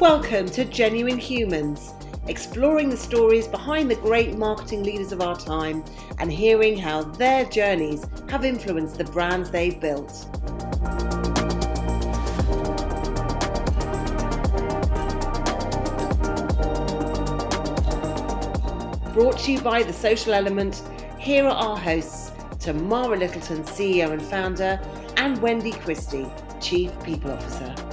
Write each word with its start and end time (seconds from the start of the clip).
Welcome 0.00 0.46
to 0.50 0.64
Genuine 0.64 1.18
Humans, 1.18 1.92
exploring 2.28 2.88
the 2.88 2.96
stories 2.96 3.48
behind 3.48 3.90
the 3.90 3.96
great 3.96 4.38
marketing 4.38 4.84
leaders 4.84 5.10
of 5.10 5.20
our 5.20 5.36
time 5.36 5.84
and 6.20 6.32
hearing 6.32 6.78
how 6.78 7.02
their 7.02 7.44
journeys 7.46 8.06
have 8.28 8.44
influenced 8.44 8.96
the 8.96 9.02
brands 9.02 9.50
they've 9.50 9.80
built. 9.80 10.28
Brought 19.14 19.38
to 19.38 19.52
you 19.52 19.60
by 19.60 19.82
The 19.82 19.92
Social 19.92 20.32
Element, 20.32 20.80
here 21.18 21.44
are 21.44 21.50
our 21.50 21.76
hosts, 21.76 22.30
Tamara 22.60 23.18
Littleton, 23.18 23.64
CEO 23.64 24.12
and 24.12 24.22
founder, 24.22 24.80
and 25.16 25.42
Wendy 25.42 25.72
Christie, 25.72 26.28
Chief 26.60 26.92
People 27.02 27.32
Officer. 27.32 27.87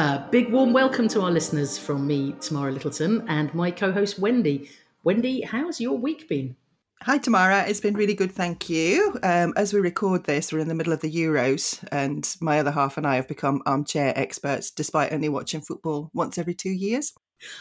A 0.00 0.26
big 0.30 0.50
warm 0.50 0.72
welcome 0.72 1.08
to 1.08 1.20
our 1.20 1.30
listeners 1.30 1.76
from 1.76 2.06
me, 2.06 2.34
Tamara 2.40 2.72
Littleton, 2.72 3.22
and 3.28 3.52
my 3.54 3.70
co 3.70 3.92
host, 3.92 4.18
Wendy. 4.18 4.70
Wendy, 5.04 5.42
how's 5.42 5.78
your 5.78 5.98
week 5.98 6.26
been? 6.26 6.56
Hi, 7.02 7.18
Tamara. 7.18 7.66
It's 7.68 7.82
been 7.82 7.92
really 7.92 8.14
good, 8.14 8.32
thank 8.32 8.70
you. 8.70 9.18
Um, 9.22 9.52
as 9.58 9.74
we 9.74 9.80
record 9.80 10.24
this, 10.24 10.54
we're 10.54 10.60
in 10.60 10.68
the 10.68 10.74
middle 10.74 10.94
of 10.94 11.02
the 11.02 11.14
Euros, 11.14 11.86
and 11.92 12.34
my 12.40 12.60
other 12.60 12.70
half 12.70 12.96
and 12.96 13.06
I 13.06 13.16
have 13.16 13.28
become 13.28 13.62
armchair 13.66 14.14
experts 14.16 14.70
despite 14.70 15.12
only 15.12 15.28
watching 15.28 15.60
football 15.60 16.10
once 16.14 16.38
every 16.38 16.54
two 16.54 16.70
years. 16.70 17.12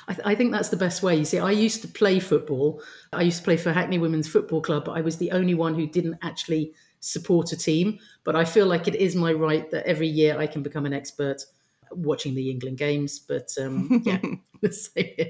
I, 0.08 0.14
th- 0.14 0.26
I, 0.26 0.34
think 0.34 0.54
that's 0.54 0.70
the 0.70 0.78
best 0.78 1.04
way. 1.04 1.18
You 1.18 1.26
see, 1.26 1.40
I 1.40 1.52
used 1.52 1.82
to 1.82 1.90
play 1.90 2.22
football. 2.22 2.82
I 3.12 3.24
used 3.24 3.40
to 3.40 3.44
play 3.44 3.58
for 3.58 3.74
Hackney 3.74 4.00
Women's 4.00 4.30
Football 4.30 4.62
Club, 4.62 4.86
but 4.86 4.94
I 4.94 5.02
was 5.02 5.18
the 5.18 5.32
only 5.32 5.56
one 5.56 5.76
who 5.76 5.88
didn't 5.88 6.18
actually 6.22 6.74
support 7.02 7.52
a 7.52 7.58
team. 7.58 8.00
But 8.24 8.38
I 8.38 8.46
feel 8.46 8.66
like 8.66 8.88
it 8.88 8.96
is 8.96 9.14
my 9.14 9.34
right 9.34 9.70
that 9.72 9.86
every 9.86 10.08
year 10.08 10.40
I 10.40 10.48
can 10.48 10.64
become 10.64 10.86
an 10.86 10.94
expert 10.94 11.44
watching 11.92 12.36
the 12.36 12.50
England 12.50 12.78
games. 12.78 13.20
But 13.20 13.50
um, 13.60 14.04
yeah, 14.06 14.20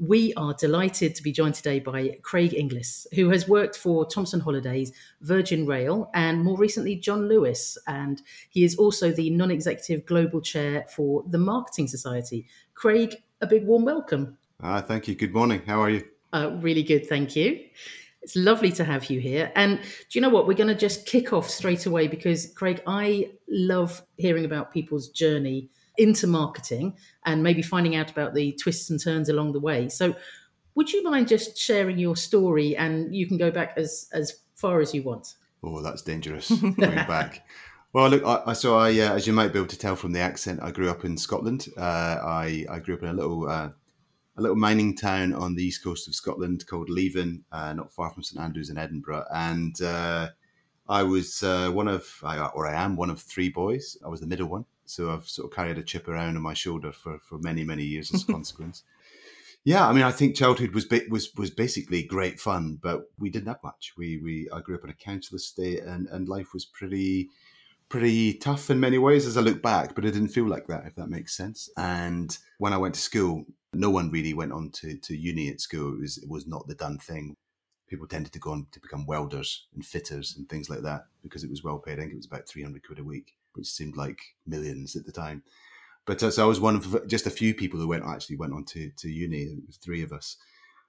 we 0.00 0.34
are 0.34 0.54
delighted 0.54 1.14
to 1.14 1.22
be 1.22 1.32
joined 1.32 1.54
today 1.54 1.80
by 1.80 2.18
Craig 2.22 2.54
Inglis, 2.54 3.06
who 3.14 3.30
has 3.30 3.48
worked 3.48 3.76
for 3.76 4.06
Thomson 4.06 4.40
Holidays, 4.40 4.92
Virgin 5.20 5.66
Rail, 5.66 6.10
and 6.14 6.42
more 6.42 6.56
recently 6.56 6.96
John 6.96 7.28
Lewis. 7.28 7.78
And 7.86 8.22
he 8.50 8.64
is 8.64 8.76
also 8.76 9.10
the 9.10 9.30
non 9.30 9.50
executive 9.50 10.06
global 10.06 10.40
chair 10.40 10.84
for 10.88 11.24
the 11.28 11.38
Marketing 11.38 11.88
Society. 11.88 12.46
Craig, 12.74 13.16
a 13.40 13.46
big 13.46 13.64
warm 13.64 13.84
welcome. 13.84 14.38
Uh, 14.62 14.82
thank 14.82 15.08
you. 15.08 15.14
Good 15.14 15.32
morning. 15.32 15.62
How 15.66 15.82
are 15.82 15.90
you? 15.90 16.04
Uh, 16.32 16.56
really 16.60 16.82
good. 16.82 17.08
Thank 17.08 17.36
you. 17.36 17.64
It's 18.28 18.36
lovely 18.36 18.70
to 18.72 18.84
have 18.84 19.08
you 19.08 19.20
here. 19.20 19.50
And 19.56 19.80
do 19.80 19.86
you 20.10 20.20
know 20.20 20.28
what? 20.28 20.46
We're 20.46 20.52
going 20.52 20.68
to 20.68 20.74
just 20.74 21.06
kick 21.06 21.32
off 21.32 21.48
straight 21.48 21.86
away 21.86 22.08
because, 22.08 22.52
Craig, 22.52 22.82
I 22.86 23.30
love 23.48 24.02
hearing 24.18 24.44
about 24.44 24.70
people's 24.70 25.08
journey 25.08 25.70
into 25.96 26.26
marketing 26.26 26.94
and 27.24 27.42
maybe 27.42 27.62
finding 27.62 27.96
out 27.96 28.10
about 28.10 28.34
the 28.34 28.52
twists 28.52 28.90
and 28.90 29.02
turns 29.02 29.30
along 29.30 29.52
the 29.52 29.60
way. 29.60 29.88
So, 29.88 30.14
would 30.74 30.92
you 30.92 31.02
mind 31.02 31.26
just 31.26 31.56
sharing 31.56 31.98
your 31.98 32.16
story? 32.16 32.76
And 32.76 33.16
you 33.16 33.26
can 33.26 33.38
go 33.38 33.50
back 33.50 33.72
as 33.78 34.10
as 34.12 34.40
far 34.56 34.82
as 34.82 34.92
you 34.92 35.02
want. 35.02 35.36
Oh, 35.64 35.80
that's 35.80 36.02
dangerous. 36.02 36.50
Going 36.50 36.74
back. 36.76 37.48
Well, 37.94 38.10
look, 38.10 38.22
I, 38.26 38.52
so 38.52 38.76
I, 38.76 38.90
uh, 38.90 39.14
as 39.14 39.26
you 39.26 39.32
might 39.32 39.54
be 39.54 39.58
able 39.58 39.68
to 39.68 39.78
tell 39.78 39.96
from 39.96 40.12
the 40.12 40.20
accent, 40.20 40.60
I 40.62 40.70
grew 40.70 40.90
up 40.90 41.06
in 41.06 41.16
Scotland. 41.16 41.68
Uh, 41.78 41.80
I, 41.80 42.66
I 42.68 42.78
grew 42.80 42.94
up 42.94 43.02
in 43.02 43.08
a 43.08 43.14
little 43.14 43.48
uh, 43.48 43.70
a 44.38 44.40
little 44.40 44.56
mining 44.56 44.94
town 44.94 45.34
on 45.34 45.56
the 45.56 45.64
east 45.64 45.82
coast 45.82 46.06
of 46.06 46.14
Scotland 46.14 46.64
called 46.66 46.88
Leven, 46.88 47.44
uh, 47.50 47.72
not 47.72 47.92
far 47.92 48.10
from 48.10 48.22
St 48.22 48.40
Andrews 48.40 48.70
in 48.70 48.78
Edinburgh. 48.78 49.24
And 49.34 49.80
uh, 49.82 50.28
I 50.88 51.02
was 51.02 51.42
uh, 51.42 51.70
one 51.70 51.88
of, 51.88 52.08
or 52.54 52.66
I 52.66 52.74
am 52.74 52.94
one 52.94 53.10
of 53.10 53.20
three 53.20 53.48
boys. 53.48 53.98
I 54.04 54.08
was 54.08 54.20
the 54.20 54.28
middle 54.28 54.48
one, 54.48 54.64
so 54.84 55.10
I've 55.10 55.28
sort 55.28 55.50
of 55.50 55.56
carried 55.56 55.76
a 55.76 55.82
chip 55.82 56.06
around 56.06 56.36
on 56.36 56.42
my 56.42 56.54
shoulder 56.54 56.92
for, 56.92 57.18
for 57.18 57.38
many 57.38 57.64
many 57.64 57.82
years 57.82 58.14
as 58.14 58.22
a 58.22 58.26
consequence. 58.32 58.84
Yeah, 59.64 59.86
I 59.88 59.92
mean, 59.92 60.04
I 60.04 60.12
think 60.12 60.36
childhood 60.36 60.72
was 60.72 60.86
was 61.10 61.34
was 61.34 61.50
basically 61.50 62.04
great 62.04 62.38
fun, 62.38 62.78
but 62.80 63.10
we 63.18 63.30
didn't 63.30 63.48
have 63.48 63.62
much. 63.64 63.94
We 63.96 64.18
we 64.18 64.48
I 64.52 64.60
grew 64.60 64.76
up 64.76 64.84
in 64.84 64.90
a 64.90 64.94
council 64.94 65.36
estate, 65.36 65.82
and 65.82 66.06
and 66.06 66.28
life 66.28 66.54
was 66.54 66.64
pretty 66.64 67.28
pretty 67.88 68.34
tough 68.34 68.70
in 68.70 68.80
many 68.80 68.98
ways 68.98 69.26
as 69.26 69.36
I 69.36 69.40
look 69.40 69.62
back, 69.62 69.94
but 69.94 70.04
it 70.04 70.12
didn't 70.12 70.28
feel 70.28 70.46
like 70.46 70.66
that, 70.66 70.86
if 70.86 70.94
that 70.96 71.08
makes 71.08 71.36
sense. 71.36 71.70
And 71.76 72.36
when 72.58 72.72
I 72.72 72.78
went 72.78 72.94
to 72.94 73.00
school, 73.00 73.44
no 73.72 73.90
one 73.90 74.10
really 74.10 74.34
went 74.34 74.52
on 74.52 74.70
to, 74.70 74.96
to 74.96 75.16
uni 75.16 75.48
at 75.48 75.60
school. 75.60 75.94
It 75.94 76.00
was, 76.00 76.18
it 76.18 76.28
was 76.28 76.46
not 76.46 76.66
the 76.66 76.74
done 76.74 76.98
thing. 76.98 77.34
People 77.88 78.06
tended 78.06 78.32
to 78.32 78.38
go 78.38 78.52
on 78.52 78.66
to 78.72 78.80
become 78.80 79.06
welders 79.06 79.66
and 79.74 79.84
fitters 79.84 80.34
and 80.36 80.48
things 80.48 80.68
like 80.68 80.82
that 80.82 81.06
because 81.22 81.44
it 81.44 81.50
was 81.50 81.64
well 81.64 81.78
paid. 81.78 81.94
I 81.94 82.02
think 82.02 82.12
it 82.12 82.16
was 82.16 82.26
about 82.26 82.46
300 82.46 82.86
quid 82.86 82.98
a 82.98 83.04
week, 83.04 83.34
which 83.54 83.66
seemed 83.66 83.96
like 83.96 84.20
millions 84.46 84.94
at 84.94 85.06
the 85.06 85.12
time. 85.12 85.42
But 86.06 86.22
uh, 86.22 86.30
so 86.30 86.44
I 86.44 86.46
was 86.46 86.60
one 86.60 86.76
of 86.76 87.06
just 87.06 87.26
a 87.26 87.30
few 87.30 87.54
people 87.54 87.80
who 87.80 87.88
went 87.88 88.04
actually 88.04 88.36
went 88.36 88.52
on 88.52 88.64
to, 88.66 88.90
to 88.90 89.08
uni. 89.08 89.56
Three 89.82 90.02
of 90.02 90.12
us. 90.12 90.36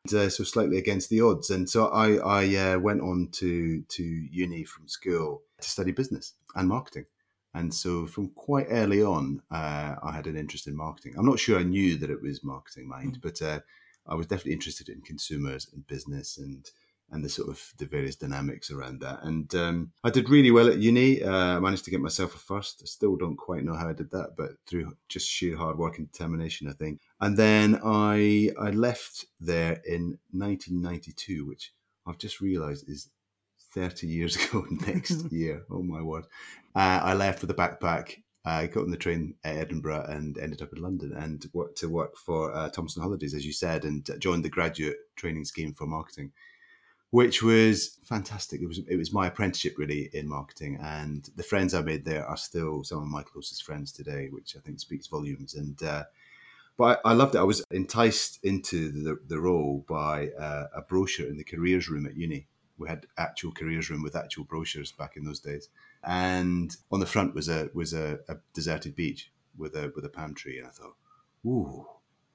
And, 0.05 0.13
uh, 0.13 0.29
so 0.29 0.43
slightly 0.43 0.77
against 0.77 1.09
the 1.09 1.21
odds. 1.21 1.49
And 1.49 1.69
so 1.69 1.87
I, 1.87 2.17
I 2.17 2.55
uh, 2.55 2.79
went 2.79 3.01
on 3.01 3.29
to, 3.33 3.81
to 3.81 4.03
uni 4.03 4.63
from 4.65 4.87
school 4.87 5.43
to 5.61 5.69
study 5.69 5.91
business 5.91 6.33
and 6.55 6.67
marketing. 6.67 7.05
And 7.53 7.73
so 7.73 8.05
from 8.05 8.29
quite 8.29 8.67
early 8.69 9.01
on, 9.01 9.41
uh, 9.49 9.95
I 10.03 10.11
had 10.13 10.27
an 10.27 10.37
interest 10.37 10.67
in 10.67 10.75
marketing. 10.75 11.15
I'm 11.17 11.25
not 11.25 11.39
sure 11.39 11.59
I 11.59 11.63
knew 11.63 11.97
that 11.97 12.11
it 12.11 12.21
was 12.21 12.43
marketing 12.43 12.87
mind, 12.87 13.17
mm. 13.17 13.21
but 13.21 13.41
uh, 13.41 13.59
I 14.07 14.15
was 14.15 14.27
definitely 14.27 14.53
interested 14.53 14.89
in 14.89 15.01
consumers 15.01 15.67
and 15.73 15.85
business 15.87 16.37
and 16.37 16.69
and 17.11 17.25
the 17.25 17.29
sort 17.29 17.49
of 17.49 17.73
the 17.79 17.87
various 17.87 18.15
dynamics 18.15 18.69
around 18.69 19.01
that. 19.01 19.23
And 19.23 19.53
um, 19.55 19.91
I 20.03 20.11
did 20.11 20.29
really 20.29 20.51
well 20.51 20.67
at 20.67 20.77
uni. 20.77 21.23
Uh, 21.23 21.57
I 21.57 21.59
managed 21.59 21.85
to 21.85 21.91
get 21.91 22.01
myself 22.01 22.35
a 22.35 22.37
first. 22.37 22.81
I 22.83 22.85
still 22.85 23.15
don't 23.15 23.35
quite 23.35 23.63
know 23.63 23.73
how 23.73 23.89
I 23.89 23.93
did 23.93 24.11
that, 24.11 24.35
but 24.37 24.51
through 24.67 24.95
just 25.07 25.27
sheer 25.27 25.57
hard 25.57 25.79
work 25.79 25.97
and 25.97 26.11
determination, 26.11 26.67
I 26.67 26.73
think. 26.73 27.01
And 27.19 27.35
then 27.35 27.79
I 27.83 28.51
I 28.59 28.69
left 28.69 29.25
there 29.39 29.81
in 29.85 30.19
1992, 30.31 31.47
which 31.47 31.73
I've 32.05 32.19
just 32.19 32.41
realised 32.41 32.87
is 32.87 33.09
30 33.71 34.07
years 34.07 34.35
ago 34.45 34.65
next 34.87 35.31
year. 35.31 35.63
Oh 35.69 35.83
my 35.83 36.01
word. 36.01 36.25
Uh, 36.75 36.99
I 37.03 37.13
left 37.13 37.41
with 37.41 37.51
a 37.51 37.55
backpack. 37.55 38.21
I 38.45 38.67
got 38.67 38.83
on 38.83 38.91
the 38.91 38.97
train 38.97 39.35
at 39.43 39.57
Edinburgh 39.57 40.05
and 40.07 40.37
ended 40.37 40.61
up 40.61 40.73
in 40.73 40.81
London 40.81 41.13
and 41.13 41.45
worked 41.53 41.77
to 41.79 41.89
work 41.89 42.15
for 42.15 42.55
uh, 42.55 42.69
Thomson 42.69 43.03
Holidays, 43.03 43.33
as 43.33 43.45
you 43.45 43.51
said, 43.51 43.83
and 43.83 44.09
joined 44.17 44.45
the 44.45 44.49
graduate 44.49 44.97
training 45.17 45.43
scheme 45.43 45.73
for 45.73 45.85
marketing, 45.85 46.31
which 47.11 47.43
was 47.43 47.97
fantastic. 48.05 48.61
It 48.61 48.67
was 48.67 48.79
it 48.87 48.95
was 48.95 49.11
my 49.11 49.27
apprenticeship 49.27 49.77
really 49.77 50.09
in 50.13 50.27
marketing, 50.27 50.79
and 50.81 51.29
the 51.35 51.43
friends 51.43 51.73
I 51.73 51.81
made 51.81 52.05
there 52.05 52.25
are 52.25 52.37
still 52.37 52.83
some 52.83 52.99
of 52.99 53.07
my 53.07 53.23
closest 53.23 53.63
friends 53.63 53.91
today, 53.91 54.29
which 54.31 54.55
I 54.55 54.61
think 54.61 54.79
speaks 54.79 55.07
volumes. 55.07 55.53
And 55.53 55.83
uh, 55.83 56.05
but 56.77 57.01
I, 57.03 57.09
I, 57.09 57.13
loved 57.13 57.35
it. 57.35 57.39
I 57.39 57.43
was 57.43 57.61
enticed 57.71 58.39
into 58.43 58.89
the, 58.89 59.19
the 59.27 59.39
role 59.39 59.85
by 59.87 60.29
uh, 60.29 60.67
a 60.73 60.81
brochure 60.81 61.27
in 61.27 61.37
the 61.37 61.43
careers 61.43 61.89
room 61.89 62.05
at 62.05 62.15
uni 62.15 62.47
we 62.79 62.87
had 62.87 63.05
actual 63.17 63.51
careers 63.51 63.89
room 63.89 64.01
with 64.01 64.15
actual 64.15 64.45
brochures 64.45 64.91
back 64.91 65.17
in 65.17 65.25
those 65.25 65.39
days. 65.39 65.69
And 66.03 66.75
on 66.91 66.99
the 66.99 67.05
front 67.05 67.35
was 67.35 67.49
a 67.49 67.69
was 67.73 67.93
a, 67.93 68.19
a 68.27 68.37
deserted 68.53 68.95
beach 68.95 69.31
with 69.57 69.75
a 69.75 69.91
with 69.95 70.05
a 70.05 70.09
palm 70.09 70.33
tree, 70.33 70.57
and 70.57 70.67
I 70.67 70.71
thought, 70.71 70.95
ooh, 71.45 71.85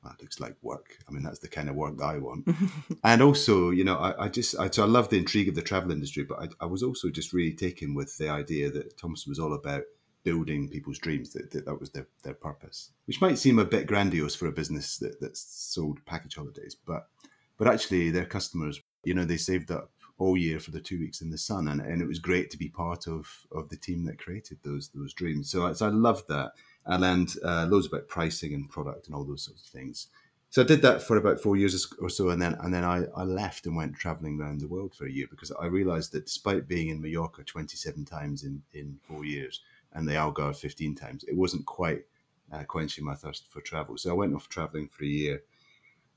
that 0.04 0.20
looks 0.20 0.38
like 0.38 0.56
work. 0.62 0.98
I 1.08 1.12
mean, 1.12 1.22
that's 1.22 1.38
the 1.38 1.48
kind 1.48 1.68
of 1.68 1.76
work 1.76 1.96
that 1.98 2.04
I 2.04 2.18
want. 2.18 2.46
and 3.04 3.22
also, 3.22 3.70
you 3.70 3.84
know, 3.84 3.96
I, 3.96 4.24
I 4.24 4.28
just, 4.28 4.58
I, 4.58 4.70
so 4.70 4.84
I 4.84 4.86
love 4.86 5.08
the 5.08 5.18
intrigue 5.18 5.48
of 5.48 5.54
the 5.54 5.62
travel 5.62 5.90
industry, 5.90 6.24
but 6.24 6.38
I, 6.40 6.48
I, 6.60 6.66
was 6.66 6.82
also 6.82 7.08
just 7.10 7.32
really 7.32 7.54
taken 7.54 7.94
with 7.94 8.16
the 8.18 8.28
idea 8.28 8.70
that 8.70 8.98
Thomson 8.98 9.30
was 9.30 9.38
all 9.38 9.54
about 9.54 9.84
building 10.22 10.68
people's 10.68 10.98
dreams, 10.98 11.30
that, 11.32 11.50
that, 11.52 11.64
that 11.66 11.80
was 11.80 11.90
their, 11.90 12.06
their 12.22 12.34
purpose, 12.34 12.90
which 13.06 13.20
might 13.20 13.38
seem 13.38 13.58
a 13.58 13.64
bit 13.64 13.86
grandiose 13.86 14.34
for 14.34 14.46
a 14.46 14.52
business 14.52 14.98
that, 14.98 15.20
that's 15.20 15.40
sold 15.40 16.04
package 16.06 16.36
holidays, 16.36 16.76
but, 16.86 17.08
but 17.56 17.68
actually 17.68 18.10
their 18.10 18.26
customers, 18.26 18.80
you 19.04 19.14
know, 19.14 19.24
they 19.24 19.36
saved 19.36 19.70
up 19.70 19.90
all 20.18 20.36
year 20.36 20.60
for 20.60 20.70
the 20.70 20.80
two 20.80 20.98
weeks 20.98 21.20
in 21.20 21.30
the 21.30 21.38
sun, 21.38 21.68
and, 21.68 21.80
and 21.80 22.00
it 22.00 22.06
was 22.06 22.18
great 22.18 22.50
to 22.50 22.58
be 22.58 22.68
part 22.68 23.06
of 23.06 23.28
of 23.52 23.68
the 23.68 23.76
team 23.76 24.04
that 24.04 24.18
created 24.18 24.58
those 24.62 24.90
those 24.94 25.12
dreams. 25.12 25.50
So, 25.50 25.72
so 25.72 25.86
I 25.86 25.90
loved 25.90 26.28
that. 26.28 26.52
I 26.86 26.96
learned 26.96 27.34
uh, 27.44 27.66
loads 27.68 27.86
about 27.86 28.08
pricing 28.08 28.54
and 28.54 28.68
product 28.68 29.06
and 29.06 29.14
all 29.14 29.24
those 29.24 29.42
sorts 29.42 29.62
of 29.62 29.68
things. 29.68 30.08
So 30.50 30.62
I 30.62 30.66
did 30.66 30.82
that 30.82 31.02
for 31.02 31.16
about 31.16 31.40
four 31.40 31.56
years 31.56 31.92
or 32.00 32.08
so, 32.08 32.28
and 32.30 32.40
then 32.40 32.54
and 32.60 32.72
then 32.72 32.84
I, 32.84 33.06
I 33.16 33.24
left 33.24 33.66
and 33.66 33.74
went 33.74 33.96
traveling 33.96 34.40
around 34.40 34.60
the 34.60 34.68
world 34.68 34.94
for 34.94 35.06
a 35.06 35.10
year 35.10 35.26
because 35.28 35.50
I 35.50 35.66
realized 35.66 36.12
that 36.12 36.26
despite 36.26 36.68
being 36.68 36.90
in 36.90 37.02
Mallorca 37.02 37.42
27 37.42 38.04
times 38.04 38.44
in, 38.44 38.62
in 38.72 38.98
four 39.02 39.24
years 39.24 39.62
and 39.92 40.06
the 40.06 40.12
Algarve 40.12 40.56
15 40.56 40.94
times, 40.94 41.24
it 41.24 41.36
wasn't 41.36 41.66
quite 41.66 42.04
uh, 42.52 42.62
quenching 42.64 43.04
my 43.04 43.16
thirst 43.16 43.50
for 43.50 43.60
travel. 43.60 43.98
So 43.98 44.10
I 44.10 44.14
went 44.14 44.34
off 44.34 44.48
traveling 44.48 44.88
for 44.88 45.02
a 45.02 45.08
year 45.08 45.42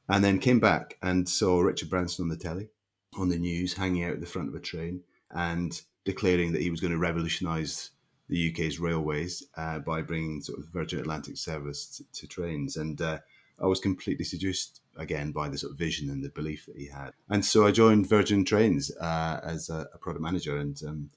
and 0.07 0.23
then 0.23 0.38
came 0.38 0.59
back 0.59 0.97
and 1.01 1.27
saw 1.27 1.59
Richard 1.59 1.89
Branson 1.89 2.23
on 2.23 2.29
the 2.29 2.38
telly 2.38 2.69
on 3.15 3.30
the 3.30 3.38
news, 3.38 3.74
hanging 3.74 4.04
out 4.04 4.13
at 4.13 4.19
the 4.19 4.25
front 4.25 4.50
of 4.50 4.56
a 4.56 4.59
train 4.59 5.01
and 5.31 5.81
declaring 6.06 6.54
that 6.54 6.62
he 6.62 6.69
was 6.69 6.80
going 6.80 6.94
to 6.94 6.98
revolutionise 6.98 7.92
the 8.30 8.51
UK's 8.51 8.80
railways 8.80 9.44
uh, 9.56 9.80
by 9.80 10.01
bringing 10.01 10.42
sort 10.42 10.59
of 10.59 10.65
Virgin 10.65 11.00
Atlantic 11.00 11.38
service 11.38 11.88
to, 11.98 12.21
to 12.21 12.27
trains. 12.27 12.75
And 12.75 13.01
uh, 13.01 13.19
I 13.62 13.65
was 13.65 13.80
completely 13.80 14.25
seduced 14.25 14.81
again 14.98 15.31
by 15.31 15.50
the 15.50 15.57
sort 15.57 15.71
of 15.71 15.77
vision 15.77 16.09
and 16.09 16.24
the 16.24 16.30
belief 16.30 16.65
that 16.65 16.77
he 16.77 16.88
had. 16.88 17.12
And 17.30 17.44
so 17.44 17.65
I 17.65 17.71
joined 17.71 18.07
Virgin 18.07 18.44
Trains 18.44 18.95
uh, 18.98 19.39
as 19.44 19.69
a, 19.69 19.88
a, 19.94 19.98
product 19.98 20.24
manager, 20.24 20.57
and 20.57 20.80
um, 20.86 21.10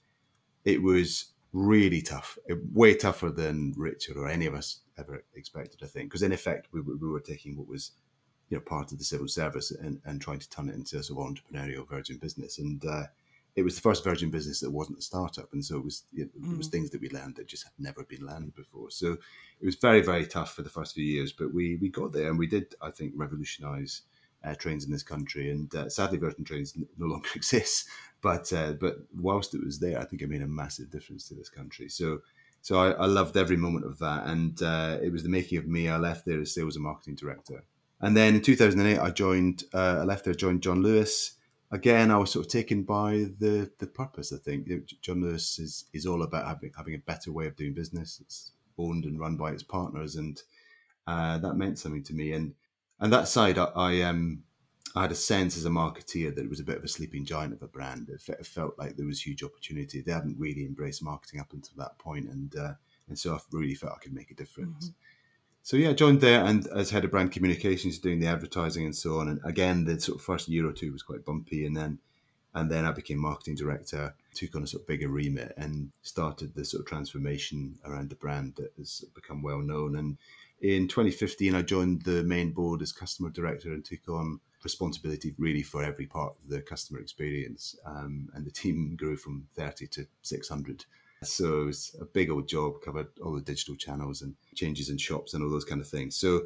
it 0.65 0.83
was 0.83 1.27
really 1.53 2.01
tough, 2.01 2.39
way 2.73 2.95
tougher 2.95 3.31
than 3.31 3.75
Richard 3.77 4.17
or 4.17 4.29
any 4.29 4.47
of 4.47 4.55
us 4.55 4.81
ever 4.99 5.25
expected. 5.35 5.81
I 5.83 5.87
think 5.87 6.11
because 6.11 6.23
in 6.23 6.33
effect 6.33 6.69
we, 6.73 6.81
we 6.81 7.09
were 7.09 7.21
taking 7.21 7.57
what 7.57 7.67
was 7.67 7.93
you 8.51 8.57
know 8.57 8.61
part 8.61 8.93
of 8.93 8.99
the 8.99 9.05
civil 9.05 9.29
service 9.29 9.71
and, 9.71 10.01
and 10.05 10.21
trying 10.21 10.39
to 10.39 10.51
turn 10.51 10.69
it 10.69 10.75
into 10.75 10.99
a 10.99 11.03
sort 11.03 11.19
of 11.19 11.35
entrepreneurial 11.35 11.89
virgin 11.89 12.19
business 12.19 12.59
and. 12.59 12.85
Uh, 12.85 13.05
it 13.57 13.63
was 13.63 13.75
the 13.75 13.81
first 13.81 14.05
virgin 14.05 14.31
business 14.31 14.61
that 14.61 14.71
wasn't 14.71 14.99
a 14.99 15.03
startup, 15.03 15.53
and 15.53 15.65
so 15.65 15.77
it 15.77 15.85
was 15.85 16.05
it, 16.15 16.41
mm. 16.41 16.57
was 16.57 16.69
things 16.69 16.91
that 16.91 17.01
we 17.01 17.09
learned 17.11 17.35
that 17.37 17.49
just 17.49 17.65
had 17.65 17.73
never 17.79 18.05
been 18.05 18.25
learned 18.25 18.55
before. 18.55 18.91
So 18.91 19.17
it 19.61 19.67
was 19.67 19.75
very 19.75 20.03
very 20.03 20.27
tough 20.27 20.55
for 20.55 20.63
the 20.63 20.71
first 20.71 20.95
few 20.95 21.05
years, 21.05 21.33
but 21.33 21.53
we 21.53 21.77
we 21.77 21.89
got 21.89 22.13
there 22.13 22.29
and 22.29 22.39
we 22.39 22.47
did 22.47 22.75
I 22.81 22.91
think 22.91 23.13
revolutionise 23.17 24.03
uh, 24.45 24.55
trains 24.55 24.85
in 24.85 24.93
this 24.93 25.03
country. 25.03 25.51
And 25.51 25.75
uh, 25.75 25.89
sadly, 25.89 26.19
Virgin 26.19 26.45
Trains 26.45 26.77
no 26.99 27.07
longer 27.07 27.29
exists, 27.35 27.89
but 28.21 28.53
uh, 28.53 28.73
but 28.75 28.99
whilst 29.19 29.55
it 29.55 29.65
was 29.65 29.79
there, 29.79 30.01
I 30.01 30.05
think 30.05 30.23
it 30.23 30.31
made 30.31 30.43
a 30.43 30.47
massive 30.47 30.91
difference 30.91 31.29
to 31.29 31.35
this 31.35 31.51
country. 31.51 31.89
So. 31.89 32.21
So 32.63 32.79
I, 32.79 32.91
I 32.91 33.07
loved 33.07 33.39
every 33.39 33.57
moment 33.57 33.87
of 33.87 33.99
that, 34.01 34.27
and 34.27 34.61
uh, 34.61 34.99
it 35.03 35.11
was 35.11 35.23
the 35.23 35.31
making 35.31 35.57
of 35.57 35.67
me. 35.67 35.89
I 35.89 35.97
left 35.97 36.27
there 36.27 36.43
as 36.43 36.53
sales 36.53 36.77
and 36.77 36.85
marketing 36.85 37.15
director, 37.15 37.65
and 38.01 38.17
then 38.17 38.35
in 38.37 38.41
2008, 38.43 38.99
I 38.99 39.11
joined. 39.11 39.65
Uh, 39.73 39.99
I 40.01 40.05
left 40.05 40.25
there, 40.25 40.35
joined 40.35 40.63
John 40.63 40.83
Lewis, 40.83 41.37
again, 41.71 42.11
I 42.11 42.17
was 42.17 42.31
sort 42.31 42.47
of 42.47 42.53
taken 42.53 42.83
by 42.83 43.27
the 43.39 43.71
the 43.79 43.87
purpose. 43.87 44.33
I 44.33 44.39
think 44.39 44.69
John 45.01 45.23
Lewis 45.23 45.59
is 45.59 45.85
is 45.93 46.07
all 46.07 46.23
about 46.23 46.47
having 46.47 46.73
having 46.77 46.95
a 46.95 46.99
better 46.99 47.33
way 47.33 47.47
of 47.47 47.57
doing 47.57 47.75
business. 47.75 48.19
It's 48.21 48.53
owned 48.79 49.05
and 49.05 49.19
run 49.19 49.37
by 49.37 49.53
its 49.53 49.63
partners, 49.63 50.17
and 50.17 50.41
uh, 51.07 51.39
that 51.39 51.55
meant 51.55 51.79
something 51.79 52.05
to 52.05 52.15
me. 52.15 52.33
And 52.33 52.55
and 52.99 53.13
that 53.13 53.29
side, 53.29 53.59
I, 53.59 53.65
I 53.75 54.01
um 54.03 54.45
I 54.97 55.03
had 55.03 55.13
a 55.13 55.17
sense 55.17 55.57
as 55.57 55.65
a 55.65 55.71
marketeer 55.71 56.35
that 56.35 56.45
it 56.45 56.51
was 56.51 56.61
a 56.61 56.65
bit 56.65 56.77
of 56.77 56.85
a 56.85 56.89
sleeping 56.89 57.25
giant 57.25 57.53
of 57.53 57.63
a 57.63 57.69
brand. 57.69 58.09
It, 58.09 58.23
it 58.29 58.47
felt 58.47 58.77
like 58.77 58.97
there 58.97 59.07
was 59.07 59.25
huge 59.25 59.45
opportunity. 59.45 60.01
They 60.01 60.13
hadn't 60.13 60.39
really 60.39 60.65
embraced 60.65 61.03
marketing 61.03 61.41
up 61.41 61.53
until 61.53 61.77
that 61.79 61.99
point, 61.99 62.29
and 62.29 62.55
uh, 62.57 62.73
and 63.09 63.19
so 63.19 63.35
I 63.35 63.39
really 63.53 63.75
felt 63.75 63.95
I 63.95 64.03
could 64.03 64.15
make 64.15 64.31
a 64.31 64.35
difference. 64.35 64.87
Mm-hmm 64.87 65.07
so 65.71 65.77
yeah, 65.77 65.93
joined 65.93 66.21
there 66.21 66.45
and 66.45 66.67
as 66.75 66.91
head 66.91 67.05
of 67.05 67.13
brand 67.13 67.31
communications, 67.31 68.01
doing 68.01 68.19
the 68.19 68.27
advertising 68.27 68.85
and 68.85 68.97
so 68.97 69.21
on. 69.21 69.29
And 69.29 69.41
again, 69.45 69.85
the 69.85 70.01
sort 70.01 70.19
of 70.19 70.25
first 70.25 70.49
year 70.49 70.69
or 70.69 70.73
two 70.73 70.91
was 70.91 71.05
quite 71.05 71.25
bumpy, 71.25 71.65
and 71.65 71.77
then 71.77 72.01
and 72.57 72.69
then 72.69 72.85
I 72.85 72.91
became 72.91 73.19
marketing 73.19 73.55
director, 73.55 74.17
took 74.35 74.57
on 74.57 74.65
a 74.65 74.67
sort 74.67 74.83
of 74.83 74.89
bigger 74.89 75.09
remit, 75.09 75.55
and 75.57 75.93
started 76.03 76.57
the 76.57 76.65
sort 76.65 76.81
of 76.81 76.89
transformation 76.89 77.79
around 77.85 78.11
the 78.11 78.17
brand 78.17 78.55
that 78.57 78.73
has 78.79 79.05
become 79.15 79.43
well 79.45 79.61
known. 79.61 79.95
And 79.95 80.19
in 80.61 80.89
2015, 80.89 81.55
I 81.55 81.63
joined 81.63 82.03
the 82.03 82.25
main 82.25 82.51
board 82.51 82.83
as 82.83 82.91
customer 82.91 83.31
director 83.31 83.73
and 83.73 83.85
took 83.85 84.09
on 84.09 84.41
responsibility 84.65 85.37
really 85.39 85.63
for 85.63 85.85
every 85.85 86.07
part 86.07 86.35
of 86.43 86.51
the 86.51 86.63
customer 86.63 86.99
experience. 86.99 87.77
Um, 87.87 88.29
and 88.35 88.45
the 88.45 88.51
team 88.61 88.97
grew 88.97 89.17
from 89.17 89.47
30 89.55 89.87
to 89.87 90.07
600 90.23 90.85
so 91.23 91.63
it 91.63 91.67
was 91.67 91.97
a 92.01 92.05
big 92.05 92.31
old 92.31 92.49
job, 92.49 92.81
covered 92.83 93.09
all 93.23 93.35
the 93.35 93.43
digital 93.43 93.77
channels 93.77 94.23
and 94.23 94.35
changes 94.55 94.89
in 94.89 94.99
shops 94.99 95.35
and 95.35 95.43
all 95.43 95.51
those 95.51 95.65
kind 95.65 95.81
of 95.81 95.89
things. 95.89 96.17
So 96.17 96.43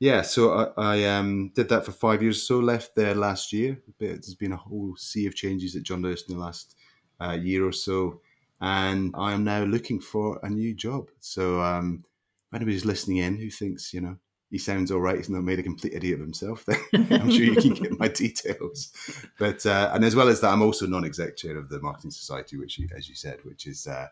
yeah, 0.00 0.22
so 0.22 0.52
I, 0.76 0.96
I 0.96 1.04
um, 1.04 1.50
did 1.54 1.68
that 1.70 1.84
for 1.84 1.92
five 1.92 2.22
years. 2.22 2.46
So 2.46 2.58
left 2.60 2.94
there 2.94 3.14
last 3.14 3.52
year. 3.52 3.80
There's 3.98 4.34
been 4.34 4.52
a 4.52 4.56
whole 4.56 4.94
sea 4.96 5.26
of 5.26 5.34
changes 5.34 5.74
at 5.74 5.82
John 5.82 6.02
Lewis 6.02 6.22
in 6.28 6.34
the 6.34 6.40
last 6.40 6.76
uh, 7.20 7.32
year 7.32 7.66
or 7.66 7.72
so, 7.72 8.20
and 8.60 9.14
I 9.16 9.32
am 9.32 9.44
now 9.44 9.64
looking 9.64 10.00
for 10.00 10.38
a 10.42 10.48
new 10.48 10.74
job. 10.74 11.08
So 11.20 11.60
um, 11.60 12.04
if 12.50 12.56
anybody's 12.56 12.84
listening 12.84 13.18
in 13.18 13.38
who 13.38 13.50
thinks 13.50 13.92
you 13.92 14.00
know 14.00 14.16
he 14.50 14.58
sounds 14.58 14.90
all 14.90 15.00
right, 15.00 15.16
he's 15.16 15.28
not 15.28 15.42
made 15.42 15.58
a 15.58 15.62
complete 15.62 15.94
idiot 15.94 16.14
of 16.14 16.20
himself, 16.20 16.64
then 16.92 17.06
I'm 17.10 17.30
sure 17.30 17.44
you 17.44 17.56
can 17.56 17.74
get 17.74 17.98
my 17.98 18.08
details. 18.08 18.92
But 19.38 19.66
uh, 19.66 19.90
and 19.92 20.04
as 20.04 20.14
well 20.14 20.28
as 20.28 20.40
that, 20.40 20.52
I'm 20.52 20.62
also 20.62 20.86
non-exec 20.86 21.36
chair 21.36 21.56
of 21.56 21.68
the 21.68 21.80
Marketing 21.80 22.10
Society, 22.10 22.56
which, 22.56 22.80
as 22.96 23.08
you 23.08 23.14
said, 23.14 23.40
which 23.42 23.66
is 23.66 23.86
uh, 23.86 24.06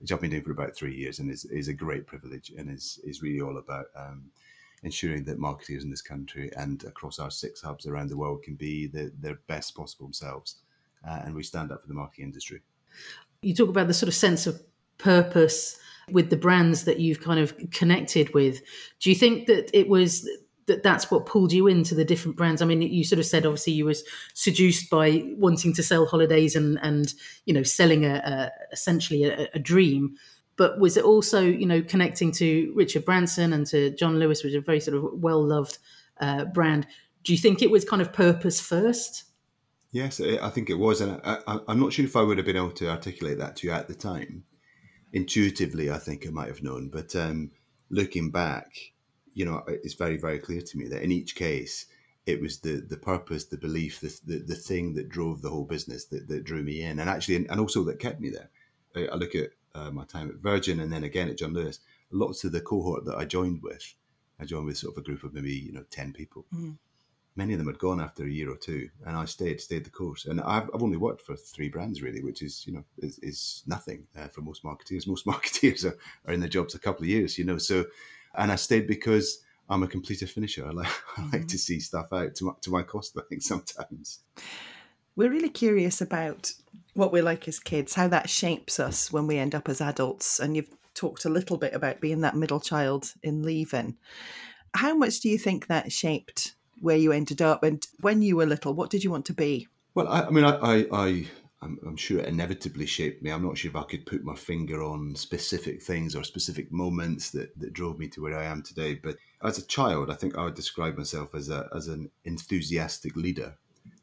which 0.00 0.10
I've 0.10 0.20
been 0.20 0.30
doing 0.30 0.42
for 0.42 0.52
about 0.52 0.74
three 0.74 0.94
years, 0.94 1.18
and 1.18 1.30
is, 1.30 1.44
is 1.44 1.68
a 1.68 1.74
great 1.74 2.06
privilege, 2.06 2.52
and 2.56 2.70
is 2.70 2.98
is 3.04 3.22
really 3.22 3.40
all 3.40 3.58
about 3.58 3.86
um, 3.94 4.30
ensuring 4.82 5.24
that 5.24 5.38
marketers 5.38 5.84
in 5.84 5.90
this 5.90 6.02
country 6.02 6.50
and 6.56 6.82
across 6.84 7.18
our 7.18 7.30
six 7.30 7.60
hubs 7.60 7.86
around 7.86 8.08
the 8.08 8.16
world 8.16 8.42
can 8.42 8.54
be 8.54 8.86
the, 8.86 9.12
their 9.20 9.38
best 9.46 9.76
possible 9.76 10.06
themselves, 10.06 10.56
uh, 11.08 11.20
and 11.24 11.34
we 11.34 11.42
stand 11.42 11.70
up 11.70 11.82
for 11.82 11.88
the 11.88 11.94
marketing 11.94 12.24
industry. 12.24 12.60
You 13.42 13.54
talk 13.54 13.68
about 13.68 13.88
the 13.88 13.94
sort 13.94 14.08
of 14.08 14.14
sense 14.14 14.46
of 14.46 14.60
purpose 14.98 15.78
with 16.10 16.30
the 16.30 16.36
brands 16.36 16.84
that 16.84 16.98
you've 16.98 17.20
kind 17.20 17.40
of 17.40 17.54
connected 17.70 18.34
with. 18.34 18.60
Do 19.00 19.10
you 19.10 19.16
think 19.16 19.46
that 19.46 19.70
it 19.72 19.88
was 19.88 20.28
that 20.70 20.84
that's 20.84 21.10
what 21.10 21.26
pulled 21.26 21.52
you 21.52 21.66
into 21.66 21.94
the 21.94 22.04
different 22.04 22.36
brands? 22.36 22.62
I 22.62 22.64
mean, 22.64 22.80
you 22.80 23.04
sort 23.04 23.18
of 23.18 23.26
said 23.26 23.44
obviously 23.44 23.72
you 23.72 23.84
was 23.84 24.04
seduced 24.34 24.88
by 24.88 25.24
wanting 25.36 25.72
to 25.74 25.82
sell 25.82 26.06
holidays 26.06 26.54
and 26.54 26.78
and 26.80 27.12
you 27.44 27.52
know 27.52 27.64
selling 27.64 28.04
a, 28.04 28.14
a 28.14 28.50
essentially 28.72 29.24
a, 29.24 29.48
a, 29.52 29.58
dream. 29.58 30.16
But 30.56 30.78
was 30.78 30.96
it 30.96 31.04
also 31.04 31.42
you 31.42 31.66
know 31.66 31.82
connecting 31.82 32.30
to 32.32 32.72
Richard 32.76 33.04
Branson 33.04 33.52
and 33.52 33.66
to 33.66 33.90
John 33.90 34.18
Lewis, 34.18 34.44
which 34.44 34.52
is 34.52 34.58
a 34.58 34.60
very 34.60 34.80
sort 34.80 34.96
of 34.96 35.04
well 35.14 35.42
loved 35.42 35.78
uh, 36.20 36.44
brand? 36.44 36.86
Do 37.24 37.32
you 37.32 37.38
think 37.38 37.60
it 37.60 37.70
was 37.70 37.84
kind 37.84 38.00
of 38.00 38.12
purpose 38.12 38.60
first? 38.60 39.24
Yes, 39.92 40.20
I 40.20 40.48
think 40.50 40.70
it 40.70 40.78
was, 40.78 41.00
and 41.00 41.20
I, 41.24 41.58
am 41.66 41.80
not 41.80 41.92
sure 41.92 42.04
if 42.04 42.14
I 42.14 42.22
would 42.22 42.38
have 42.38 42.46
been 42.46 42.56
able 42.56 42.70
to 42.70 42.88
articulate 42.88 43.38
that 43.38 43.56
to 43.56 43.66
you 43.66 43.72
at 43.72 43.88
the 43.88 43.94
time. 43.94 44.44
Intuitively, 45.12 45.90
I 45.90 45.98
think 45.98 46.24
I 46.24 46.30
might 46.30 46.46
have 46.46 46.62
known, 46.62 46.90
but 46.90 47.16
um, 47.16 47.50
looking 47.90 48.30
back, 48.30 48.70
you 49.34 49.44
know, 49.44 49.62
it's 49.66 49.94
very, 49.94 50.16
very 50.16 50.38
clear 50.38 50.60
to 50.60 50.78
me 50.78 50.88
that 50.88 51.02
in 51.02 51.12
each 51.12 51.34
case, 51.34 51.86
it 52.26 52.40
was 52.40 52.58
the 52.60 52.80
the 52.80 52.96
purpose, 52.96 53.46
the 53.46 53.56
belief, 53.56 54.00
the 54.00 54.18
the, 54.26 54.38
the 54.38 54.54
thing 54.54 54.94
that 54.94 55.08
drove 55.08 55.42
the 55.42 55.50
whole 55.50 55.64
business 55.64 56.04
that, 56.06 56.28
that 56.28 56.44
drew 56.44 56.62
me 56.62 56.82
in, 56.82 56.98
and 56.98 57.08
actually, 57.08 57.36
and 57.36 57.60
also 57.60 57.82
that 57.84 57.98
kept 57.98 58.20
me 58.20 58.30
there. 58.30 58.50
I, 58.94 59.12
I 59.12 59.16
look 59.16 59.34
at 59.34 59.50
uh, 59.74 59.90
my 59.90 60.04
time 60.04 60.28
at 60.28 60.36
Virgin, 60.36 60.80
and 60.80 60.92
then 60.92 61.04
again 61.04 61.28
at 61.28 61.38
John 61.38 61.54
Lewis. 61.54 61.80
Lots 62.12 62.42
of 62.44 62.52
the 62.52 62.60
cohort 62.60 63.04
that 63.04 63.16
I 63.16 63.24
joined 63.24 63.62
with, 63.62 63.94
I 64.40 64.44
joined 64.44 64.66
with 64.66 64.78
sort 64.78 64.94
of 64.94 65.02
a 65.02 65.04
group 65.04 65.22
of 65.24 65.32
maybe 65.32 65.52
you 65.52 65.72
know 65.72 65.84
ten 65.90 66.12
people. 66.12 66.46
Mm. 66.54 66.76
Many 67.36 67.54
of 67.54 67.58
them 67.58 67.68
had 67.68 67.78
gone 67.78 68.00
after 68.00 68.24
a 68.24 68.30
year 68.30 68.50
or 68.50 68.56
two, 68.56 68.90
and 69.06 69.16
I 69.16 69.24
stayed, 69.24 69.60
stayed 69.60 69.84
the 69.84 69.90
course. 69.90 70.26
And 70.26 70.40
I've, 70.40 70.68
I've 70.74 70.82
only 70.82 70.96
worked 70.96 71.22
for 71.22 71.36
three 71.36 71.68
brands 71.68 72.02
really, 72.02 72.22
which 72.22 72.42
is 72.42 72.66
you 72.66 72.72
know 72.72 72.84
is, 72.98 73.18
is 73.20 73.62
nothing 73.66 74.06
uh, 74.18 74.28
for 74.28 74.42
most 74.42 74.62
marketeers. 74.64 75.06
Most 75.06 75.26
marketeers 75.32 75.84
are, 75.84 75.96
are 76.26 76.34
in 76.34 76.40
their 76.40 76.48
jobs 76.48 76.74
a 76.74 76.78
couple 76.78 77.04
of 77.04 77.08
years, 77.08 77.38
you 77.38 77.44
know. 77.44 77.58
So 77.58 77.86
and 78.34 78.52
I 78.52 78.56
stayed 78.56 78.86
because 78.86 79.42
I'm 79.68 79.82
a 79.82 79.88
completer 79.88 80.26
finisher. 80.26 80.66
I 80.68 80.70
like. 80.70 80.88
I 81.16 81.22
like 81.22 81.30
to 81.30 81.38
mm-hmm. 81.38 81.56
see 81.56 81.80
stuff 81.80 82.12
out 82.12 82.34
to 82.36 82.44
my, 82.44 82.52
to 82.62 82.70
my 82.70 82.82
cost. 82.82 83.16
I 83.16 83.22
think 83.28 83.42
sometimes. 83.42 84.20
We're 85.16 85.30
really 85.30 85.50
curious 85.50 86.00
about 86.00 86.52
what 86.94 87.12
we're 87.12 87.22
like 87.22 87.46
as 87.48 87.58
kids, 87.58 87.94
how 87.94 88.08
that 88.08 88.30
shapes 88.30 88.80
us 88.80 89.12
when 89.12 89.26
we 89.26 89.38
end 89.38 89.54
up 89.54 89.68
as 89.68 89.80
adults. 89.80 90.40
And 90.40 90.56
you've 90.56 90.74
talked 90.94 91.24
a 91.24 91.30
little 91.30 91.56
bit 91.56 91.74
about 91.74 92.00
being 92.00 92.20
that 92.20 92.36
middle 92.36 92.60
child 92.60 93.12
in 93.22 93.42
Leven. 93.42 93.96
How 94.74 94.94
much 94.94 95.20
do 95.20 95.28
you 95.28 95.36
think 95.36 95.66
that 95.66 95.92
shaped 95.92 96.54
where 96.80 96.96
you 96.96 97.12
ended 97.12 97.42
up? 97.42 97.62
And 97.62 97.86
when 98.00 98.22
you 98.22 98.36
were 98.36 98.46
little, 98.46 98.72
what 98.72 98.90
did 98.90 99.04
you 99.04 99.10
want 99.10 99.26
to 99.26 99.34
be? 99.34 99.68
Well, 99.94 100.08
I, 100.08 100.22
I 100.22 100.30
mean, 100.30 100.44
I, 100.44 100.56
I, 100.56 100.86
I 100.92 101.26
I'm, 101.62 101.78
I'm, 101.86 101.96
sure 101.96 102.20
it 102.20 102.28
inevitably 102.28 102.86
shaped 102.86 103.22
me. 103.22 103.30
I'm 103.30 103.44
not 103.44 103.58
sure 103.58 103.70
if 103.70 103.76
I 103.76 103.82
could 103.82 104.06
put 104.06 104.24
my 104.24 104.34
finger 104.34 104.82
on 104.82 105.14
specific 105.14 105.82
things 105.82 106.16
or 106.16 106.24
specific 106.24 106.72
moments 106.72 107.30
that, 107.32 107.58
that 107.58 107.74
drove 107.74 107.98
me 107.98 108.08
to 108.08 108.22
where 108.22 108.38
I 108.38 108.44
am 108.44 108.62
today. 108.62 108.94
But 108.94 109.16
as 109.42 109.58
a 109.58 109.66
child, 109.66 110.10
I 110.10 110.14
think 110.14 110.38
I 110.38 110.44
would 110.44 110.54
describe 110.54 110.96
myself 110.96 111.34
as 111.34 111.50
a 111.50 111.68
as 111.74 111.88
an 111.88 112.10
enthusiastic 112.24 113.14
leader. 113.14 113.56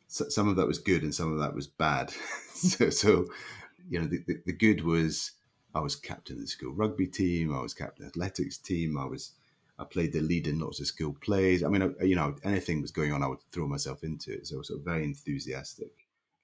So, 0.08 0.30
some 0.30 0.48
of 0.48 0.56
that 0.58 0.68
was 0.68 0.78
good 0.78 1.02
and 1.02 1.14
some 1.14 1.34
of 1.34 1.40
that 1.40 1.56
was 1.56 1.68
bad. 1.68 2.12
so, 2.54 2.92
so, 2.92 3.26
you 3.90 4.00
know, 4.00 4.08
the, 4.08 4.24
the, 4.28 4.42
the, 4.46 4.54
good 4.54 4.84
was 4.84 5.32
I 5.74 5.80
was 5.80 5.96
captain 5.96 6.36
of 6.36 6.42
the 6.42 6.48
school 6.48 6.74
rugby 6.74 7.08
team. 7.08 7.54
I 7.56 7.62
was 7.62 7.74
captain 7.74 8.06
of 8.06 8.14
the 8.14 8.20
athletics 8.20 8.60
team. 8.60 9.00
I 9.00 9.06
was 9.06 9.32
I 9.80 9.84
played 9.84 10.14
the 10.14 10.22
lead 10.22 10.46
in 10.46 10.60
lots 10.60 10.80
of 10.80 10.86
school 10.86 11.16
plays. 11.22 11.64
I 11.64 11.70
mean, 11.70 11.96
you 12.02 12.16
know, 12.16 12.36
anything 12.44 12.82
was 12.82 12.92
going 12.92 13.14
on, 13.14 13.24
I 13.24 13.28
would 13.28 13.42
throw 13.52 13.68
myself 13.68 14.04
into 14.04 14.32
it. 14.32 14.48
So 14.48 14.56
I 14.56 14.58
was 14.60 14.68
sort 14.68 14.80
of 14.80 14.86
very 14.86 15.04
enthusiastic 15.04 15.92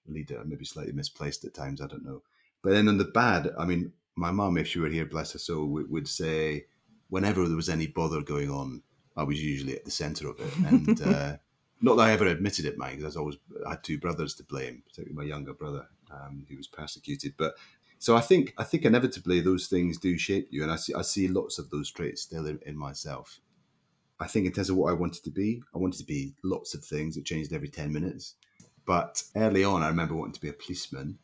leader, 0.07 0.41
maybe 0.45 0.65
slightly 0.65 0.93
misplaced 0.93 1.45
at 1.45 1.53
times. 1.53 1.81
I 1.81 1.87
don't 1.87 2.05
know. 2.05 2.21
But 2.61 2.71
then 2.71 2.87
on 2.87 2.97
the 2.97 3.05
bad, 3.05 3.51
I 3.57 3.65
mean, 3.65 3.93
my 4.15 4.31
mum, 4.31 4.57
if 4.57 4.67
she 4.67 4.79
were 4.79 4.89
here, 4.89 5.05
bless 5.05 5.33
her 5.33 5.39
soul, 5.39 5.67
would, 5.67 5.89
would 5.89 6.07
say, 6.07 6.65
whenever 7.09 7.47
there 7.47 7.55
was 7.55 7.69
any 7.69 7.87
bother 7.87 8.21
going 8.21 8.49
on, 8.49 8.81
I 9.15 9.23
was 9.23 9.43
usually 9.43 9.75
at 9.75 9.85
the 9.85 9.91
centre 9.91 10.29
of 10.29 10.39
it. 10.39 10.53
And 10.65 11.01
uh, 11.01 11.37
not 11.81 11.97
that 11.97 12.07
I 12.07 12.11
ever 12.11 12.27
admitted 12.27 12.65
it, 12.65 12.77
Mike, 12.77 12.97
because 12.97 13.15
I 13.15 13.19
always 13.19 13.37
I 13.65 13.71
had 13.71 13.83
two 13.83 13.97
brothers 13.97 14.33
to 14.35 14.43
blame, 14.43 14.83
particularly 14.87 15.15
my 15.15 15.29
younger 15.29 15.53
brother, 15.53 15.87
um, 16.11 16.45
who 16.49 16.57
was 16.57 16.67
persecuted. 16.67 17.33
But 17.37 17.55
so 17.99 18.15
I 18.15 18.21
think 18.21 18.53
I 18.57 18.63
think 18.63 18.85
inevitably 18.85 19.41
those 19.41 19.67
things 19.67 19.97
do 19.97 20.17
shape 20.17 20.47
you, 20.49 20.63
and 20.63 20.71
I 20.71 20.77
see 20.77 20.93
I 20.93 21.01
see 21.01 21.27
lots 21.27 21.59
of 21.59 21.69
those 21.69 21.91
traits 21.91 22.21
still 22.21 22.47
in, 22.47 22.59
in 22.65 22.77
myself. 22.77 23.39
I 24.19 24.27
think 24.27 24.45
in 24.45 24.53
terms 24.53 24.69
of 24.69 24.77
what 24.77 24.89
I 24.89 24.93
wanted 24.93 25.23
to 25.25 25.31
be, 25.31 25.61
I 25.75 25.77
wanted 25.77 25.97
to 25.97 26.05
be 26.05 26.33
lots 26.43 26.73
of 26.73 26.83
things. 26.85 27.17
It 27.17 27.25
changed 27.25 27.51
every 27.51 27.69
ten 27.69 27.91
minutes. 27.91 28.35
But 28.85 29.23
early 29.35 29.63
on, 29.63 29.81
I 29.81 29.87
remember 29.87 30.15
wanting 30.15 30.33
to 30.33 30.41
be 30.41 30.49
a 30.49 30.53
policeman, 30.53 31.17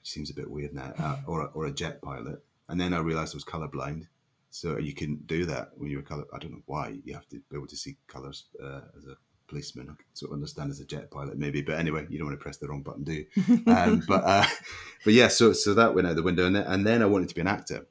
which 0.00 0.10
seems 0.10 0.30
a 0.30 0.34
bit 0.34 0.50
weird 0.50 0.74
now, 0.74 0.92
uh, 0.98 1.16
or, 1.26 1.42
a, 1.42 1.44
or 1.46 1.66
a 1.66 1.72
jet 1.72 2.00
pilot. 2.02 2.42
And 2.68 2.80
then 2.80 2.94
I 2.94 2.98
realized 2.98 3.34
I 3.34 3.36
was 3.36 3.44
colorblind. 3.44 4.06
So 4.50 4.78
you 4.78 4.94
couldn't 4.94 5.26
do 5.26 5.44
that 5.46 5.72
when 5.76 5.90
you 5.90 5.98
were 5.98 6.02
color. 6.02 6.24
I 6.32 6.38
don't 6.38 6.52
know 6.52 6.62
why 6.64 6.98
you 7.04 7.12
have 7.12 7.28
to 7.28 7.36
be 7.36 7.56
able 7.56 7.66
to 7.66 7.76
see 7.76 7.96
colors 8.06 8.44
uh, 8.62 8.80
as 8.96 9.04
a 9.04 9.16
policeman. 9.48 9.88
I 9.90 9.94
can 9.96 10.04
sort 10.14 10.30
of 10.30 10.34
understand 10.34 10.70
as 10.70 10.80
a 10.80 10.86
jet 10.86 11.10
pilot, 11.10 11.38
maybe. 11.38 11.60
But 11.60 11.78
anyway, 11.78 12.06
you 12.08 12.18
don't 12.18 12.28
want 12.28 12.38
to 12.38 12.42
press 12.42 12.56
the 12.56 12.68
wrong 12.68 12.82
button, 12.82 13.04
do 13.04 13.12
you? 13.12 13.26
um, 13.66 14.02
but 14.08 14.24
uh, 14.24 14.46
but 15.04 15.12
yeah, 15.12 15.28
so 15.28 15.52
so 15.52 15.74
that 15.74 15.94
went 15.94 16.06
out 16.06 16.16
the 16.16 16.22
window, 16.22 16.46
and 16.46 16.56
then, 16.56 16.64
and 16.66 16.86
then 16.86 17.02
I 17.02 17.06
wanted 17.06 17.28
to 17.28 17.34
be 17.34 17.42
an 17.42 17.48
actor. 17.48 17.86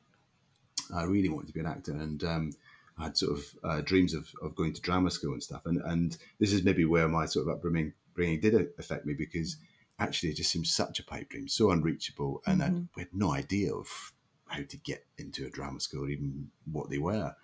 I 0.93 1.03
really 1.03 1.29
wanted 1.29 1.47
to 1.47 1.53
be 1.53 1.59
an 1.59 1.67
actor, 1.67 1.91
and 1.91 2.23
um, 2.23 2.51
I 2.97 3.05
had 3.05 3.17
sort 3.17 3.37
of 3.37 3.45
uh, 3.63 3.81
dreams 3.81 4.13
of, 4.13 4.29
of 4.41 4.55
going 4.55 4.73
to 4.73 4.81
drama 4.81 5.11
school 5.11 5.33
and 5.33 5.43
stuff. 5.43 5.61
And 5.65 5.81
and 5.83 6.17
this 6.39 6.53
is 6.53 6.63
maybe 6.63 6.85
where 6.85 7.07
my 7.07 7.25
sort 7.25 7.47
of 7.47 7.53
upbringing 7.53 7.93
bringing 8.15 8.39
did 8.39 8.55
affect 8.79 9.05
me 9.05 9.13
because 9.13 9.57
actually 9.99 10.29
it 10.29 10.37
just 10.37 10.51
seemed 10.51 10.67
such 10.67 10.99
a 10.99 11.03
pipe 11.03 11.29
dream, 11.29 11.47
so 11.47 11.71
unreachable, 11.71 12.41
and 12.45 12.61
mm-hmm. 12.61 12.83
I 12.95 12.99
had 13.01 13.13
no 13.13 13.31
idea 13.31 13.73
of 13.73 14.13
how 14.47 14.63
to 14.63 14.77
get 14.77 15.05
into 15.17 15.45
a 15.45 15.49
drama 15.49 15.79
school, 15.79 16.09
even 16.09 16.49
what 16.71 16.89
they 16.89 16.97
were. 16.97 17.35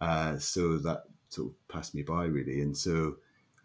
Uh, 0.00 0.38
so 0.38 0.78
that 0.78 1.04
sort 1.28 1.48
of 1.50 1.68
passed 1.68 1.94
me 1.94 2.02
by 2.02 2.24
really, 2.24 2.60
and 2.60 2.76
so 2.76 3.16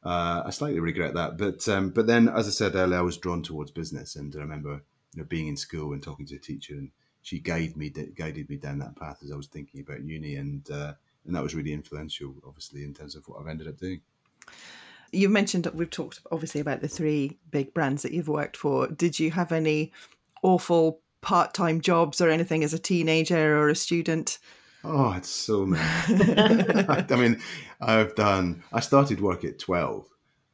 uh, 0.04 0.44
I 0.46 0.52
slightly 0.52 0.80
regret 0.80 1.14
that. 1.16 1.38
But 1.38 1.68
um, 1.68 1.90
but 1.90 2.08
then, 2.08 2.30
as 2.30 2.48
I 2.48 2.52
said 2.52 2.76
earlier, 2.76 3.00
I 3.00 3.02
was 3.02 3.18
drawn 3.18 3.44
towards 3.44 3.72
business, 3.72 4.16
and 4.16 4.36
I 4.36 4.40
remember 4.40 4.82
you 5.14 5.22
know 5.22 5.26
being 5.26 5.48
in 5.48 5.58
school 5.58 5.94
and 5.94 6.02
talking 6.02 6.26
to 6.28 6.36
a 6.36 6.40
teacher, 6.40 6.74
and 6.74 6.92
she 7.22 7.40
guided 7.40 7.76
me 7.78 7.90
guided 7.90 8.50
me 8.50 8.58
down 8.58 8.80
that 8.80 8.96
path 8.96 9.20
as 9.24 9.32
I 9.32 9.36
was 9.36 9.48
thinking 9.48 9.82
about 9.82 10.04
uni, 10.04 10.36
and 10.36 10.70
uh, 10.70 10.94
and 11.26 11.36
that 11.36 11.44
was 11.44 11.56
really 11.56 11.74
influential, 11.74 12.34
obviously, 12.48 12.84
in 12.84 12.94
terms 12.94 13.16
of 13.16 13.28
what 13.28 13.42
I've 13.42 13.48
ended 13.48 13.68
up 13.68 13.78
doing. 13.78 14.02
You've 15.12 15.32
mentioned 15.32 15.68
we've 15.74 15.90
talked 15.90 16.22
obviously 16.32 16.62
about 16.62 16.82
the 16.82 16.88
three 16.88 17.38
big 17.52 17.74
brands 17.74 18.04
that 18.04 18.12
you've 18.12 18.28
worked 18.28 18.58
for. 18.58 18.88
Did 18.88 19.20
you 19.20 19.32
have 19.32 19.52
any 19.52 19.92
awful 20.44 21.02
part-time 21.22 21.82
jobs 21.82 22.22
or 22.22 22.30
anything 22.30 22.64
as 22.64 22.74
a 22.74 22.80
teenager 22.80 23.58
or 23.58 23.70
a 23.70 23.76
student? 23.76 24.40
Oh, 24.84 25.14
it's 25.14 25.30
so 25.30 25.66
many. 25.66 25.84
I 26.88 27.16
mean, 27.16 27.42
I've 27.82 28.16
done. 28.16 28.64
I 28.72 28.80
started 28.80 29.22
work 29.22 29.44
at 29.44 29.60
twelve. 29.60 30.08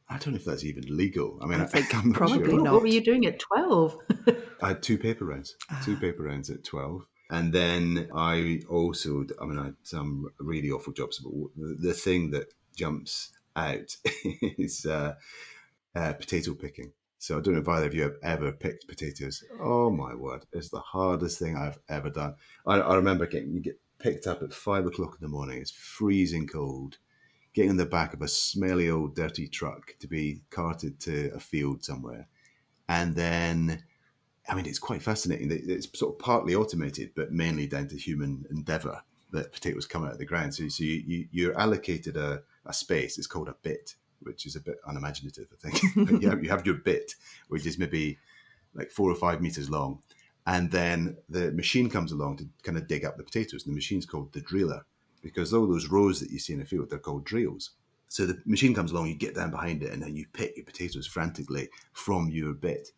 I 0.08 0.18
don't 0.18 0.34
know 0.34 0.36
if 0.36 0.44
that's 0.44 0.64
even 0.64 0.84
legal. 0.94 1.38
I 1.42 1.46
mean, 1.46 1.60
I 1.60 1.66
think 1.66 1.94
I'm 1.94 2.12
probably 2.12 2.50
sure. 2.50 2.62
not. 2.62 2.74
What 2.74 2.82
were 2.82 2.88
you 2.88 3.02
doing 3.02 3.26
at 3.26 3.38
twelve? 3.38 3.96
I 4.62 4.68
had 4.68 4.82
two 4.82 4.98
paper 4.98 5.24
rounds. 5.24 5.56
Two 5.84 5.94
ah. 5.96 6.00
paper 6.00 6.22
rounds 6.24 6.50
at 6.50 6.64
twelve. 6.64 7.06
And 7.30 7.52
then 7.52 8.08
I 8.14 8.60
also, 8.68 9.24
I 9.40 9.46
mean, 9.46 9.58
I 9.58 9.64
had 9.64 9.76
some 9.82 10.28
really 10.38 10.70
awful 10.70 10.92
jobs, 10.92 11.18
but 11.18 11.32
the, 11.56 11.88
the 11.88 11.94
thing 11.94 12.30
that 12.32 12.52
jumps 12.76 13.30
out 13.56 13.96
is 14.58 14.86
uh, 14.86 15.14
uh, 15.94 16.12
potato 16.14 16.54
picking. 16.54 16.92
So 17.18 17.38
I 17.38 17.40
don't 17.40 17.54
know 17.54 17.60
if 17.60 17.68
either 17.68 17.86
of 17.86 17.94
you 17.94 18.02
have 18.02 18.16
ever 18.22 18.52
picked 18.52 18.86
potatoes. 18.86 19.42
Oh 19.60 19.90
my 19.90 20.14
word, 20.14 20.44
it's 20.52 20.68
the 20.68 20.80
hardest 20.80 21.38
thing 21.38 21.56
I've 21.56 21.78
ever 21.88 22.10
done. 22.10 22.34
I, 22.66 22.80
I 22.80 22.96
remember 22.96 23.26
getting 23.26 23.54
you 23.54 23.60
get 23.60 23.80
picked 23.98 24.26
up 24.26 24.42
at 24.42 24.52
five 24.52 24.86
o'clock 24.86 25.16
in 25.18 25.22
the 25.22 25.28
morning. 25.28 25.58
It's 25.58 25.70
freezing 25.70 26.46
cold. 26.46 26.98
Getting 27.54 27.70
in 27.70 27.76
the 27.76 27.86
back 27.86 28.12
of 28.12 28.20
a 28.20 28.28
smelly 28.28 28.90
old 28.90 29.14
dirty 29.14 29.46
truck 29.46 29.94
to 30.00 30.08
be 30.08 30.42
carted 30.50 30.98
to 31.00 31.30
a 31.34 31.40
field 31.40 31.84
somewhere, 31.84 32.26
and 32.88 33.14
then 33.14 33.84
I 34.48 34.54
mean, 34.54 34.66
it's 34.66 34.78
quite 34.78 35.02
fascinating. 35.02 35.50
It's 35.50 35.88
sort 35.98 36.14
of 36.14 36.18
partly 36.18 36.54
automated, 36.54 37.12
but 37.14 37.32
mainly 37.32 37.66
down 37.66 37.88
to 37.88 37.96
human 37.96 38.44
endeavour 38.50 39.02
that 39.32 39.52
potatoes 39.52 39.86
come 39.86 40.04
out 40.04 40.12
of 40.12 40.18
the 40.18 40.26
ground. 40.26 40.54
So, 40.54 40.68
so 40.68 40.84
you, 40.84 41.26
you, 41.30 41.50
are 41.50 41.58
allocated 41.58 42.16
a, 42.16 42.42
a 42.66 42.72
space. 42.72 43.18
is 43.18 43.26
called 43.26 43.48
a 43.48 43.56
bit, 43.62 43.94
which 44.20 44.46
is 44.46 44.56
a 44.56 44.60
bit 44.60 44.76
unimaginative, 44.86 45.48
I 45.52 45.68
think. 45.68 45.94
but 46.10 46.22
you, 46.22 46.28
have, 46.30 46.42
you 46.42 46.50
have 46.50 46.66
your 46.66 46.76
bit, 46.76 47.14
which 47.48 47.66
is 47.66 47.78
maybe 47.78 48.18
like 48.74 48.90
four 48.90 49.10
or 49.10 49.14
five 49.14 49.40
meters 49.40 49.70
long. 49.70 50.00
And 50.46 50.70
then 50.70 51.16
the 51.28 51.52
machine 51.52 51.88
comes 51.88 52.12
along 52.12 52.36
to 52.38 52.48
kind 52.62 52.76
of 52.76 52.86
dig 52.86 53.04
up 53.04 53.16
the 53.16 53.24
potatoes. 53.24 53.64
And 53.64 53.72
the 53.72 53.76
machine's 53.76 54.06
called 54.06 54.32
the 54.32 54.40
driller 54.40 54.84
because 55.22 55.54
all 55.54 55.66
those 55.66 55.88
rows 55.88 56.20
that 56.20 56.30
you 56.30 56.38
see 56.38 56.52
in 56.52 56.58
the 56.58 56.66
field, 56.66 56.90
they're 56.90 56.98
called 56.98 57.24
drills. 57.24 57.70
So 58.08 58.26
the 58.26 58.40
machine 58.44 58.74
comes 58.74 58.92
along, 58.92 59.08
you 59.08 59.14
get 59.14 59.34
down 59.34 59.50
behind 59.50 59.82
it, 59.82 59.92
and 59.92 60.02
then 60.02 60.14
you 60.14 60.26
pick 60.32 60.56
your 60.56 60.66
potatoes 60.66 61.06
frantically 61.06 61.68
from 61.94 62.28
your 62.28 62.52
bit. 62.52 62.90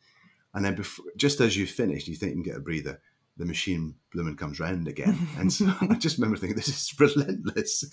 And 0.53 0.65
then 0.65 0.75
before, 0.75 1.07
just 1.17 1.41
as 1.41 1.57
you've 1.57 1.71
finished, 1.71 2.09
you 2.09 2.17
think 2.17 2.31
you 2.31 2.43
can 2.43 2.51
get 2.51 2.57
a 2.57 2.61
breather. 2.61 3.01
The 3.39 3.45
machine 3.45 3.95
blooming 4.17 4.37
comes 4.37 4.59
round 4.59 4.89
again. 4.89 5.19
And 5.39 5.53
so 5.53 5.71
I 5.83 5.95
just 5.95 6.17
remember 6.17 6.39
thinking, 6.39 6.57
this 6.57 6.69
is 6.69 6.95
relentless. 6.99 7.85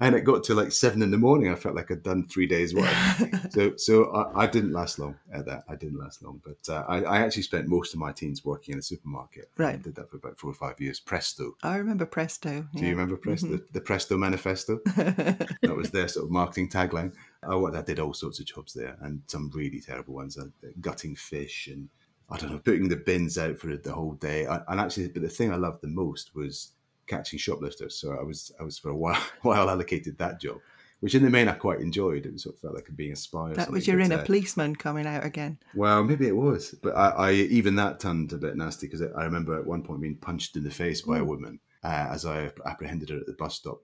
And 0.00 0.14
it 0.14 0.22
got 0.22 0.44
to 0.44 0.54
like 0.54 0.72
seven 0.72 1.02
in 1.02 1.10
the 1.10 1.18
morning. 1.18 1.52
I 1.52 1.54
felt 1.54 1.74
like 1.74 1.90
I'd 1.90 2.02
done 2.02 2.26
three 2.26 2.46
days 2.46 2.74
work. 2.74 2.88
so 3.50 3.76
so 3.76 4.10
I, 4.12 4.44
I, 4.44 4.46
didn't 4.46 4.72
last 4.72 4.98
long 4.98 5.16
at 5.30 5.44
that. 5.44 5.64
I 5.68 5.76
didn't 5.76 5.98
last 5.98 6.22
long. 6.22 6.40
But 6.42 6.72
uh, 6.72 6.84
I, 6.88 7.02
I, 7.02 7.18
actually 7.18 7.42
spent 7.42 7.68
most 7.68 7.92
of 7.92 8.00
my 8.00 8.12
teens 8.12 8.44
working 8.44 8.72
in 8.72 8.78
a 8.78 8.82
supermarket. 8.82 9.50
Right. 9.58 9.74
I 9.74 9.78
did 9.78 9.94
that 9.96 10.10
for 10.10 10.16
about 10.16 10.38
four 10.38 10.50
or 10.50 10.54
five 10.54 10.80
years. 10.80 10.98
Presto. 10.98 11.56
I 11.62 11.76
remember 11.76 12.06
Presto. 12.06 12.66
Yeah. 12.72 12.80
Do 12.80 12.86
you 12.86 12.92
remember 12.92 13.16
Presto? 13.16 13.48
Mm-hmm. 13.48 13.56
The, 13.56 13.72
the, 13.72 13.80
Presto 13.82 14.16
Manifesto? 14.16 14.78
that 14.86 15.76
was 15.76 15.90
their 15.90 16.08
sort 16.08 16.24
of 16.24 16.30
marketing 16.30 16.70
tagline. 16.70 17.12
Oh, 17.42 17.66
I 17.66 17.82
did 17.82 18.00
all 18.00 18.14
sorts 18.14 18.40
of 18.40 18.46
jobs 18.46 18.72
there 18.72 18.96
and 19.02 19.20
some 19.26 19.50
really 19.54 19.80
terrible 19.80 20.14
ones, 20.14 20.38
uh, 20.38 20.46
gutting 20.80 21.14
fish 21.14 21.68
and 21.70 21.90
I 22.28 22.38
don't 22.38 22.50
know, 22.50 22.58
putting 22.58 22.88
the 22.88 22.96
bins 22.96 23.38
out 23.38 23.58
for 23.58 23.76
the 23.76 23.92
whole 23.92 24.14
day. 24.14 24.46
I, 24.46 24.60
and 24.68 24.80
actually, 24.80 25.08
but 25.08 25.22
the 25.22 25.28
thing 25.28 25.52
I 25.52 25.56
loved 25.56 25.82
the 25.82 25.88
most 25.88 26.34
was 26.34 26.72
catching 27.06 27.38
shoplifters. 27.38 27.96
So 27.96 28.16
I 28.18 28.22
was, 28.22 28.50
I 28.58 28.64
was 28.64 28.78
for 28.78 28.90
a 28.90 28.96
while, 28.96 29.20
while 29.42 29.70
allocated 29.70 30.18
that 30.18 30.40
job, 30.40 30.58
which 31.00 31.14
in 31.14 31.22
the 31.22 31.30
main 31.30 31.48
I 31.48 31.52
quite 31.52 31.80
enjoyed. 31.80 32.26
It 32.26 32.40
sort 32.40 32.56
of 32.56 32.60
felt 32.60 32.74
like 32.74 32.88
being 32.96 33.12
a 33.12 33.16
spy. 33.16 33.52
that 33.52 33.70
was 33.70 33.86
your 33.86 34.00
inner 34.00 34.18
uh, 34.18 34.24
policeman 34.24 34.74
coming 34.74 35.06
out 35.06 35.24
again. 35.24 35.58
Well, 35.74 36.02
maybe 36.02 36.26
it 36.26 36.36
was, 36.36 36.74
but 36.82 36.96
I, 36.96 37.10
I 37.10 37.32
even 37.32 37.76
that 37.76 38.00
turned 38.00 38.32
a 38.32 38.38
bit 38.38 38.56
nasty 38.56 38.88
because 38.88 39.02
I 39.02 39.24
remember 39.24 39.56
at 39.56 39.66
one 39.66 39.82
point 39.82 40.00
being 40.00 40.16
punched 40.16 40.56
in 40.56 40.64
the 40.64 40.70
face 40.70 41.02
by 41.02 41.18
a 41.18 41.22
mm. 41.22 41.26
woman 41.26 41.60
uh, 41.84 42.08
as 42.10 42.26
I 42.26 42.50
apprehended 42.64 43.10
her 43.10 43.18
at 43.18 43.26
the 43.26 43.34
bus 43.34 43.54
stop 43.54 43.78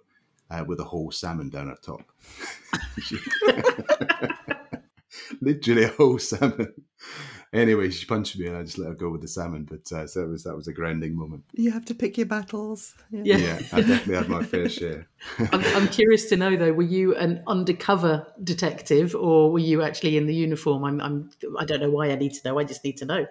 uh, 0.50 0.64
with 0.66 0.80
a 0.80 0.84
whole 0.84 1.12
salmon 1.12 1.48
down 1.48 1.68
her 1.68 1.76
top. 1.80 2.02
Literally 5.40 5.84
a 5.84 5.88
whole 5.88 6.18
salmon 6.18 6.72
anyway, 7.52 7.90
she 7.90 8.06
punched 8.06 8.38
me, 8.38 8.46
and 8.46 8.56
I 8.56 8.62
just 8.62 8.78
let 8.78 8.88
her 8.88 8.94
go 8.94 9.10
with 9.10 9.20
the 9.20 9.28
salmon. 9.28 9.64
But 9.64 9.90
uh, 9.92 10.06
so 10.06 10.20
that 10.20 10.28
was 10.28 10.44
that 10.44 10.56
was 10.56 10.68
a 10.68 10.72
grinding 10.72 11.14
moment. 11.14 11.44
You 11.52 11.70
have 11.70 11.84
to 11.86 11.94
pick 11.94 12.16
your 12.16 12.26
battles. 12.26 12.94
Yeah, 13.10 13.22
yeah, 13.24 13.36
yeah 13.36 13.66
I 13.72 13.80
definitely 13.80 14.14
had 14.14 14.28
my 14.28 14.42
fair 14.42 14.68
share. 14.80 15.06
I'm, 15.38 15.62
I'm, 15.76 15.88
curious 15.88 16.28
to 16.30 16.36
know 16.36 16.56
though, 16.56 16.72
were 16.72 16.82
you 16.82 17.14
an 17.16 17.42
undercover 17.46 18.26
detective, 18.42 19.14
or 19.14 19.52
were 19.52 19.58
you 19.58 19.82
actually 19.82 20.16
in 20.16 20.26
the 20.26 20.34
uniform? 20.34 20.84
I'm, 20.84 21.00
I'm 21.00 21.30
I 21.58 21.64
don't 21.64 21.80
know 21.80 21.90
why 21.90 22.10
I 22.10 22.16
need 22.16 22.34
to 22.34 22.48
know. 22.48 22.58
I 22.58 22.64
just 22.64 22.84
need 22.84 22.96
to 22.98 23.04
know. 23.04 23.26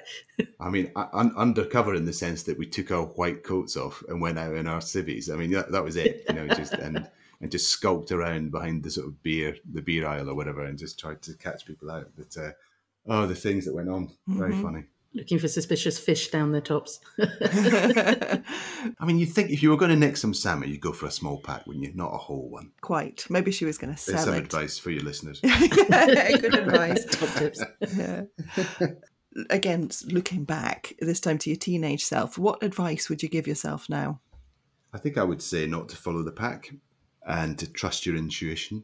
I 0.59 0.69
mean, 0.69 0.91
un- 0.95 1.33
undercover 1.35 1.95
in 1.95 2.05
the 2.05 2.13
sense 2.13 2.43
that 2.43 2.57
we 2.57 2.65
took 2.67 2.91
our 2.91 3.03
white 3.03 3.43
coats 3.43 3.75
off 3.75 4.03
and 4.07 4.21
went 4.21 4.39
out 4.39 4.55
in 4.55 4.67
our 4.67 4.81
civvies. 4.81 5.29
I 5.29 5.35
mean, 5.35 5.51
that, 5.51 5.71
that 5.71 5.83
was 5.83 5.95
it. 5.95 6.23
You 6.29 6.35
know, 6.35 6.47
just 6.55 6.73
and 6.73 7.09
and 7.41 7.51
just 7.51 7.71
skulked 7.71 8.11
around 8.11 8.51
behind 8.51 8.83
the 8.83 8.91
sort 8.91 9.07
of 9.07 9.23
beer 9.23 9.55
the 9.73 9.81
beer 9.81 10.07
aisle 10.07 10.29
or 10.29 10.35
whatever, 10.35 10.65
and 10.65 10.77
just 10.77 10.99
tried 10.99 11.21
to 11.23 11.33
catch 11.35 11.65
people 11.65 11.89
out. 11.89 12.09
But 12.15 12.37
uh, 12.37 12.51
oh, 13.07 13.25
the 13.25 13.35
things 13.35 13.65
that 13.65 13.73
went 13.73 13.89
on. 13.89 14.11
Very 14.27 14.53
mm-hmm. 14.53 14.63
funny. 14.63 14.83
Looking 15.13 15.39
for 15.39 15.49
suspicious 15.49 15.99
fish 15.99 16.29
down 16.29 16.53
their 16.53 16.61
tops. 16.61 17.01
I 17.19 18.41
mean, 19.03 19.19
you 19.19 19.25
think 19.25 19.49
if 19.49 19.61
you 19.61 19.69
were 19.69 19.75
going 19.75 19.91
to 19.91 19.97
nick 19.97 20.15
some 20.15 20.33
salmon, 20.33 20.69
you'd 20.69 20.79
go 20.79 20.93
for 20.93 21.05
a 21.07 21.11
small 21.11 21.41
pack, 21.41 21.67
wouldn't 21.67 21.85
you? 21.85 21.91
Not 21.93 22.13
a 22.13 22.17
whole 22.17 22.49
one. 22.49 22.71
Quite. 22.79 23.25
Maybe 23.29 23.51
she 23.51 23.65
was 23.65 23.77
going 23.77 23.93
to 23.93 23.99
sell 23.99 24.15
There's 24.15 24.25
some 24.25 24.35
it. 24.35 24.45
advice 24.45 24.77
for 24.77 24.89
your 24.89 25.03
listeners. 25.03 25.41
Good 25.43 26.53
advice. 26.55 27.03
Top 27.05 27.29
tips. 27.35 27.61
Yeah. 27.97 28.23
Again, 29.49 29.89
looking 30.07 30.45
back, 30.45 30.93
this 30.99 31.19
time 31.19 31.37
to 31.39 31.49
your 31.49 31.57
teenage 31.57 32.05
self, 32.05 32.37
what 32.37 32.63
advice 32.63 33.09
would 33.09 33.21
you 33.21 33.27
give 33.27 33.47
yourself 33.47 33.89
now? 33.89 34.21
I 34.93 34.97
think 34.97 35.17
I 35.17 35.25
would 35.25 35.41
say 35.41 35.67
not 35.67 35.89
to 35.89 35.97
follow 35.97 36.23
the 36.23 36.31
pack 36.31 36.71
and 37.27 37.59
to 37.59 37.69
trust 37.69 38.05
your 38.05 38.15
intuition 38.15 38.83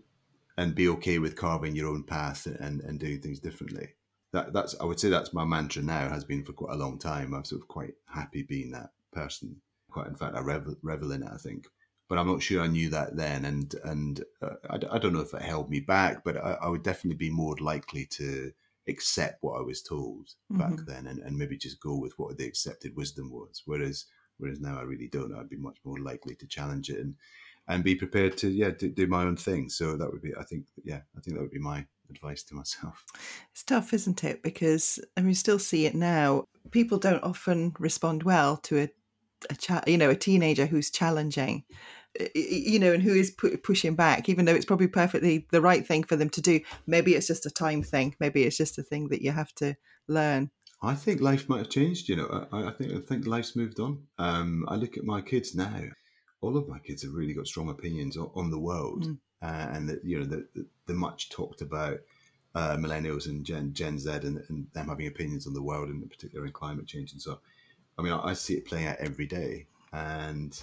and 0.57 0.75
be 0.75 0.89
okay 0.89 1.19
with 1.19 1.37
carving 1.37 1.73
your 1.73 1.87
own 1.87 2.03
path 2.03 2.47
and, 2.47 2.81
and 2.81 2.99
doing 2.99 3.21
things 3.21 3.39
differently 3.39 3.93
that 4.33 4.53
that's 4.53 4.75
I 4.79 4.85
would 4.85 4.99
say 4.99 5.09
that's 5.09 5.33
my 5.33 5.45
mantra 5.45 5.81
now 5.81 6.09
has 6.09 6.23
been 6.23 6.43
for 6.43 6.53
quite 6.53 6.73
a 6.73 6.77
long 6.77 6.99
time. 6.99 7.33
I'm 7.33 7.45
sort 7.45 7.61
of 7.61 7.67
quite 7.67 7.93
happy 8.13 8.43
being 8.43 8.71
that 8.71 8.91
person. 9.11 9.61
Quite 9.89 10.07
in 10.07 10.15
fact, 10.15 10.35
I 10.35 10.41
revel, 10.41 10.75
revel 10.81 11.11
in 11.11 11.23
it. 11.23 11.29
I 11.33 11.37
think, 11.37 11.67
but 12.09 12.17
I'm 12.17 12.27
not 12.27 12.41
sure 12.41 12.61
I 12.61 12.67
knew 12.67 12.89
that 12.89 13.15
then, 13.15 13.45
and 13.45 13.73
and 13.83 14.23
uh, 14.41 14.55
I, 14.69 14.75
I 14.91 14.97
don't 14.97 15.13
know 15.13 15.21
if 15.21 15.33
it 15.33 15.41
held 15.41 15.69
me 15.69 15.79
back, 15.79 16.23
but 16.23 16.37
I, 16.37 16.57
I 16.61 16.67
would 16.69 16.83
definitely 16.83 17.17
be 17.17 17.29
more 17.29 17.55
likely 17.59 18.05
to 18.05 18.51
accept 18.87 19.43
what 19.43 19.59
I 19.59 19.61
was 19.61 19.81
told 19.81 20.29
mm-hmm. 20.51 20.59
back 20.59 20.85
then, 20.85 21.07
and, 21.07 21.19
and 21.19 21.37
maybe 21.37 21.57
just 21.57 21.79
go 21.79 21.95
with 21.95 22.13
what 22.17 22.37
the 22.37 22.45
accepted 22.45 22.95
wisdom 22.95 23.31
was. 23.31 23.63
Whereas 23.65 24.05
whereas 24.37 24.59
now 24.59 24.77
I 24.77 24.83
really 24.83 25.07
don't. 25.07 25.33
I'd 25.33 25.49
be 25.49 25.57
much 25.57 25.77
more 25.83 25.99
likely 25.99 26.35
to 26.35 26.47
challenge 26.47 26.89
it 26.89 26.99
and 26.99 27.15
and 27.69 27.83
be 27.83 27.95
prepared 27.95 28.37
to 28.37 28.49
yeah 28.49 28.71
do, 28.71 28.89
do 28.89 29.07
my 29.07 29.23
own 29.23 29.37
thing. 29.37 29.69
So 29.69 29.95
that 29.95 30.11
would 30.11 30.21
be 30.21 30.33
I 30.35 30.43
think 30.43 30.65
yeah 30.83 31.01
I 31.17 31.21
think 31.21 31.37
that 31.37 31.41
would 31.41 31.51
be 31.51 31.59
my 31.59 31.85
advice 32.09 32.43
to 32.43 32.55
myself. 32.55 33.05
It's 33.51 33.63
tough, 33.63 33.93
isn't 33.93 34.23
it? 34.23 34.43
Because 34.43 34.99
I 35.15 35.21
mean, 35.21 35.27
we 35.27 35.33
still 35.33 35.59
see 35.59 35.85
it 35.85 35.95
now. 35.95 36.45
People 36.71 36.97
don't 36.97 37.23
often 37.23 37.73
respond 37.79 38.23
well 38.23 38.57
to 38.57 38.79
a, 38.79 38.89
a 39.49 39.55
cha- 39.55 39.83
you 39.87 39.97
know, 39.97 40.09
a 40.09 40.15
teenager 40.15 40.65
who's 40.65 40.89
challenging, 40.89 41.63
you 42.35 42.79
know, 42.79 42.93
and 42.93 43.03
who 43.03 43.13
is 43.13 43.31
pu- 43.31 43.57
pushing 43.57 43.95
back, 43.95 44.29
even 44.29 44.45
though 44.45 44.55
it's 44.55 44.65
probably 44.65 44.87
perfectly 44.87 45.47
the 45.51 45.61
right 45.61 45.85
thing 45.85 46.03
for 46.03 46.15
them 46.15 46.29
to 46.31 46.41
do. 46.41 46.59
Maybe 46.85 47.15
it's 47.15 47.27
just 47.27 47.45
a 47.45 47.51
time 47.51 47.83
thing. 47.83 48.15
Maybe 48.19 48.43
it's 48.43 48.57
just 48.57 48.77
a 48.77 48.83
thing 48.83 49.09
that 49.09 49.21
you 49.21 49.31
have 49.31 49.53
to 49.55 49.75
learn. 50.07 50.51
I 50.83 50.93
think 50.93 51.21
life 51.21 51.49
might 51.49 51.59
have 51.59 51.69
changed. 51.69 52.09
You 52.09 52.17
know, 52.17 52.47
I, 52.51 52.67
I 52.67 52.71
think 52.71 52.93
I 52.93 52.99
think 52.99 53.25
life's 53.25 53.55
moved 53.55 53.79
on. 53.79 54.03
Um, 54.19 54.65
I 54.67 54.75
look 54.75 54.97
at 54.97 55.03
my 55.03 55.21
kids 55.21 55.55
now. 55.55 55.81
All 56.41 56.55
of 56.55 56.67
my 56.67 56.77
kids 56.79 57.01
have 57.01 57.13
really 57.13 57.33
got 57.33 57.47
strong 57.47 57.69
opinions 57.69 58.15
on, 58.15 58.29
on 58.35 58.51
the 58.51 58.59
world. 58.59 59.05
Mm 59.05 59.17
uh, 59.41 59.67
and 59.71 59.89
the, 59.89 59.99
you 60.03 60.19
know 60.19 60.25
the, 60.25 60.47
the, 60.55 60.65
the 60.87 60.93
much 60.93 61.29
talked 61.29 61.61
about 61.61 61.99
uh, 62.55 62.75
millennials 62.77 63.27
and 63.27 63.45
Gen 63.45 63.73
Gen 63.73 63.99
Z 63.99 64.09
and, 64.09 64.43
and, 64.49 64.67
them 64.73 64.87
having 64.87 65.07
opinions 65.07 65.47
on 65.47 65.53
the 65.53 65.61
world, 65.61 65.89
and 65.89 66.01
in 66.01 66.09
particular 66.09 66.45
in 66.45 66.51
climate 66.51 66.87
change. 66.87 67.11
And 67.11 67.21
so, 67.21 67.39
I 67.97 68.01
mean, 68.01 68.13
I, 68.13 68.29
I 68.29 68.33
see 68.33 68.55
it 68.55 68.65
playing 68.65 68.87
out 68.87 68.97
every 68.99 69.27
day. 69.27 69.67
And 69.93 70.59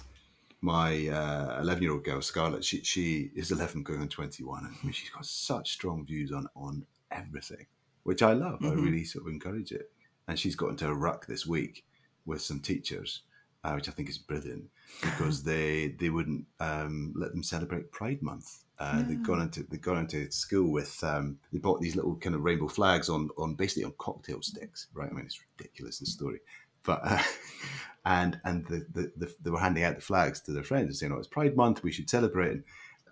my 0.61 0.91
eleven 0.91 1.69
uh, 1.69 1.81
year 1.81 1.91
old 1.91 2.03
girl 2.03 2.21
Scarlett, 2.21 2.63
she 2.63 2.81
she 2.83 3.31
is 3.35 3.51
eleven 3.51 3.83
going 3.83 4.01
on 4.01 4.09
twenty 4.09 4.43
one, 4.43 4.65
and 4.65 4.75
I 4.75 4.85
mean, 4.85 4.93
she's 4.93 5.09
got 5.09 5.25
such 5.25 5.71
strong 5.71 6.05
views 6.05 6.31
on 6.31 6.47
on 6.55 6.85
everything, 7.11 7.65
which 8.03 8.21
I 8.21 8.33
love. 8.33 8.59
Mm-hmm. 8.59 8.79
I 8.79 8.83
really 8.83 9.03
sort 9.05 9.25
of 9.25 9.31
encourage 9.31 9.71
it. 9.71 9.91
And 10.27 10.39
she's 10.39 10.55
got 10.55 10.71
into 10.71 10.87
a 10.87 10.93
ruck 10.93 11.27
this 11.27 11.45
week 11.45 11.85
with 12.25 12.41
some 12.41 12.59
teachers 12.59 13.21
uh, 13.65 13.73
which 13.73 13.89
I 13.89 13.91
think 13.91 14.09
is 14.09 14.17
brilliant 14.17 14.65
because 15.01 15.43
they 15.51 15.95
they 15.99 16.09
wouldn't 16.09 16.45
um, 16.59 17.13
let 17.15 17.31
them 17.31 17.43
celebrate 17.43 17.91
Pride 17.91 18.21
Month. 18.21 18.63
Uh, 18.77 19.03
They've 19.03 19.23
gone 19.23 19.41
into 19.41 19.63
they'd 19.63 19.81
gone 19.81 19.99
into 19.99 20.29
school 20.31 20.69
with 20.71 21.01
um, 21.03 21.37
they 21.53 21.59
bought 21.59 21.79
these 21.79 21.95
little 21.95 22.15
kind 22.17 22.35
of 22.35 22.43
rainbow 22.43 22.67
flags 22.67 23.07
on 23.07 23.29
on 23.37 23.55
basically 23.55 23.85
on 23.85 23.93
cocktail 23.97 24.41
sticks, 24.41 24.87
right? 24.93 25.09
I 25.09 25.13
mean, 25.13 25.25
it's 25.25 25.41
ridiculous 25.57 25.99
the 25.99 26.05
story, 26.05 26.39
but 26.83 26.99
uh, 27.03 27.21
and 28.05 28.39
and 28.43 28.65
the, 28.67 28.85
the, 28.93 29.11
the, 29.15 29.35
they 29.41 29.49
were 29.49 29.59
handing 29.59 29.83
out 29.83 29.95
the 29.95 30.01
flags 30.01 30.41
to 30.41 30.51
their 30.51 30.63
friends 30.63 30.87
and 30.87 30.95
saying, 30.95 31.11
"Oh, 31.13 31.17
it's 31.17 31.27
Pride 31.27 31.55
Month, 31.55 31.83
we 31.83 31.91
should 31.91 32.09
celebrate." 32.09 32.63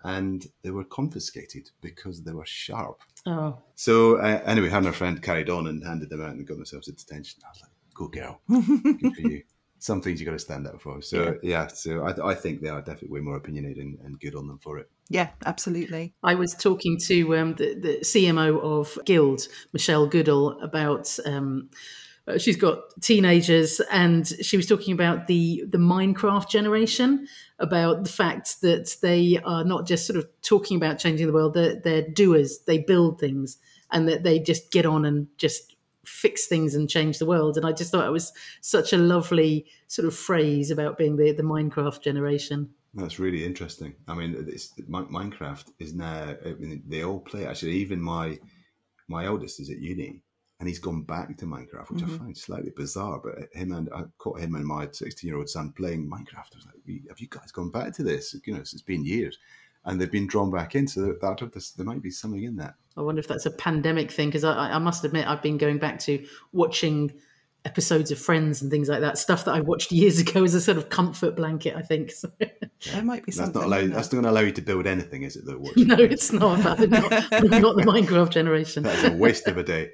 And 0.04 0.46
they 0.62 0.70
were 0.70 0.84
confiscated 0.84 1.70
because 1.80 2.22
they 2.22 2.32
were 2.32 2.44
sharp. 2.44 3.00
Oh. 3.24 3.56
So 3.74 4.16
uh, 4.16 4.42
anyway, 4.44 4.68
her 4.68 4.76
and 4.76 4.86
her 4.86 4.92
friend 4.92 5.22
carried 5.22 5.48
on 5.48 5.66
and 5.66 5.82
handed 5.82 6.10
them 6.10 6.22
out 6.22 6.32
and 6.32 6.46
got 6.46 6.58
themselves 6.58 6.88
into 6.88 7.06
detention. 7.06 7.40
I 7.42 7.48
was 7.48 7.62
like, 7.62 7.70
"Go 7.94 8.08
girl, 8.08 8.40
good 8.48 9.14
for 9.14 9.22
you." 9.22 9.42
Some 9.78 10.00
things 10.00 10.18
you 10.18 10.26
got 10.26 10.32
to 10.32 10.38
stand 10.38 10.66
up 10.66 10.80
for. 10.80 11.02
So 11.02 11.36
yeah, 11.42 11.64
yeah 11.64 11.66
so 11.66 12.04
I, 12.04 12.30
I, 12.30 12.34
think 12.34 12.60
they 12.60 12.68
are 12.68 12.80
definitely 12.80 13.10
way 13.10 13.20
more 13.20 13.36
opinionated 13.36 13.84
and, 13.84 13.98
and, 14.04 14.18
good 14.18 14.34
on 14.34 14.46
them 14.46 14.58
for 14.58 14.78
it. 14.78 14.88
Yeah, 15.08 15.28
absolutely. 15.44 16.14
I 16.22 16.34
was 16.34 16.54
talking 16.54 16.98
to 17.00 17.36
um, 17.36 17.54
the, 17.54 17.74
the, 17.74 17.98
CMO 18.02 18.60
of 18.62 18.98
Guild, 19.04 19.46
Michelle 19.72 20.06
Goodall, 20.06 20.60
about. 20.62 21.16
Um, 21.26 21.70
uh, 22.26 22.38
she's 22.38 22.56
got 22.56 22.78
teenagers, 23.02 23.80
and 23.92 24.26
she 24.26 24.56
was 24.56 24.66
talking 24.66 24.94
about 24.94 25.26
the 25.26 25.62
the 25.68 25.76
Minecraft 25.76 26.48
generation, 26.48 27.28
about 27.58 28.04
the 28.04 28.10
fact 28.10 28.62
that 28.62 28.96
they 29.02 29.38
are 29.44 29.62
not 29.62 29.86
just 29.86 30.06
sort 30.06 30.18
of 30.18 30.26
talking 30.40 30.78
about 30.78 30.98
changing 30.98 31.26
the 31.26 31.34
world; 31.34 31.52
they're, 31.52 31.78
they're 31.80 32.08
doers. 32.08 32.60
They 32.66 32.78
build 32.78 33.20
things, 33.20 33.58
and 33.90 34.08
that 34.08 34.22
they 34.22 34.38
just 34.38 34.70
get 34.70 34.86
on 34.86 35.04
and 35.04 35.28
just 35.36 35.73
fix 36.04 36.46
things 36.46 36.74
and 36.74 36.88
change 36.88 37.18
the 37.18 37.26
world. 37.26 37.56
And 37.56 37.66
I 37.66 37.72
just 37.72 37.90
thought 37.90 38.06
it 38.06 38.12
was 38.12 38.32
such 38.60 38.92
a 38.92 38.98
lovely 38.98 39.66
sort 39.88 40.06
of 40.06 40.14
phrase 40.14 40.70
about 40.70 40.98
being 40.98 41.16
the, 41.16 41.32
the 41.32 41.42
Minecraft 41.42 42.02
generation. 42.02 42.70
That's 42.94 43.18
really 43.18 43.44
interesting. 43.44 43.94
I 44.06 44.14
mean, 44.14 44.34
Minecraft 44.88 45.72
is 45.80 45.94
now. 45.94 46.36
I 46.44 46.52
mean, 46.52 46.82
they 46.86 47.02
all 47.02 47.20
play. 47.20 47.46
Actually, 47.46 47.72
even 47.72 48.00
my 48.00 48.38
my 49.08 49.24
eldest 49.26 49.58
is 49.58 49.68
at 49.68 49.80
uni, 49.80 50.22
and 50.60 50.68
he's 50.68 50.78
gone 50.78 51.02
back 51.02 51.36
to 51.38 51.44
Minecraft, 51.44 51.90
which 51.90 52.02
mm-hmm. 52.02 52.14
I 52.14 52.18
find 52.18 52.38
slightly 52.38 52.70
bizarre. 52.76 53.20
But 53.22 53.48
him 53.52 53.72
and 53.72 53.88
I 53.92 54.04
caught 54.18 54.38
him 54.38 54.54
and 54.54 54.64
my 54.64 54.88
sixteen 54.92 55.28
year 55.28 55.38
old 55.38 55.48
son 55.48 55.72
playing 55.72 56.08
Minecraft. 56.08 56.54
I 56.54 56.56
was 56.56 56.66
like, 56.66 57.08
"Have 57.08 57.18
you 57.18 57.26
guys 57.28 57.50
gone 57.50 57.70
back 57.70 57.92
to 57.94 58.04
this? 58.04 58.36
You 58.46 58.54
know, 58.54 58.60
it's 58.60 58.80
been 58.82 59.04
years." 59.04 59.38
And 59.84 60.00
they've 60.00 60.10
been 60.10 60.26
drawn 60.26 60.50
back 60.50 60.74
in. 60.74 60.86
So 60.86 61.02
that, 61.02 61.20
that 61.20 61.72
there 61.76 61.86
might 61.86 62.02
be 62.02 62.10
something 62.10 62.42
in 62.42 62.56
that. 62.56 62.74
I 62.96 63.02
wonder 63.02 63.20
if 63.20 63.28
that's 63.28 63.46
a 63.46 63.50
pandemic 63.50 64.10
thing 64.10 64.28
because 64.28 64.44
I, 64.44 64.72
I, 64.72 64.78
must 64.78 65.04
admit 65.04 65.26
I've 65.26 65.42
been 65.42 65.58
going 65.58 65.78
back 65.78 65.98
to 66.00 66.24
watching 66.52 67.12
episodes 67.64 68.10
of 68.10 68.18
Friends 68.18 68.62
and 68.62 68.70
things 68.70 68.88
like 68.88 69.00
that. 69.00 69.18
Stuff 69.18 69.46
that 69.46 69.54
I 69.54 69.60
watched 69.60 69.90
years 69.92 70.20
ago 70.20 70.44
as 70.44 70.54
a 70.54 70.60
sort 70.60 70.78
of 70.78 70.90
comfort 70.90 71.34
blanket. 71.34 71.74
I 71.76 71.82
think 71.82 72.12
so. 72.12 72.30
There 72.38 73.02
might 73.02 73.24
be 73.24 73.32
something. 73.32 73.52
That's 73.52 73.66
not 73.66 73.66
allow, 73.66 73.86
That's 73.86 74.12
not 74.12 74.22
going 74.22 74.24
to 74.24 74.30
allow 74.30 74.40
you 74.40 74.52
to 74.52 74.62
build 74.62 74.86
anything, 74.86 75.22
is 75.22 75.36
it? 75.36 75.44
Though 75.44 75.58
no, 75.76 75.96
it's 75.96 76.32
not. 76.32 76.58
Not, 76.60 76.78
not 76.90 76.90
the 77.30 77.84
Minecraft 77.84 78.30
generation. 78.30 78.84
That's 78.84 79.04
a 79.04 79.12
waste 79.12 79.48
of 79.48 79.56
a 79.56 79.62
day. 79.62 79.90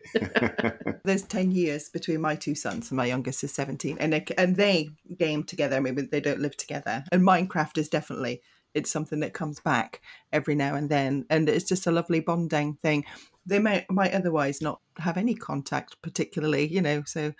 There's 1.05 1.23
ten 1.23 1.53
years 1.53 1.89
between 1.89 2.21
my 2.21 2.37
two 2.37 2.55
sons, 2.55 2.91
and 2.91 2.97
my 2.97 3.07
youngest 3.07 3.45
is 3.45 3.53
seventeen, 3.53 3.97
and 3.99 4.13
they, 4.13 4.25
and 4.37 4.57
they 4.57 4.91
game 5.17 5.45
together. 5.45 5.81
Maybe 5.81 6.03
they 6.03 6.21
don't 6.21 6.41
live 6.41 6.57
together, 6.57 7.05
and 7.13 7.23
Minecraft 7.23 7.79
is 7.79 7.89
definitely 7.89 8.43
it's 8.75 8.91
something 8.91 9.21
that 9.21 9.35
comes 9.35 9.61
back 9.61 10.01
every 10.33 10.55
now 10.55 10.75
and 10.75 10.89
then 10.89 11.25
and 11.31 11.49
it's 11.49 11.69
just 11.69 11.87
a 11.87 11.91
lovely 11.93 12.21
bonding 12.21 12.75
thing. 12.83 13.05
They 13.47 13.59
may, 13.59 13.87
might 13.89 14.13
otherwise 14.13 14.61
not 14.61 14.81
have 14.99 15.17
any 15.17 15.35
contact 15.35 15.97
particularly 16.03 16.69
you 16.69 16.83
know 16.83 17.03
so 17.07 17.33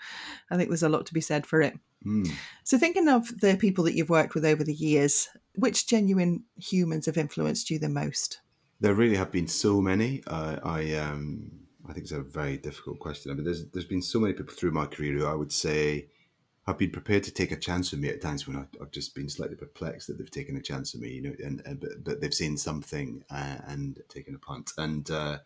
i 0.49 0.57
think 0.57 0.69
there's 0.69 0.83
a 0.83 0.89
lot 0.89 1.05
to 1.05 1.13
be 1.13 1.21
said 1.21 1.45
for 1.45 1.61
it. 1.61 1.75
Mm. 2.05 2.31
so 2.63 2.79
thinking 2.79 3.07
of 3.07 3.27
the 3.41 3.55
people 3.55 3.83
that 3.83 3.93
you've 3.93 4.09
worked 4.09 4.33
with 4.33 4.43
over 4.43 4.63
the 4.63 4.73
years 4.73 5.29
which 5.55 5.87
genuine 5.87 6.43
humans 6.55 7.05
have 7.05 7.17
influenced 7.17 7.69
you 7.69 7.79
the 7.79 7.89
most? 7.89 8.41
There 8.79 8.93
really 8.93 9.17
have 9.17 9.31
been 9.31 9.47
so 9.47 9.81
many. 9.81 10.23
Uh, 10.25 10.57
i 10.63 10.93
um 10.95 11.51
i 11.87 11.93
think 11.93 12.03
it's 12.03 12.11
a 12.11 12.21
very 12.21 12.57
difficult 12.57 12.99
question. 12.99 13.31
I 13.31 13.35
mean 13.35 13.45
there's 13.45 13.69
there's 13.69 13.85
been 13.85 14.01
so 14.01 14.19
many 14.19 14.33
people 14.33 14.53
through 14.55 14.71
my 14.71 14.85
career 14.85 15.13
who 15.17 15.25
i 15.25 15.33
would 15.33 15.51
say 15.51 16.07
have 16.67 16.77
been 16.77 16.91
prepared 16.91 17.23
to 17.23 17.31
take 17.31 17.51
a 17.51 17.55
chance 17.55 17.91
with 17.91 17.99
me 17.99 18.09
at 18.09 18.21
times 18.21 18.47
when 18.47 18.55
I, 18.55 18.65
have 18.79 18.91
just 18.91 19.15
been 19.15 19.29
slightly 19.29 19.55
perplexed 19.55 20.07
that 20.07 20.17
they've 20.17 20.29
taken 20.29 20.57
a 20.57 20.61
chance 20.61 20.93
with 20.93 21.01
me, 21.01 21.09
you 21.09 21.21
know, 21.21 21.33
and, 21.43 21.61
and 21.65 21.79
but, 21.79 22.03
but 22.03 22.21
they've 22.21 22.33
seen 22.33 22.55
something 22.55 23.23
uh, 23.31 23.57
and 23.67 23.99
taken 24.09 24.35
a 24.35 24.39
punt. 24.39 24.71
And 24.77 25.09
uh, 25.09 25.39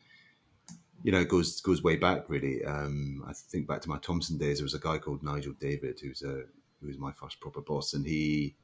you 1.04 1.12
know, 1.12 1.20
it 1.20 1.30
goes 1.30 1.62
goes 1.62 1.84
way 1.84 1.96
back 1.96 2.26
really. 2.28 2.66
Um, 2.66 3.24
I 3.28 3.34
think 3.34 3.68
back 3.68 3.82
to 3.82 3.90
my 3.90 3.98
Thomson 4.00 4.38
days. 4.38 4.58
There 4.58 4.66
was 4.66 4.74
a 4.74 4.80
guy 4.80 4.98
called 4.98 5.24
Nigel 5.24 5.54
David 5.60 6.00
who's 6.02 6.22
a 6.22 6.44
who 6.82 6.88
was 6.88 6.98
my 6.98 7.12
first 7.14 7.40
proper 7.40 7.62
boss, 7.62 7.94
and 7.94 8.06
he 8.06 8.56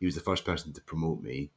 he 0.00 0.06
was 0.06 0.16
the 0.16 0.20
first 0.20 0.44
person 0.44 0.72
to 0.72 0.80
promote 0.80 1.22
me, 1.22 1.50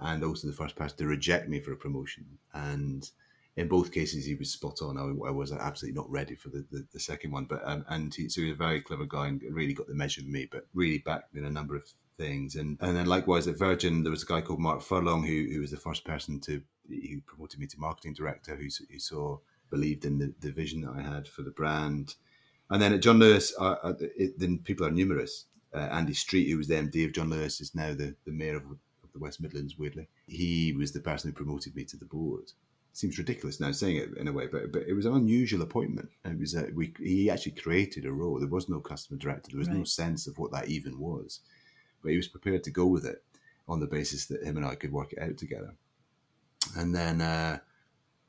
and 0.00 0.22
also 0.22 0.48
the 0.48 0.52
first 0.52 0.76
person 0.76 0.98
to 0.98 1.06
reject 1.06 1.48
me 1.48 1.60
for 1.60 1.72
a 1.72 1.76
promotion. 1.76 2.26
And 2.52 3.10
in 3.56 3.68
both 3.68 3.92
cases, 3.92 4.24
he 4.24 4.34
was 4.34 4.50
spot 4.50 4.80
on. 4.80 4.96
I, 4.96 5.02
I 5.02 5.30
was 5.30 5.52
absolutely 5.52 6.00
not 6.00 6.10
ready 6.10 6.34
for 6.34 6.48
the, 6.48 6.64
the, 6.70 6.86
the 6.92 7.00
second 7.00 7.32
one, 7.32 7.44
but 7.44 7.60
um, 7.64 7.84
and 7.88 8.14
he, 8.14 8.28
so 8.28 8.40
he 8.40 8.48
was 8.48 8.54
a 8.54 8.58
very 8.58 8.80
clever 8.80 9.04
guy 9.04 9.28
and 9.28 9.42
really 9.50 9.74
got 9.74 9.88
the 9.88 9.94
measure 9.94 10.22
of 10.22 10.26
me, 10.26 10.48
but 10.50 10.66
really 10.72 10.98
backed 10.98 11.34
in 11.36 11.44
a 11.44 11.50
number 11.50 11.76
of 11.76 11.84
things. 12.16 12.56
And 12.56 12.78
and 12.80 12.96
then 12.96 13.06
likewise 13.06 13.46
at 13.46 13.58
Virgin, 13.58 14.02
there 14.02 14.10
was 14.10 14.22
a 14.22 14.26
guy 14.26 14.40
called 14.40 14.60
Mark 14.60 14.80
Furlong 14.80 15.22
who 15.22 15.48
who 15.52 15.60
was 15.60 15.70
the 15.70 15.76
first 15.76 16.04
person 16.04 16.40
to 16.40 16.62
who 16.88 17.20
promoted 17.26 17.60
me 17.60 17.66
to 17.66 17.80
marketing 17.80 18.14
director, 18.14 18.56
who, 18.56 18.68
who 18.90 18.98
saw 18.98 19.38
believed 19.70 20.04
in 20.04 20.18
the, 20.18 20.32
the 20.40 20.50
vision 20.50 20.82
that 20.82 20.94
I 20.96 21.02
had 21.02 21.28
for 21.28 21.42
the 21.42 21.50
brand. 21.50 22.14
And 22.70 22.80
then 22.80 22.94
at 22.94 23.02
John 23.02 23.18
Lewis, 23.18 23.52
uh 23.58 23.94
it, 24.00 24.38
then 24.38 24.58
people 24.58 24.86
are 24.86 24.90
numerous. 24.90 25.46
Uh, 25.74 25.88
Andy 25.90 26.12
Street, 26.12 26.50
who 26.50 26.58
was 26.58 26.68
the 26.68 26.74
MD 26.74 27.06
of 27.06 27.14
John 27.14 27.30
Lewis, 27.30 27.60
is 27.60 27.74
now 27.74 27.94
the, 27.94 28.14
the 28.26 28.32
mayor 28.32 28.56
of, 28.56 28.64
of 28.64 29.12
the 29.14 29.18
West 29.18 29.40
Midlands. 29.40 29.78
Weirdly, 29.78 30.06
he 30.26 30.74
was 30.74 30.92
the 30.92 31.00
person 31.00 31.30
who 31.30 31.34
promoted 31.34 31.74
me 31.74 31.84
to 31.84 31.96
the 31.96 32.04
board 32.04 32.52
seems 32.92 33.18
ridiculous 33.18 33.58
now 33.58 33.72
saying 33.72 33.96
it 33.96 34.16
in 34.16 34.28
a 34.28 34.32
way, 34.32 34.46
but 34.46 34.72
but 34.72 34.82
it 34.86 34.94
was 34.94 35.06
an 35.06 35.14
unusual 35.14 35.62
appointment. 35.62 36.10
It 36.24 36.38
was 36.38 36.54
a, 36.54 36.68
we 36.74 36.92
he 36.98 37.30
actually 37.30 37.52
created 37.52 38.04
a 38.04 38.12
role. 38.12 38.38
There 38.38 38.48
was 38.48 38.68
no 38.68 38.80
customer 38.80 39.18
director. 39.18 39.50
There 39.50 39.58
was 39.58 39.68
right. 39.68 39.78
no 39.78 39.84
sense 39.84 40.26
of 40.26 40.38
what 40.38 40.52
that 40.52 40.68
even 40.68 40.98
was, 40.98 41.40
but 42.02 42.10
he 42.10 42.16
was 42.16 42.28
prepared 42.28 42.64
to 42.64 42.70
go 42.70 42.86
with 42.86 43.06
it 43.06 43.22
on 43.68 43.80
the 43.80 43.86
basis 43.86 44.26
that 44.26 44.42
him 44.42 44.56
and 44.56 44.66
I 44.66 44.74
could 44.74 44.92
work 44.92 45.12
it 45.12 45.22
out 45.22 45.38
together. 45.38 45.74
And 46.76 46.94
then 46.94 47.20
uh, 47.20 47.58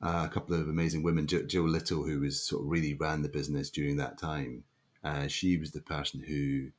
uh, 0.02 0.28
a 0.30 0.34
couple 0.34 0.56
of 0.56 0.68
amazing 0.68 1.04
women, 1.04 1.28
jo, 1.28 1.44
Jo, 1.44 1.64
Little, 1.64 2.04
who 2.04 2.22
was 2.22 2.42
sort 2.42 2.64
of 2.64 2.70
really 2.70 2.94
ran 2.94 3.22
the 3.22 3.30
business 3.30 3.70
during 3.70 3.98
that 3.98 4.18
time. 4.18 4.64
Uh, 5.04 5.28
she 5.28 5.58
was 5.58 5.72
the 5.72 5.82
person 5.82 6.22
who 6.22 6.70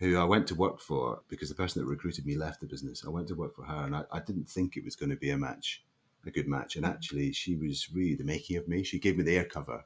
who 0.00 0.18
I 0.18 0.24
went 0.24 0.48
to 0.48 0.54
work 0.54 0.80
for 0.80 1.20
because 1.28 1.48
the 1.48 1.54
person 1.54 1.80
that 1.80 1.88
recruited 1.88 2.26
me 2.26 2.36
left 2.36 2.60
the 2.60 2.66
business. 2.66 3.04
I 3.06 3.10
went 3.10 3.28
to 3.28 3.34
work 3.34 3.54
for 3.54 3.64
her, 3.64 3.84
and 3.84 3.94
I, 3.94 4.04
I 4.10 4.20
didn't 4.20 4.48
think 4.48 4.76
it 4.76 4.84
was 4.84 4.96
going 4.96 5.10
to 5.10 5.16
be 5.16 5.30
a 5.30 5.38
match 5.38 5.84
a 6.26 6.30
good 6.30 6.48
match. 6.48 6.76
And 6.76 6.84
actually, 6.84 7.32
she 7.32 7.56
was 7.56 7.90
really 7.92 8.14
the 8.14 8.24
making 8.24 8.56
of 8.56 8.68
me. 8.68 8.82
She 8.82 8.98
gave 8.98 9.16
me 9.16 9.24
the 9.24 9.36
air 9.36 9.44
cover, 9.44 9.84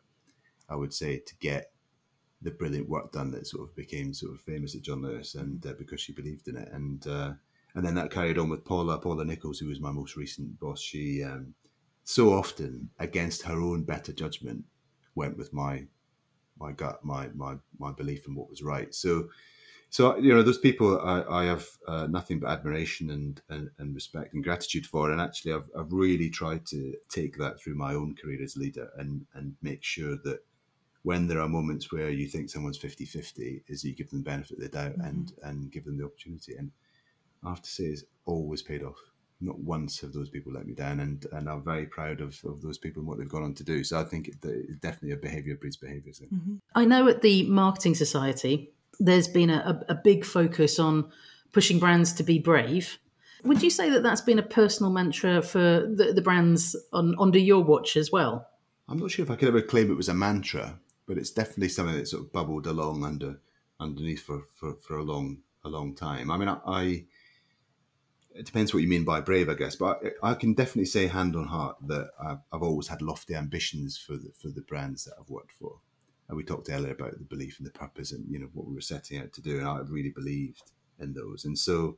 I 0.69 0.77
would 0.77 0.93
say, 0.93 1.19
to 1.19 1.35
get 1.37 1.73
the 2.41 2.51
brilliant 2.51 2.89
work 2.89 3.13
done 3.13 3.31
that 3.33 3.47
sort 3.47 3.69
of 3.69 3.75
became 3.75 4.15
sort 4.15 4.35
of 4.35 4.41
famous 4.41 4.75
at 4.75 4.83
John 4.83 5.03
Lewis, 5.03 5.35
and 5.35 5.65
uh, 5.67 5.73
because 5.79 6.01
she 6.01 6.13
believed 6.13 6.49
in 6.49 6.57
it, 6.57 6.69
and 6.73 7.07
uh, 7.07 7.33
and 7.75 7.85
then 7.85 7.95
that 7.95 8.11
carried 8.11 8.39
on 8.39 8.49
with 8.49 8.65
Paula, 8.65 8.99
Paula 8.99 9.25
Nickolds, 9.25 9.59
who 9.59 9.69
was 9.69 9.81
my 9.81 9.91
most 9.91 10.17
recent 10.17 10.59
boss. 10.59 10.81
She 10.81 11.23
um, 11.23 11.55
so 12.05 12.33
often, 12.33 12.91
against 12.99 13.43
her 13.43 13.61
own 13.61 13.83
better 13.83 14.13
judgment, 14.13 14.65
went 15.15 15.37
with 15.37 15.53
my 15.53 15.87
my 16.59 16.73
gut, 16.73 17.05
my 17.05 17.29
my 17.35 17.57
my 17.79 17.93
belief 17.93 18.27
in 18.27 18.35
what 18.35 18.49
was 18.49 18.63
right. 18.63 18.95
So 18.95 19.29
so 19.91 20.17
you 20.19 20.35
know 20.35 20.43
those 20.43 20.59
people 20.59 21.01
I, 21.01 21.43
I 21.43 21.45
have 21.47 21.67
uh, 21.87 22.07
nothing 22.07 22.41
but 22.41 22.51
admiration 22.51 23.11
and, 23.11 23.41
and, 23.49 23.71
and 23.79 23.95
respect 23.95 24.35
and 24.35 24.45
gratitude 24.45 24.87
for. 24.87 25.11
And 25.11 25.21
actually 25.21 25.55
I've, 25.55 25.71
I've 25.79 25.93
really 25.93 26.29
tried 26.29 26.67
to 26.67 26.95
take 27.09 27.39
that 27.39 27.61
through 27.61 27.75
my 27.75 27.95
own 27.95 28.15
career 28.15 28.43
as 28.43 28.57
leader 28.57 28.91
and 28.97 29.25
and 29.35 29.55
make 29.63 29.83
sure 29.83 30.17
that 30.25 30.41
when 31.03 31.27
there 31.27 31.41
are 31.41 31.49
moments 31.49 31.91
where 31.91 32.11
you 32.11 32.27
think 32.27 32.51
someone's 32.51 32.79
50-50 32.79 33.63
is 33.69 33.85
you 33.85 33.95
give 33.95 34.11
them 34.11 34.19
the 34.19 34.31
benefit 34.31 34.59
of 34.59 34.63
the 34.63 34.69
doubt 34.69 34.93
mm-hmm. 34.93 35.07
and 35.07 35.33
and 35.43 35.73
give 35.73 35.85
them 35.85 35.97
the 35.97 36.05
opportunity. 36.05 36.55
And 36.57 36.71
I 37.45 37.51
have 37.51 37.63
to 37.63 37.71
say 37.71 37.85
it's 37.85 38.05
always 38.27 38.63
paid 38.63 38.83
off. 38.83 38.99
Not 39.41 39.59
once 39.61 40.01
have 40.01 40.13
those 40.13 40.29
people 40.29 40.53
let 40.53 40.67
me 40.67 40.75
down. 40.75 41.01
And 41.01 41.25
and 41.33 41.49
I'm 41.49 41.65
very 41.65 41.87
proud 41.87 42.21
of, 42.21 42.39
of 42.45 42.61
those 42.61 42.77
people 42.77 43.01
and 43.01 43.09
what 43.09 43.17
they've 43.17 43.29
gone 43.29 43.45
on 43.45 43.55
to 43.55 43.65
do. 43.65 43.85
So 43.85 43.99
I 43.99 44.05
think 44.05 44.29
it, 44.29 44.35
it's 44.43 44.81
definitely 44.81 45.13
a 45.13 45.17
behavior 45.17 45.57
breeds 45.57 45.79
behavior 45.79 46.13
mm-hmm. 46.13 46.57
I 46.75 46.85
know 46.85 47.09
at 47.09 47.23
the 47.23 47.45
marketing 47.45 47.95
society 47.95 48.75
there's 48.99 49.29
been 49.29 49.51
a, 49.51 49.85
a 49.89 49.95
big 49.95 50.25
focus 50.25 50.79
on 50.79 51.11
pushing 51.53 51.79
brands 51.79 52.13
to 52.15 52.23
be 52.23 52.39
brave. 52.39 52.99
Would 53.45 53.63
you 53.63 53.71
say 53.71 53.89
that 53.91 54.03
that's 54.03 54.21
been 54.21 54.39
a 54.39 54.43
personal 54.43 54.93
mantra 54.93 55.43
for 55.43 55.59
the, 55.59 56.13
the 56.15 56.23
brands 56.23 56.77
on, 56.93 57.15
under 57.19 57.39
your 57.39 57.63
watch 57.63 57.97
as 57.97 58.11
well? 58.11 58.49
I'm 58.89 58.99
not 58.99 59.11
sure 59.11 59.25
if 59.25 59.31
I 59.31 59.37
could 59.37 59.49
ever 59.49 59.63
claim 59.63 59.91
it 59.91 59.97
was 59.97 60.09
a 60.09 60.15
mantra, 60.15 60.81
but 61.07 61.19
it's 61.19 61.31
definitely 61.31 61.69
something 61.69 61.97
that 61.97 62.09
sort 62.09 62.25
of 62.25 62.33
bubbled 62.33 62.67
along 62.67 63.05
under 63.05 63.41
underneath 63.81 64.23
for, 64.23 64.43
for, 64.55 64.75
for 64.75 64.97
a 64.97 65.05
long 65.05 65.39
a 65.65 65.69
long 65.69 65.95
time. 65.95 66.31
I 66.31 66.37
mean, 66.37 66.49
I, 66.49 66.59
I 66.67 67.05
it 68.35 68.47
depends 68.47 68.73
what 68.73 68.83
you 68.83 68.89
mean 68.89 69.05
by 69.05 69.21
brave, 69.21 69.49
I 69.49 69.55
guess, 69.55 69.77
but 69.77 70.01
I, 70.23 70.31
I 70.31 70.35
can 70.35 70.55
definitely 70.55 70.87
say 70.87 71.07
hand 71.07 71.35
on 71.37 71.47
heart 71.47 71.77
that 71.87 72.11
I've, 72.23 72.39
I've, 72.53 72.63
always 72.63 72.87
had 72.87 73.03
lofty 73.03 73.35
ambitions 73.35 73.99
for 73.99 74.13
the, 74.13 74.31
for 74.41 74.49
the 74.49 74.61
brands 74.61 75.05
that 75.05 75.15
I've 75.19 75.29
worked 75.29 75.53
for. 75.53 75.81
And 76.29 76.37
we 76.37 76.45
talked 76.45 76.69
earlier 76.71 76.93
about 76.93 77.19
the 77.19 77.25
belief 77.25 77.59
and 77.59 77.67
the 77.67 77.73
purpose 77.73 78.13
and 78.13 78.25
you 78.29 78.39
know 78.39 78.49
what 78.53 78.67
we 78.67 78.75
were 78.75 78.81
setting 78.81 79.19
out 79.19 79.33
to 79.35 79.43
do, 79.43 79.59
and 79.59 79.69
I 79.69 79.79
really 79.79 80.11
believed 80.11 80.63
in 81.01 81.15
those. 81.15 81.45
And 81.45 81.59
so 81.59 81.97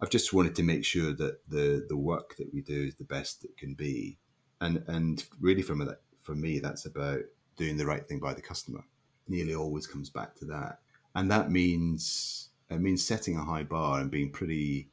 I've 0.00 0.10
just 0.10 0.32
wanted 0.32 0.54
to 0.56 0.62
make 0.62 0.84
sure 0.84 1.12
that 1.12 1.48
the 1.48 1.86
the 1.88 1.96
work 1.96 2.36
that 2.36 2.52
we 2.52 2.62
do 2.62 2.84
is 2.84 2.94
the 2.94 3.04
best 3.04 3.44
it 3.44 3.56
can 3.56 3.74
be, 3.74 4.18
and 4.60 4.82
and 4.86 5.24
really 5.40 5.62
from 5.62 5.82
a, 5.82 5.96
for 6.22 6.34
me 6.34 6.58
that's 6.60 6.86
about 6.86 7.20
doing 7.56 7.76
the 7.76 7.86
right 7.86 8.06
thing 8.06 8.20
by 8.20 8.34
the 8.34 8.42
customer. 8.42 8.84
Nearly 9.26 9.54
always 9.54 9.86
comes 9.86 10.08
back 10.08 10.34
to 10.36 10.44
that, 10.46 10.78
and 11.14 11.30
that 11.30 11.50
means 11.50 12.48
it 12.70 12.80
means 12.80 13.04
setting 13.04 13.36
a 13.36 13.44
high 13.44 13.64
bar 13.64 14.00
and 14.00 14.10
being 14.10 14.30
pretty 14.30 14.88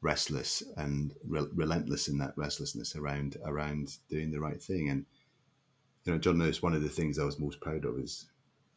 restless 0.00 0.62
and 0.76 1.14
re- 1.26 1.46
relentless 1.54 2.08
in 2.08 2.18
that 2.18 2.36
restlessness 2.36 2.96
around 2.96 3.36
around 3.44 3.96
doing 4.10 4.30
the 4.30 4.40
right 4.40 4.60
thing. 4.60 4.88
And 4.88 5.06
you 6.04 6.12
know, 6.12 6.18
John 6.18 6.38
knows 6.38 6.62
one 6.62 6.74
of 6.74 6.82
the 6.82 6.88
things 6.88 7.18
I 7.18 7.24
was 7.24 7.38
most 7.38 7.60
proud 7.60 7.84
of 7.84 7.98
is 7.98 8.26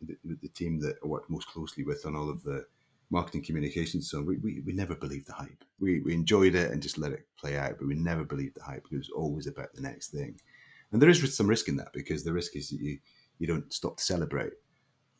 the, 0.02 0.16
the 0.42 0.48
team 0.50 0.80
that 0.82 0.98
I 1.04 1.08
worked 1.08 1.30
most 1.30 1.48
closely 1.48 1.84
with 1.84 2.06
on 2.06 2.16
all 2.16 2.30
of 2.30 2.44
the 2.44 2.66
marketing 3.10 3.44
communications. 3.44 4.10
So 4.10 4.22
we, 4.22 4.38
we, 4.38 4.62
we 4.62 4.74
never 4.74 4.96
believed 4.96 5.28
the 5.28 5.34
hype. 5.34 5.64
We, 5.80 6.02
we 6.02 6.14
enjoyed 6.14 6.56
it 6.56 6.72
and 6.72 6.82
just 6.82 6.98
let 6.98 7.12
it 7.12 7.26
play 7.38 7.58
out, 7.58 7.78
but 7.80 7.88
we 7.88 7.96
never 7.96 8.24
believed 8.24 8.56
the 8.56 8.64
hype. 8.64 8.86
It 8.92 8.98
was 8.98 9.10
always 9.10 9.48
about 9.48 9.74
the 9.74 9.82
next 9.82 10.10
thing. 10.10 10.40
And 10.92 11.02
there 11.02 11.10
is 11.10 11.36
some 11.36 11.48
risk 11.48 11.68
in 11.68 11.78
that 11.78 11.94
because 11.94 12.24
the 12.24 12.34
risk 12.34 12.56
is 12.56 12.70
that 12.70 12.80
you, 12.80 13.00
you 13.40 13.48
don't 13.48 13.72
stop 13.74 13.98
to 13.98 14.04
celebrate. 14.04 14.54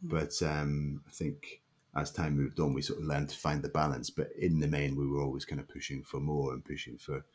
Hmm. 0.02 0.10
But 0.10 0.42
um, 0.42 1.02
I 1.08 1.12
think 1.12 1.62
as 1.96 2.12
time 2.12 2.38
moved 2.38 2.60
on, 2.60 2.74
we 2.74 2.82
sort 2.82 3.00
of 3.00 3.06
learned 3.06 3.30
to 3.30 3.38
find 3.38 3.62
the 3.62 3.70
balance. 3.70 4.10
But 4.10 4.30
in 4.40 4.60
the 4.60 4.68
main, 4.68 4.96
we 4.96 5.08
were 5.08 5.22
always 5.22 5.46
kind 5.46 5.62
of 5.62 5.68
pushing 5.68 6.04
for 6.04 6.20
more 6.20 6.54
and 6.54 6.64
pushing 6.64 6.98
for 6.98 7.26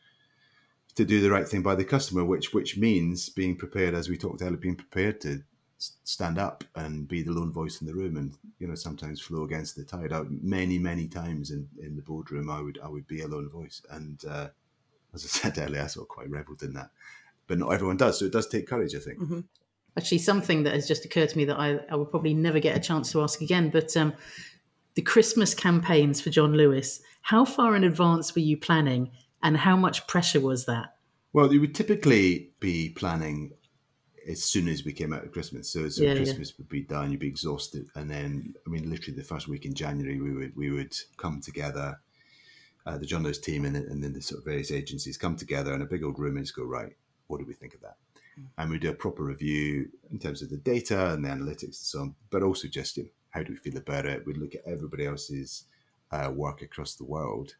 to 0.95 1.05
do 1.05 1.21
the 1.21 1.31
right 1.31 1.47
thing 1.47 1.61
by 1.61 1.75
the 1.75 1.85
customer, 1.85 2.25
which 2.25 2.53
which 2.53 2.77
means 2.77 3.29
being 3.29 3.55
prepared, 3.55 3.93
as 3.93 4.09
we 4.09 4.17
talked 4.17 4.41
earlier, 4.41 4.57
being 4.57 4.75
prepared 4.75 5.21
to 5.21 5.41
stand 5.77 6.37
up 6.37 6.63
and 6.75 7.07
be 7.07 7.23
the 7.23 7.31
lone 7.31 7.51
voice 7.51 7.81
in 7.81 7.87
the 7.87 7.93
room, 7.93 8.17
and 8.17 8.33
you 8.59 8.67
know 8.67 8.75
sometimes 8.75 9.21
flow 9.21 9.43
against 9.43 9.75
the 9.75 9.83
tide. 9.83 10.11
I, 10.11 10.23
many 10.29 10.77
many 10.77 11.07
times 11.07 11.51
in, 11.51 11.67
in 11.81 11.95
the 11.95 12.01
boardroom, 12.01 12.49
I 12.49 12.61
would 12.61 12.79
I 12.83 12.87
would 12.87 13.07
be 13.07 13.21
a 13.21 13.27
lone 13.27 13.49
voice, 13.49 13.81
and 13.89 14.23
uh, 14.25 14.49
as 15.13 15.25
I 15.25 15.27
said 15.51 15.57
earlier, 15.57 15.83
I 15.83 15.87
sort 15.87 16.05
of 16.05 16.09
quite 16.09 16.29
revelled 16.29 16.63
in 16.63 16.73
that. 16.73 16.91
But 17.47 17.57
not 17.57 17.73
everyone 17.73 17.97
does, 17.97 18.19
so 18.19 18.25
it 18.25 18.31
does 18.31 18.47
take 18.47 18.67
courage, 18.67 18.95
I 18.95 18.99
think. 18.99 19.19
Mm-hmm. 19.19 19.39
Actually, 19.97 20.19
something 20.19 20.63
that 20.63 20.73
has 20.73 20.87
just 20.87 21.03
occurred 21.03 21.27
to 21.29 21.37
me 21.37 21.43
that 21.45 21.59
I, 21.59 21.79
I 21.89 21.95
will 21.95 22.05
probably 22.05 22.33
never 22.33 22.59
get 22.59 22.77
a 22.77 22.79
chance 22.79 23.11
to 23.11 23.21
ask 23.21 23.41
again, 23.41 23.69
but 23.69 23.95
um, 23.97 24.13
the 24.93 25.01
Christmas 25.01 25.53
campaigns 25.53 26.21
for 26.21 26.29
John 26.29 26.53
Lewis, 26.53 27.01
how 27.23 27.43
far 27.43 27.75
in 27.75 27.83
advance 27.83 28.33
were 28.33 28.41
you 28.41 28.55
planning 28.55 29.11
and 29.43 29.57
how 29.57 29.75
much 29.75 30.07
pressure 30.07 30.39
was 30.39 30.65
that? 30.65 30.95
Well, 31.33 31.53
you 31.53 31.61
would 31.61 31.75
typically 31.75 32.51
be 32.59 32.89
planning 32.89 33.53
as 34.27 34.43
soon 34.43 34.67
as 34.67 34.85
we 34.85 34.93
came 34.93 35.13
out 35.13 35.23
of 35.23 35.31
Christmas. 35.31 35.69
So, 35.69 35.89
so 35.89 36.03
yeah, 36.03 36.15
Christmas 36.15 36.49
yeah. 36.49 36.55
would 36.59 36.69
be 36.69 36.81
done, 36.81 37.11
you'd 37.11 37.19
be 37.19 37.27
exhausted. 37.27 37.87
And 37.95 38.09
then, 38.09 38.53
I 38.65 38.69
mean, 38.69 38.89
literally 38.89 39.17
the 39.17 39.23
first 39.23 39.47
week 39.47 39.65
in 39.65 39.73
January, 39.73 40.19
we 40.19 40.33
would, 40.33 40.55
we 40.55 40.71
would 40.71 40.95
come 41.17 41.41
together, 41.41 41.99
uh, 42.85 42.97
the 42.97 43.05
John 43.05 43.23
Lewis 43.23 43.39
team 43.39 43.65
and, 43.65 43.75
and 43.75 44.03
then 44.03 44.13
the 44.13 44.21
sort 44.21 44.39
of 44.39 44.45
various 44.45 44.71
agencies 44.71 45.17
come 45.17 45.35
together 45.35 45.73
in 45.73 45.81
a 45.81 45.85
big 45.85 46.03
old 46.03 46.19
room 46.19 46.37
and 46.37 46.45
just 46.45 46.55
go, 46.55 46.63
right, 46.63 46.95
what 47.27 47.39
do 47.39 47.45
we 47.45 47.53
think 47.53 47.73
of 47.73 47.81
that? 47.81 47.95
Mm. 48.39 48.45
And 48.57 48.69
we 48.69 48.79
do 48.79 48.89
a 48.89 48.93
proper 48.93 49.23
review 49.23 49.89
in 50.11 50.19
terms 50.19 50.41
of 50.41 50.49
the 50.49 50.57
data 50.57 51.13
and 51.13 51.23
the 51.23 51.29
analytics 51.29 51.63
and 51.63 51.75
so 51.75 51.99
on, 52.01 52.15
but 52.29 52.43
also 52.43 52.67
just 52.67 52.97
you 52.97 53.03
know, 53.03 53.09
how 53.29 53.43
do 53.43 53.53
we 53.53 53.57
feel 53.57 53.77
about 53.77 54.05
it? 54.05 54.25
We 54.25 54.33
look 54.33 54.55
at 54.55 54.61
everybody 54.65 55.05
else's 55.05 55.65
uh, 56.11 56.31
work 56.33 56.61
across 56.61 56.95
the 56.95 57.05
world 57.05 57.55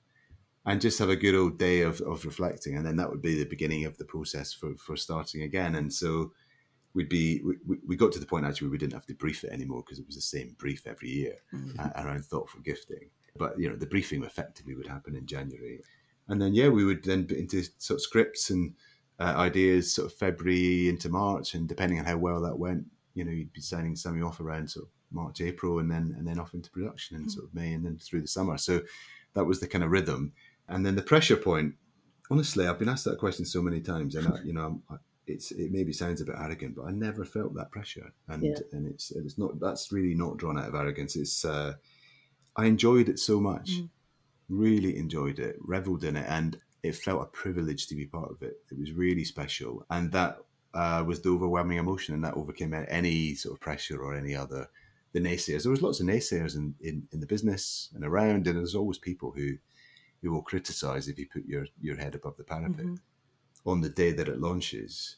and 0.65 0.81
just 0.81 0.99
have 0.99 1.09
a 1.09 1.15
good 1.15 1.35
old 1.35 1.57
day 1.57 1.81
of, 1.81 2.01
of 2.01 2.25
reflecting. 2.25 2.77
And 2.77 2.85
then 2.85 2.95
that 2.97 3.09
would 3.09 3.21
be 3.21 3.35
the 3.35 3.49
beginning 3.49 3.85
of 3.85 3.97
the 3.97 4.05
process 4.05 4.53
for, 4.53 4.75
for 4.75 4.95
starting 4.95 5.41
again. 5.41 5.75
And 5.75 5.91
so 5.91 6.33
we'd 6.93 7.09
be, 7.09 7.41
we, 7.43 7.77
we 7.87 7.95
got 7.95 8.11
to 8.11 8.19
the 8.19 8.25
point 8.25 8.45
actually 8.45 8.69
we 8.69 8.77
didn't 8.77 8.93
have 8.93 9.07
to 9.07 9.15
brief 9.15 9.43
it 9.43 9.51
anymore 9.51 9.81
because 9.83 9.99
it 9.99 10.05
was 10.05 10.15
the 10.15 10.21
same 10.21 10.55
brief 10.59 10.85
every 10.85 11.09
year 11.09 11.35
mm-hmm. 11.53 11.79
around 11.99 12.25
thoughtful 12.25 12.61
gifting. 12.61 13.09
But, 13.37 13.59
you 13.59 13.69
know, 13.69 13.75
the 13.75 13.85
briefing 13.87 14.23
effectively 14.23 14.75
would 14.75 14.87
happen 14.87 15.15
in 15.15 15.25
January. 15.25 15.81
And 16.27 16.41
then, 16.41 16.53
yeah, 16.53 16.67
we 16.67 16.85
would 16.85 17.03
then 17.03 17.23
be 17.23 17.39
into 17.39 17.63
sort 17.77 17.97
of 17.97 18.01
scripts 18.01 18.49
and 18.49 18.73
uh, 19.19 19.33
ideas 19.37 19.95
sort 19.95 20.11
of 20.11 20.17
February 20.17 20.89
into 20.89 21.09
March. 21.09 21.55
And 21.55 21.67
depending 21.67 21.97
on 21.97 22.05
how 22.05 22.17
well 22.17 22.41
that 22.41 22.59
went, 22.59 22.85
you 23.13 23.25
know, 23.25 23.31
you'd 23.31 23.53
be 23.53 23.61
signing 23.61 23.95
some 23.95 24.21
off 24.23 24.39
around 24.39 24.69
sort 24.69 24.85
of 24.85 24.91
March, 25.11 25.41
April, 25.41 25.79
and 25.79 25.89
then 25.89 26.15
and 26.17 26.27
then 26.27 26.39
off 26.39 26.53
into 26.53 26.71
production 26.71 27.17
in 27.17 27.25
mm. 27.25 27.31
sort 27.31 27.45
of 27.45 27.53
May 27.53 27.73
and 27.73 27.85
then 27.85 27.97
through 27.97 28.21
the 28.21 28.27
summer. 28.27 28.57
So 28.57 28.81
that 29.33 29.45
was 29.45 29.59
the 29.59 29.67
kind 29.67 29.83
of 29.83 29.91
rhythm. 29.91 30.33
And 30.71 30.85
then 30.85 30.95
the 30.95 31.01
pressure 31.01 31.37
point. 31.37 31.75
Honestly, 32.29 32.65
I've 32.65 32.79
been 32.79 32.87
asked 32.87 33.03
that 33.05 33.19
question 33.19 33.45
so 33.45 33.61
many 33.61 33.81
times, 33.81 34.15
and 34.15 34.27
I, 34.27 34.39
you 34.45 34.53
know, 34.53 34.81
it's 35.27 35.51
it 35.51 35.71
maybe 35.71 35.93
sounds 35.93 36.21
a 36.21 36.25
bit 36.25 36.35
arrogant, 36.37 36.75
but 36.75 36.85
I 36.85 36.91
never 36.91 37.25
felt 37.25 37.53
that 37.55 37.71
pressure, 37.71 38.13
and 38.27 38.43
yeah. 38.43 38.55
and 38.71 38.87
it's 38.87 39.11
it's 39.11 39.37
not 39.37 39.59
that's 39.59 39.91
really 39.91 40.15
not 40.15 40.37
drawn 40.37 40.57
out 40.57 40.69
of 40.69 40.75
arrogance. 40.75 41.15
It's 41.15 41.45
uh, 41.45 41.73
I 42.55 42.65
enjoyed 42.65 43.09
it 43.09 43.19
so 43.19 43.39
much, 43.39 43.71
mm. 43.71 43.89
really 44.49 44.97
enjoyed 44.97 45.39
it, 45.39 45.57
reveled 45.59 46.03
in 46.03 46.15
it, 46.15 46.25
and 46.27 46.57
it 46.83 46.95
felt 46.95 47.21
a 47.21 47.25
privilege 47.25 47.87
to 47.87 47.95
be 47.95 48.05
part 48.05 48.31
of 48.31 48.41
it. 48.41 48.57
It 48.71 48.79
was 48.79 48.93
really 48.93 49.25
special, 49.25 49.85
and 49.89 50.11
that 50.13 50.39
uh, 50.73 51.03
was 51.05 51.21
the 51.21 51.29
overwhelming 51.29 51.77
emotion, 51.77 52.13
and 52.13 52.23
that 52.23 52.35
overcame 52.35 52.73
any 52.73 53.35
sort 53.35 53.55
of 53.55 53.61
pressure 53.61 54.01
or 54.01 54.15
any 54.15 54.35
other 54.35 54.69
the 55.13 55.19
naysayers. 55.19 55.63
There 55.63 55.71
was 55.71 55.81
lots 55.81 55.99
of 55.99 56.07
naysayers 56.07 56.55
in, 56.55 56.73
in, 56.79 57.07
in 57.11 57.19
the 57.19 57.27
business 57.27 57.89
and 57.93 58.05
around, 58.05 58.47
and 58.47 58.57
there's 58.57 58.75
always 58.75 58.97
people 58.97 59.31
who 59.31 59.57
who 60.21 60.31
will 60.31 60.41
criticize 60.41 61.07
if 61.07 61.17
you 61.17 61.27
put 61.27 61.45
your, 61.45 61.65
your 61.81 61.97
head 61.97 62.15
above 62.15 62.37
the 62.37 62.43
parapet. 62.43 62.85
Mm-hmm. 62.85 62.95
On 63.69 63.81
the 63.81 63.89
day 63.89 64.11
that 64.11 64.27
it 64.27 64.39
launches, 64.39 65.17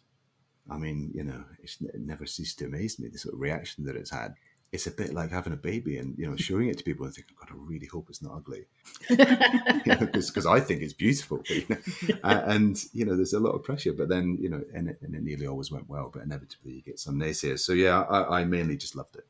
I 0.69 0.77
mean, 0.77 1.11
you 1.13 1.23
know, 1.23 1.43
it 1.61 1.99
never 1.99 2.25
ceased 2.25 2.59
to 2.59 2.65
amaze 2.65 2.99
me 2.99 3.07
the 3.07 3.17
sort 3.17 3.35
of 3.35 3.41
reaction 3.41 3.85
that 3.85 3.95
it's 3.95 4.11
had. 4.11 4.35
It's 4.71 4.87
a 4.87 4.91
bit 4.91 5.13
like 5.13 5.29
having 5.29 5.53
a 5.53 5.57
baby 5.57 5.99
and 5.99 6.17
you 6.17 6.27
know 6.27 6.35
showing 6.35 6.67
it 6.67 6.79
to 6.79 6.83
people 6.83 7.05
and 7.05 7.13
thinking, 7.13 7.35
God, 7.39 7.49
I 7.51 7.55
really 7.55 7.85
hope 7.85 8.07
it's 8.09 8.23
not 8.23 8.33
ugly, 8.33 8.65
because 9.07 10.35
you 10.35 10.41
know, 10.41 10.51
I 10.51 10.59
think 10.59 10.81
it's 10.81 10.93
beautiful. 10.93 11.43
But, 11.47 11.49
you 11.51 11.65
know, 11.69 12.17
uh, 12.23 12.41
and 12.47 12.83
you 12.91 13.05
know, 13.05 13.15
there's 13.15 13.33
a 13.33 13.39
lot 13.39 13.51
of 13.51 13.63
pressure. 13.63 13.93
But 13.93 14.09
then 14.09 14.39
you 14.41 14.49
know, 14.49 14.63
and 14.73 14.89
it, 14.89 14.97
and 15.03 15.13
it 15.13 15.21
nearly 15.21 15.45
always 15.45 15.71
went 15.71 15.87
well. 15.87 16.09
But 16.11 16.23
inevitably, 16.23 16.73
you 16.73 16.81
get 16.81 16.99
some 16.99 17.19
naysayers. 17.19 17.59
So 17.59 17.73
yeah, 17.73 18.01
I, 18.01 18.39
I 18.39 18.45
mainly 18.45 18.75
just 18.75 18.95
loved 18.95 19.15
it 19.15 19.27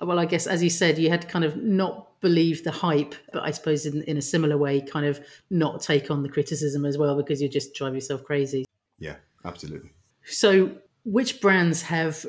well, 0.00 0.18
I 0.18 0.24
guess 0.24 0.46
as 0.46 0.62
you 0.62 0.70
said, 0.70 0.98
you 0.98 1.10
had 1.10 1.22
to 1.22 1.28
kind 1.28 1.44
of 1.44 1.56
not 1.56 2.20
believe 2.20 2.64
the 2.64 2.70
hype, 2.70 3.14
but 3.32 3.42
I 3.42 3.50
suppose 3.50 3.86
in, 3.86 4.02
in 4.02 4.16
a 4.16 4.22
similar 4.22 4.56
way, 4.56 4.80
kind 4.80 5.06
of 5.06 5.20
not 5.50 5.80
take 5.82 6.10
on 6.10 6.22
the 6.22 6.28
criticism 6.28 6.84
as 6.84 6.98
well 6.98 7.16
because 7.16 7.40
you 7.40 7.48
just 7.48 7.74
drive 7.74 7.94
yourself 7.94 8.24
crazy. 8.24 8.64
Yeah, 8.98 9.16
absolutely. 9.44 9.90
So, 10.24 10.72
which 11.04 11.40
brands 11.40 11.82
have 11.82 12.24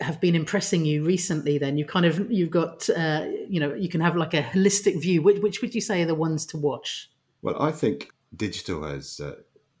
have 0.00 0.20
been 0.20 0.34
impressing 0.34 0.84
you 0.84 1.04
recently? 1.04 1.58
Then 1.58 1.76
you 1.76 1.84
kind 1.84 2.06
of 2.06 2.30
you've 2.30 2.50
got 2.50 2.88
uh, 2.90 3.26
you 3.48 3.60
know 3.60 3.74
you 3.74 3.88
can 3.88 4.00
have 4.00 4.16
like 4.16 4.34
a 4.34 4.42
holistic 4.42 5.00
view. 5.00 5.22
Which, 5.22 5.42
which 5.42 5.60
would 5.60 5.74
you 5.74 5.80
say 5.80 6.02
are 6.02 6.06
the 6.06 6.14
ones 6.14 6.46
to 6.46 6.56
watch? 6.56 7.10
Well, 7.42 7.60
I 7.60 7.72
think 7.72 8.10
digital 8.34 8.84
has, 8.84 9.20
uh, 9.20 9.34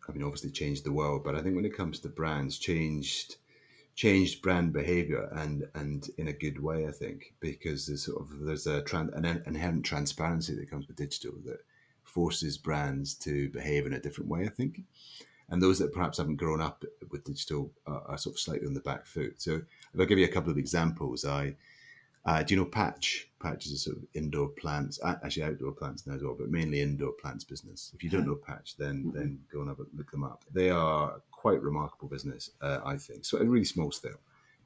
I 0.08 0.12
mean, 0.12 0.24
obviously 0.24 0.50
changed 0.50 0.84
the 0.84 0.92
world, 0.92 1.22
but 1.24 1.36
I 1.36 1.42
think 1.42 1.54
when 1.54 1.64
it 1.64 1.76
comes 1.76 2.00
to 2.00 2.08
brands, 2.08 2.58
changed 2.58 3.36
changed 3.94 4.42
brand 4.42 4.72
behavior 4.72 5.28
and 5.32 5.68
and 5.74 6.08
in 6.18 6.28
a 6.28 6.32
good 6.32 6.62
way, 6.62 6.86
I 6.86 6.92
think, 6.92 7.34
because 7.40 7.86
there's 7.86 8.04
sort 8.04 8.20
of 8.20 8.40
there's 8.40 8.66
a 8.66 8.82
trans, 8.82 9.12
an 9.14 9.42
inherent 9.46 9.84
transparency 9.84 10.54
that 10.54 10.70
comes 10.70 10.86
with 10.86 10.96
digital 10.96 11.34
that 11.46 11.60
forces 12.02 12.58
brands 12.58 13.14
to 13.14 13.48
behave 13.50 13.86
in 13.86 13.92
a 13.92 14.00
different 14.00 14.30
way. 14.30 14.44
I 14.44 14.48
think, 14.48 14.80
and 15.50 15.62
those 15.62 15.78
that 15.78 15.92
perhaps 15.92 16.18
haven't 16.18 16.36
grown 16.36 16.60
up 16.60 16.84
with 17.10 17.24
digital 17.24 17.70
are, 17.86 18.02
are 18.06 18.18
sort 18.18 18.36
of 18.36 18.40
slightly 18.40 18.66
on 18.66 18.74
the 18.74 18.80
back 18.80 19.06
foot. 19.06 19.40
So, 19.40 19.62
if 19.94 20.00
I 20.00 20.04
give 20.04 20.18
you 20.18 20.24
a 20.24 20.32
couple 20.32 20.50
of 20.50 20.58
examples, 20.58 21.24
I 21.24 21.54
uh, 22.24 22.42
do 22.42 22.54
you 22.54 22.60
know 22.60 22.66
Patch? 22.66 23.28
Patch 23.40 23.66
is 23.66 23.72
a 23.72 23.78
sort 23.78 23.96
of 23.96 24.04
indoor 24.14 24.48
plants, 24.48 25.00
actually 25.04 25.42
outdoor 25.42 25.72
plants 25.72 26.06
now 26.06 26.14
as 26.14 26.22
well, 26.22 26.36
but 26.38 26.50
mainly 26.50 26.80
indoor 26.80 27.12
plants 27.12 27.42
business. 27.42 27.90
If 27.94 28.04
you 28.04 28.10
don't 28.10 28.26
know 28.26 28.36
Patch, 28.36 28.76
then 28.76 29.04
mm-hmm. 29.06 29.18
then 29.18 29.40
go 29.52 29.60
and 29.60 29.68
have 29.68 29.80
a, 29.80 29.86
look 29.96 30.10
them 30.10 30.22
up. 30.22 30.44
They 30.52 30.70
are 30.70 31.20
quite 31.32 31.60
remarkable 31.60 32.08
business, 32.08 32.50
uh, 32.60 32.78
I 32.84 32.96
think. 32.96 33.24
So 33.24 33.38
a 33.38 33.44
really 33.44 33.64
small 33.64 33.90
scale. 33.90 34.20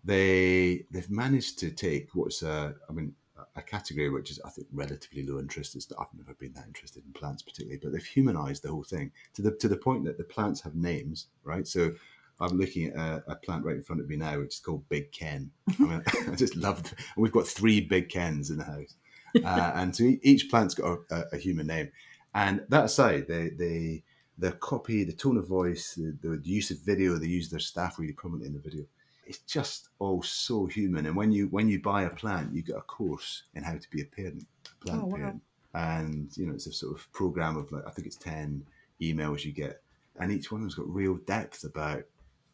They 0.04 0.84
they've 0.90 1.10
managed 1.10 1.58
to 1.60 1.70
take 1.70 2.14
what's 2.14 2.42
a, 2.42 2.74
I 2.88 2.92
mean 2.92 3.14
a 3.54 3.62
category 3.62 4.08
which 4.08 4.30
is 4.30 4.40
I 4.44 4.50
think 4.50 4.68
relatively 4.72 5.22
low 5.26 5.38
interest. 5.38 5.74
It's, 5.74 5.90
I've 5.98 6.06
never 6.16 6.34
been 6.34 6.52
that 6.54 6.66
interested 6.66 7.04
in 7.04 7.12
plants 7.12 7.42
particularly, 7.42 7.80
but 7.82 7.92
they've 7.92 8.04
humanized 8.04 8.62
the 8.62 8.70
whole 8.70 8.84
thing 8.84 9.10
to 9.34 9.42
the 9.42 9.52
to 9.52 9.68
the 9.68 9.76
point 9.76 10.04
that 10.04 10.18
the 10.18 10.24
plants 10.24 10.60
have 10.60 10.74
names, 10.74 11.28
right? 11.44 11.66
So 11.66 11.92
I'm 12.40 12.58
looking 12.58 12.88
at 12.88 12.96
a, 12.96 13.24
a, 13.28 13.36
plant 13.36 13.64
right 13.64 13.76
in 13.76 13.82
front 13.82 14.00
of 14.00 14.08
me 14.08 14.16
now, 14.16 14.38
which 14.38 14.54
is 14.54 14.60
called 14.60 14.88
Big 14.88 15.10
Ken. 15.10 15.50
I, 15.80 15.82
mean, 15.82 16.02
I 16.30 16.34
just 16.34 16.56
love. 16.56 16.82
We've 17.16 17.32
got 17.32 17.46
three 17.46 17.80
Big 17.80 18.08
Kens 18.08 18.50
in 18.50 18.58
the 18.58 18.64
house, 18.64 18.94
uh, 19.42 19.72
and 19.74 19.94
so 19.94 20.04
each 20.22 20.50
plant's 20.50 20.74
got 20.74 20.98
a, 21.10 21.24
a, 21.32 21.36
human 21.38 21.66
name, 21.66 21.90
And 22.34 22.62
that 22.68 22.86
aside, 22.86 23.26
they 23.28 23.50
they 23.50 24.02
their 24.38 24.52
copy, 24.52 25.04
the 25.04 25.12
tone 25.12 25.38
of 25.38 25.48
voice, 25.48 25.94
the, 25.94 26.16
the, 26.20 26.40
use 26.44 26.70
of 26.70 26.78
video, 26.80 27.14
they 27.14 27.26
use 27.26 27.48
their 27.48 27.60
staff 27.60 27.98
really 27.98 28.12
prominently 28.12 28.48
in 28.48 28.52
the 28.52 28.60
video. 28.60 28.84
It's 29.26 29.38
just 29.38 29.88
all 29.98 30.22
so 30.22 30.66
human. 30.66 31.06
And 31.06 31.16
when 31.16 31.32
you 31.32 31.46
when 31.46 31.68
you 31.68 31.80
buy 31.80 32.02
a 32.02 32.10
plant, 32.10 32.54
you 32.54 32.62
get 32.62 32.76
a 32.76 32.82
course 32.82 33.44
in 33.54 33.62
how 33.62 33.72
to 33.72 33.90
be 33.90 34.02
a 34.02 34.04
parent, 34.04 34.46
a 34.66 34.84
plant 34.84 35.02
Oh, 35.02 35.06
wow. 35.06 35.16
parent. 35.16 35.42
And 35.74 36.36
you 36.36 36.46
know, 36.46 36.54
it's 36.54 36.66
a 36.66 36.72
sort 36.72 36.98
of 36.98 37.10
program 37.12 37.56
of 37.56 37.72
like 37.72 37.86
I 37.86 37.90
think 37.90 38.06
it's 38.06 38.16
ten 38.16 38.64
emails 39.00 39.44
you 39.44 39.52
get, 39.52 39.80
and 40.20 40.30
each 40.30 40.52
one 40.52 40.60
of 40.60 40.62
them's 40.62 40.74
got 40.74 40.88
real 40.88 41.16
depth 41.26 41.64
about 41.64 42.04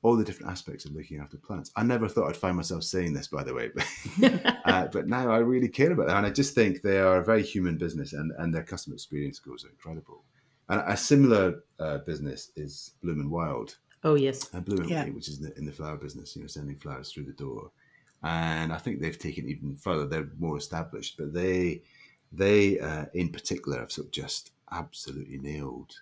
all 0.03 0.17
the 0.17 0.25
different 0.25 0.51
aspects 0.51 0.85
of 0.85 0.93
looking 0.93 1.21
after 1.21 1.37
plants. 1.37 1.71
I 1.77 1.85
never 1.85 2.09
thought 2.09 2.29
I'd 2.29 2.37
find 2.37 2.57
myself 2.57 2.83
saying 2.83 3.13
this, 3.15 3.29
by 3.29 3.45
the 3.45 3.55
way, 3.55 3.71
but, 4.19 4.57
uh, 4.65 4.89
but 4.89 5.07
now 5.07 5.31
I 5.31 5.39
really 5.39 5.69
care 5.69 5.93
about 5.93 6.09
them, 6.09 6.17
and 6.19 6.27
I 6.27 6.31
just 6.31 6.55
think 6.55 6.83
they 6.83 6.99
are 6.99 7.19
a 7.19 7.25
very 7.25 7.43
human 7.43 7.79
business, 7.79 8.13
and, 8.13 8.33
and 8.39 8.53
their 8.53 8.65
customer 8.65 8.95
experience 8.95 9.37
scores 9.37 9.65
are 9.65 9.71
incredible. 9.71 10.25
And 10.69 10.83
a 10.87 10.97
similar 10.97 11.63
uh, 11.79 11.99
business 11.99 12.51
is 12.57 12.93
Bloom 13.03 13.21
and 13.21 13.31
Wild, 13.31 13.77
Oh 14.05 14.15
yes. 14.15 14.53
uh, 14.55 14.61
Bloom 14.61 14.81
and 14.81 14.91
Yeah. 14.91 15.05
Way, 15.05 15.11
which 15.11 15.29
is 15.29 15.39
in 15.39 15.45
the, 15.45 15.59
in 15.59 15.65
the 15.65 15.73
flower 15.73 15.97
business, 15.97 16.35
you 16.35 16.43
know, 16.43 16.49
sending 16.49 16.77
flowers 16.77 17.13
through 17.13 17.25
the 17.25 17.33
door. 17.33 17.71
And 18.25 18.73
I 18.73 18.79
think 18.79 19.01
they've 19.01 19.19
taken 19.19 19.47
it 19.47 19.51
even 19.51 19.77
further. 19.77 20.07
They're 20.07 20.31
more 20.39 20.57
established, 20.57 21.17
but 21.19 21.33
they, 21.33 21.83
they 22.33 22.79
uh, 22.81 23.07
in 23.15 23.31
particular, 23.31 23.81
have 23.81 23.93
sort 23.93 24.07
of 24.09 24.13
just 24.13 24.53
absolutely 24.71 25.39
nailed 25.39 25.93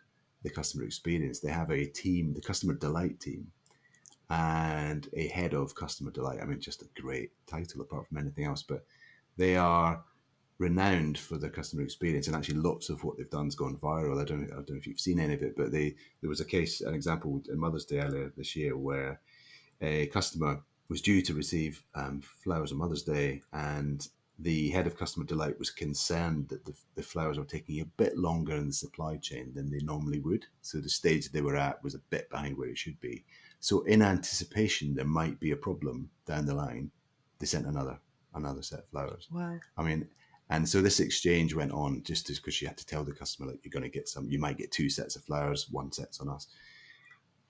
the 0.42 0.50
customer 0.50 0.84
experience. 0.84 1.40
They 1.40 1.50
have 1.50 1.70
a 1.70 1.86
team, 1.86 2.32
the 2.34 2.40
customer 2.40 2.74
delight 2.74 3.20
team, 3.20 3.50
and 4.30 5.08
a 5.14 5.26
head 5.28 5.54
of 5.54 5.74
customer 5.74 6.10
delight. 6.10 6.38
I 6.40 6.46
mean, 6.46 6.60
just 6.60 6.82
a 6.82 7.00
great 7.00 7.32
title 7.46 7.80
apart 7.80 8.06
from 8.08 8.18
anything 8.18 8.44
else. 8.44 8.62
But 8.62 8.84
they 9.36 9.56
are 9.56 10.02
renowned 10.58 11.18
for 11.18 11.36
their 11.36 11.50
customer 11.50 11.82
experience, 11.82 12.26
and 12.26 12.36
actually, 12.36 12.58
lots 12.58 12.90
of 12.90 13.02
what 13.02 13.16
they've 13.16 13.28
done 13.30 13.46
has 13.46 13.54
gone 13.56 13.76
viral. 13.76 14.20
I 14.20 14.24
don't, 14.24 14.44
I 14.44 14.56
don't 14.56 14.70
know 14.70 14.76
if 14.76 14.86
you've 14.86 15.00
seen 15.00 15.18
any 15.18 15.34
of 15.34 15.42
it, 15.42 15.56
but 15.56 15.72
they 15.72 15.96
there 16.20 16.30
was 16.30 16.40
a 16.40 16.44
case, 16.44 16.80
an 16.80 16.94
example 16.94 17.42
in 17.48 17.58
Mother's 17.58 17.84
Day 17.84 17.98
earlier 17.98 18.32
this 18.36 18.54
year, 18.54 18.76
where 18.76 19.20
a 19.80 20.06
customer 20.08 20.62
was 20.88 21.00
due 21.00 21.22
to 21.22 21.34
receive 21.34 21.82
um, 21.94 22.20
flowers 22.20 22.72
on 22.72 22.78
Mother's 22.78 23.02
Day, 23.02 23.42
and 23.52 24.08
the 24.38 24.70
head 24.70 24.86
of 24.86 24.96
customer 24.96 25.26
delight 25.26 25.58
was 25.58 25.70
concerned 25.70 26.48
that 26.48 26.64
the, 26.64 26.74
the 26.94 27.02
flowers 27.02 27.38
were 27.38 27.44
taking 27.44 27.80
a 27.80 27.84
bit 27.84 28.16
longer 28.16 28.56
in 28.56 28.68
the 28.68 28.72
supply 28.72 29.16
chain 29.16 29.52
than 29.54 29.70
they 29.70 29.84
normally 29.84 30.18
would. 30.18 30.46
So 30.62 30.78
the 30.78 30.88
stage 30.88 31.30
they 31.30 31.42
were 31.42 31.56
at 31.56 31.82
was 31.84 31.94
a 31.94 32.00
bit 32.10 32.30
behind 32.30 32.56
where 32.56 32.68
it 32.68 32.78
should 32.78 32.98
be. 33.00 33.24
So 33.60 33.82
in 33.82 34.02
anticipation 34.02 34.94
there 34.94 35.04
might 35.04 35.38
be 35.38 35.52
a 35.52 35.56
problem 35.56 36.10
down 36.26 36.46
the 36.46 36.54
line, 36.54 36.90
they 37.38 37.46
sent 37.46 37.66
another 37.66 37.98
another 38.34 38.62
set 38.62 38.80
of 38.80 38.88
flowers. 38.88 39.28
Wow. 39.30 39.58
I 39.76 39.82
mean, 39.82 40.08
and 40.50 40.68
so 40.68 40.80
this 40.80 41.00
exchange 41.00 41.54
went 41.54 41.72
on 41.72 42.02
just 42.02 42.26
because 42.26 42.54
she 42.54 42.66
had 42.66 42.76
to 42.78 42.86
tell 42.86 43.04
the 43.04 43.12
customer 43.12 43.50
like 43.50 43.60
you're 43.62 43.70
going 43.70 43.90
to 43.90 43.98
get 43.98 44.08
some, 44.08 44.28
you 44.28 44.38
might 44.38 44.58
get 44.58 44.72
two 44.72 44.88
sets 44.88 45.14
of 45.14 45.24
flowers, 45.24 45.68
one 45.70 45.92
set's 45.92 46.20
on 46.20 46.28
us. 46.28 46.48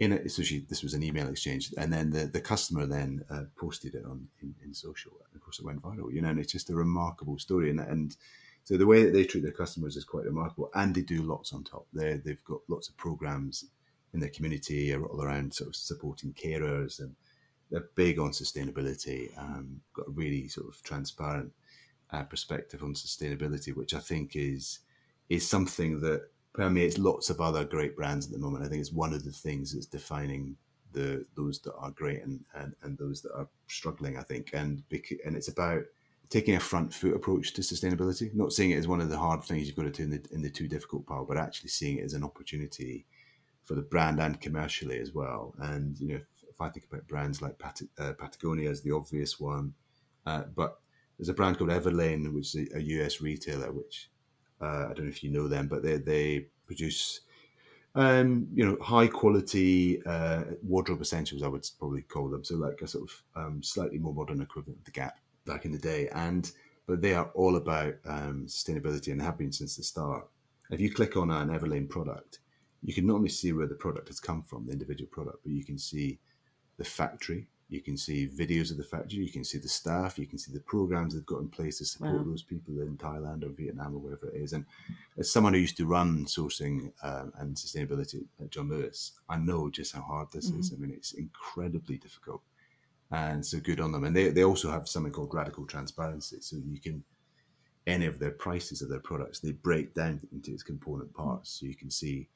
In 0.01 0.13
it, 0.13 0.31
so 0.33 0.43
she 0.43 0.61
this 0.69 0.83
was 0.83 0.95
an 0.95 1.03
email 1.03 1.29
exchange, 1.29 1.75
and 1.77 1.93
then 1.93 2.09
the, 2.09 2.25
the 2.25 2.41
customer 2.41 2.87
then 2.87 3.23
uh, 3.29 3.43
posted 3.59 3.95
it 3.95 4.05
on 4.07 4.27
in, 4.41 4.55
in 4.65 4.73
social, 4.73 5.13
and 5.13 5.37
of 5.37 5.43
course 5.43 5.59
it 5.59 5.67
went 5.67 5.83
viral. 5.83 6.11
You 6.11 6.23
know, 6.23 6.31
and 6.31 6.41
it's 6.41 6.53
just 6.53 6.71
a 6.71 6.75
remarkable 6.75 7.39
story, 7.39 7.69
and 7.69 7.81
and 7.81 8.17
so 8.65 8.79
the 8.79 8.87
way 8.87 9.05
that 9.05 9.13
they 9.13 9.25
treat 9.25 9.43
their 9.43 9.53
customers 9.53 9.97
is 9.97 10.05
quite 10.05 10.25
remarkable, 10.25 10.71
and 10.75 10.95
they 10.95 11.03
do 11.03 11.23
lots 11.23 11.53
on 11.53 11.65
top. 11.65 11.87
They 11.93 12.15
they've 12.25 12.43
got 12.45 12.61
lots 12.67 12.89
of 12.89 12.97
programs 12.97 13.67
in 14.13 14.21
their 14.21 14.31
community 14.31 14.95
all 14.95 15.23
around 15.23 15.55
sort 15.55 15.69
of 15.69 15.77
supporting 15.77 16.33
carers, 16.33 17.01
and 17.01 17.15
they're 17.71 17.89
big 17.95 18.19
on 18.19 18.31
sustainability. 18.31 19.37
Um, 19.39 19.81
got 19.95 20.09
a 20.09 20.13
really 20.13 20.49
sort 20.49 20.69
of 20.69 20.83
transparent 20.83 21.53
uh, 22.13 22.25
perspective 22.25 22.83
on 22.83 22.95
sustainability, 22.95 23.75
which 23.75 23.95
I 23.95 24.01
think 24.01 24.35
is 24.35 24.81
is 25.29 25.49
something 25.49 26.01
that 26.01 26.23
permeates 26.53 26.99
lots 26.99 27.31
of 27.31 27.41
other 27.41 27.65
great 27.65 27.97
brands 27.97 28.27
at 28.27 28.33
the 28.33 28.39
moment. 28.39 28.65
I 28.65 28.69
think 28.69 28.81
it's 28.81 28.93
one 28.93 29.15
of 29.15 29.25
the 29.25 29.31
things 29.31 29.73
that's 29.73 29.87
defining 29.87 30.57
the 30.93 31.25
those 31.37 31.61
that 31.61 31.75
are 31.77 31.91
great 31.93 32.23
and 32.23 32.41
and, 32.55 32.75
and 32.83 32.99
those 32.99 33.23
that 33.23 33.33
are 33.35 33.49
struggling. 33.69 34.19
I 34.19 34.23
think, 34.23 34.51
and 34.53 34.83
and 35.25 35.37
it's 35.37 35.49
about 35.49 35.85
taking 36.31 36.55
a 36.55 36.61
front 36.61 36.95
foot 36.95 37.15
approach 37.15 37.53
to 37.55 37.61
sustainability, 37.61 38.33
not 38.35 38.53
seeing 38.53 38.71
it 38.71 38.77
as 38.77 38.87
one 38.89 39.01
of 39.01 39.09
the 39.09 39.19
hard 39.19 39.43
things 39.43 39.67
you've 39.67 39.77
got 39.77 39.83
to 39.83 39.91
do 39.91 40.05
in 40.05 40.11
the 40.11 40.23
in 40.33 40.43
the 40.43 40.51
too 40.51 40.69
difficult 40.69 41.07
pile, 41.07 41.25
but 41.25 41.37
actually 41.37 41.71
seeing 41.71 41.99
it 41.99 42.05
as 42.05 42.15
an 42.15 42.25
opportunity 42.25 43.07
for 43.71 43.77
the 43.77 43.83
brand 43.83 44.19
and 44.19 44.41
commercially 44.41 44.99
as 44.99 45.15
well. 45.15 45.55
And 45.61 45.97
you 46.01 46.09
know, 46.09 46.17
if, 46.17 46.27
if 46.49 46.61
I 46.61 46.71
think 46.71 46.87
about 46.91 47.07
brands 47.07 47.41
like 47.41 47.57
Pat- 47.57 47.83
uh, 48.01 48.15
Patagonia 48.19 48.69
is 48.69 48.83
the 48.83 48.91
obvious 48.91 49.39
one, 49.39 49.75
uh, 50.27 50.43
but 50.57 50.81
there's 51.17 51.29
a 51.29 51.35
brand 51.35 51.57
called 51.57 51.71
Everlane, 51.71 52.35
which 52.35 52.57
is 52.57 52.69
a, 52.73 52.79
a 52.79 52.81
US 52.81 53.21
retailer, 53.21 53.71
which 53.71 54.11
uh, 54.61 54.89
I 54.91 54.93
don't 54.93 55.05
know 55.05 55.09
if 55.09 55.23
you 55.23 55.31
know 55.31 55.47
them, 55.47 55.69
but 55.69 55.85
they 55.85 55.99
they 55.99 56.47
produce 56.67 57.21
um, 57.95 58.49
you 58.53 58.67
know 58.67 58.77
high 58.83 59.07
quality 59.07 60.03
uh, 60.05 60.43
wardrobe 60.65 61.01
essentials. 61.01 61.45
I 61.45 61.47
would 61.47 61.65
probably 61.79 62.03
call 62.03 62.29
them. 62.29 62.43
So 62.43 62.57
like 62.57 62.83
a 62.83 62.89
sort 62.89 63.09
of 63.09 63.23
um, 63.37 63.63
slightly 63.63 63.99
more 63.99 64.13
modern 64.13 64.43
equivalent 64.43 64.81
of 64.81 64.85
the 64.85 64.91
Gap 64.91 65.21
back 65.47 65.65
in 65.65 65.71
the 65.71 65.79
day, 65.79 66.09
and 66.09 66.51
but 66.89 67.03
they 67.03 67.15
are 67.15 67.31
all 67.35 67.55
about 67.55 67.95
um, 68.05 68.47
sustainability 68.49 69.13
and 69.13 69.23
have 69.23 69.39
been 69.39 69.53
since 69.53 69.77
the 69.77 69.85
start. 69.85 70.27
If 70.73 70.81
you 70.81 70.93
click 70.93 71.17
on 71.17 71.31
an 71.31 71.51
Everlane 71.51 71.89
product, 71.89 72.41
you 72.83 72.95
can 72.95 73.07
not 73.07 73.15
only 73.17 73.29
see 73.29 73.53
where 73.53 73.67
the 73.67 73.75
product 73.75 74.09
has 74.09 74.21
come 74.21 74.43
from, 74.43 74.67
the 74.67 74.73
individual 74.73 75.09
product, 75.11 75.39
but 75.43 75.53
you 75.53 75.65
can 75.65 75.79
see 75.79 76.19
the 76.79 76.85
factory. 76.85 77.47
You 77.69 77.81
can 77.81 77.97
see 77.97 78.27
videos 78.27 78.73
of 78.73 78.79
the 78.79 78.83
factory. 78.85 79.21
You 79.21 79.31
can 79.31 79.45
see 79.45 79.59
the 79.59 79.69
staff. 79.69 80.19
You 80.19 80.27
can 80.27 80.39
see 80.39 80.53
the 80.53 80.61
programs 80.61 81.15
they've 81.15 81.25
got 81.27 81.41
in 81.41 81.49
place 81.49 81.79
to 81.79 81.85
support 81.85 82.13
Wow. 82.13 82.25
those 82.25 82.43
people 82.43 82.81
in 82.81 82.97
Thailand 82.97 83.45
or 83.45 83.51
Vietnam 83.51 83.95
or 83.95 83.99
wherever 84.01 84.29
it 84.29 84.43
is. 84.43 84.55
And 84.55 84.65
as 85.19 85.31
someone 85.31 85.53
who 85.55 85.61
used 85.61 85.77
to 85.77 85.87
run 85.87 86.25
sourcing 86.25 86.91
um, 87.05 87.33
and 87.39 87.55
sustainability 87.55 88.25
at 88.43 88.51
John 88.51 88.69
Lewis, 88.71 89.13
I 89.29 89.37
know 89.37 89.71
just 89.71 89.95
how 89.95 90.03
hard 90.03 90.29
this 90.33 90.51
is. 90.51 90.73
I 90.73 90.81
mean, 90.81 90.91
it's 90.91 91.13
incredibly 91.13 91.97
difficult. 91.99 92.43
And 93.13 93.45
so 93.45 93.61
good 93.61 93.81
on 93.81 93.93
them. 93.93 94.05
And 94.05 94.17
they, 94.17 94.31
they 94.31 94.45
also 94.45 94.71
have 94.71 94.89
something 94.89 95.13
called 95.13 95.35
radical 95.35 95.65
transparency. 95.67 96.39
So 96.41 96.57
you 96.57 96.81
can, 96.81 97.05
any 97.87 98.07
of 98.07 98.19
their 98.19 98.31
prices 98.33 98.83
of 98.83 98.89
their 98.89 99.01
products, 99.01 99.39
they 99.39 99.53
break 99.53 99.95
down 99.95 100.21
into 100.33 100.53
its 100.53 100.63
component 100.65 101.13
parts. 101.15 101.51
So 101.61 101.67
you 101.67 101.77
can 101.77 101.91
see 101.91 102.29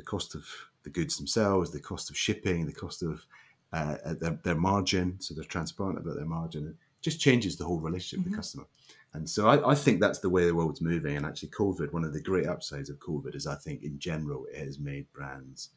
the 0.00 0.06
cost 0.06 0.34
of 0.34 0.46
the 0.82 0.90
goods 0.90 1.18
themselves, 1.18 1.70
the 1.70 1.80
cost 1.92 2.08
of 2.10 2.16
shipping, 2.16 2.64
the 2.64 2.72
cost 2.72 3.02
of 3.02 3.26
uh, 3.72 3.96
their, 4.20 4.38
their 4.44 4.54
margin. 4.54 5.16
So 5.20 5.34
they're 5.34 5.44
transparent 5.44 5.98
about 5.98 6.16
their 6.16 6.24
margin. 6.24 6.68
It 6.68 6.76
just 7.02 7.20
changes 7.20 7.56
the 7.56 7.64
whole 7.64 7.80
relationship 7.80 8.24
with 8.24 8.32
the 8.32 8.36
customer. 8.36 8.66
And 9.12 9.28
so 9.28 9.48
I, 9.48 9.72
I 9.72 9.74
think 9.74 10.00
that's 10.00 10.20
the 10.20 10.30
way 10.30 10.46
the 10.46 10.54
world's 10.54 10.80
moving. 10.80 11.16
And 11.16 11.26
actually, 11.26 11.50
COVID, 11.50 11.92
one 11.92 12.04
of 12.04 12.14
the 12.14 12.22
great 12.22 12.46
upsides 12.46 12.90
of 12.90 12.98
COVID 12.98 13.34
is 13.34 13.46
I 13.46 13.56
think 13.56 13.82
in 13.82 13.98
general 13.98 14.46
it 14.52 14.64
has 14.64 14.78
made 14.78 15.12
brands 15.12 15.70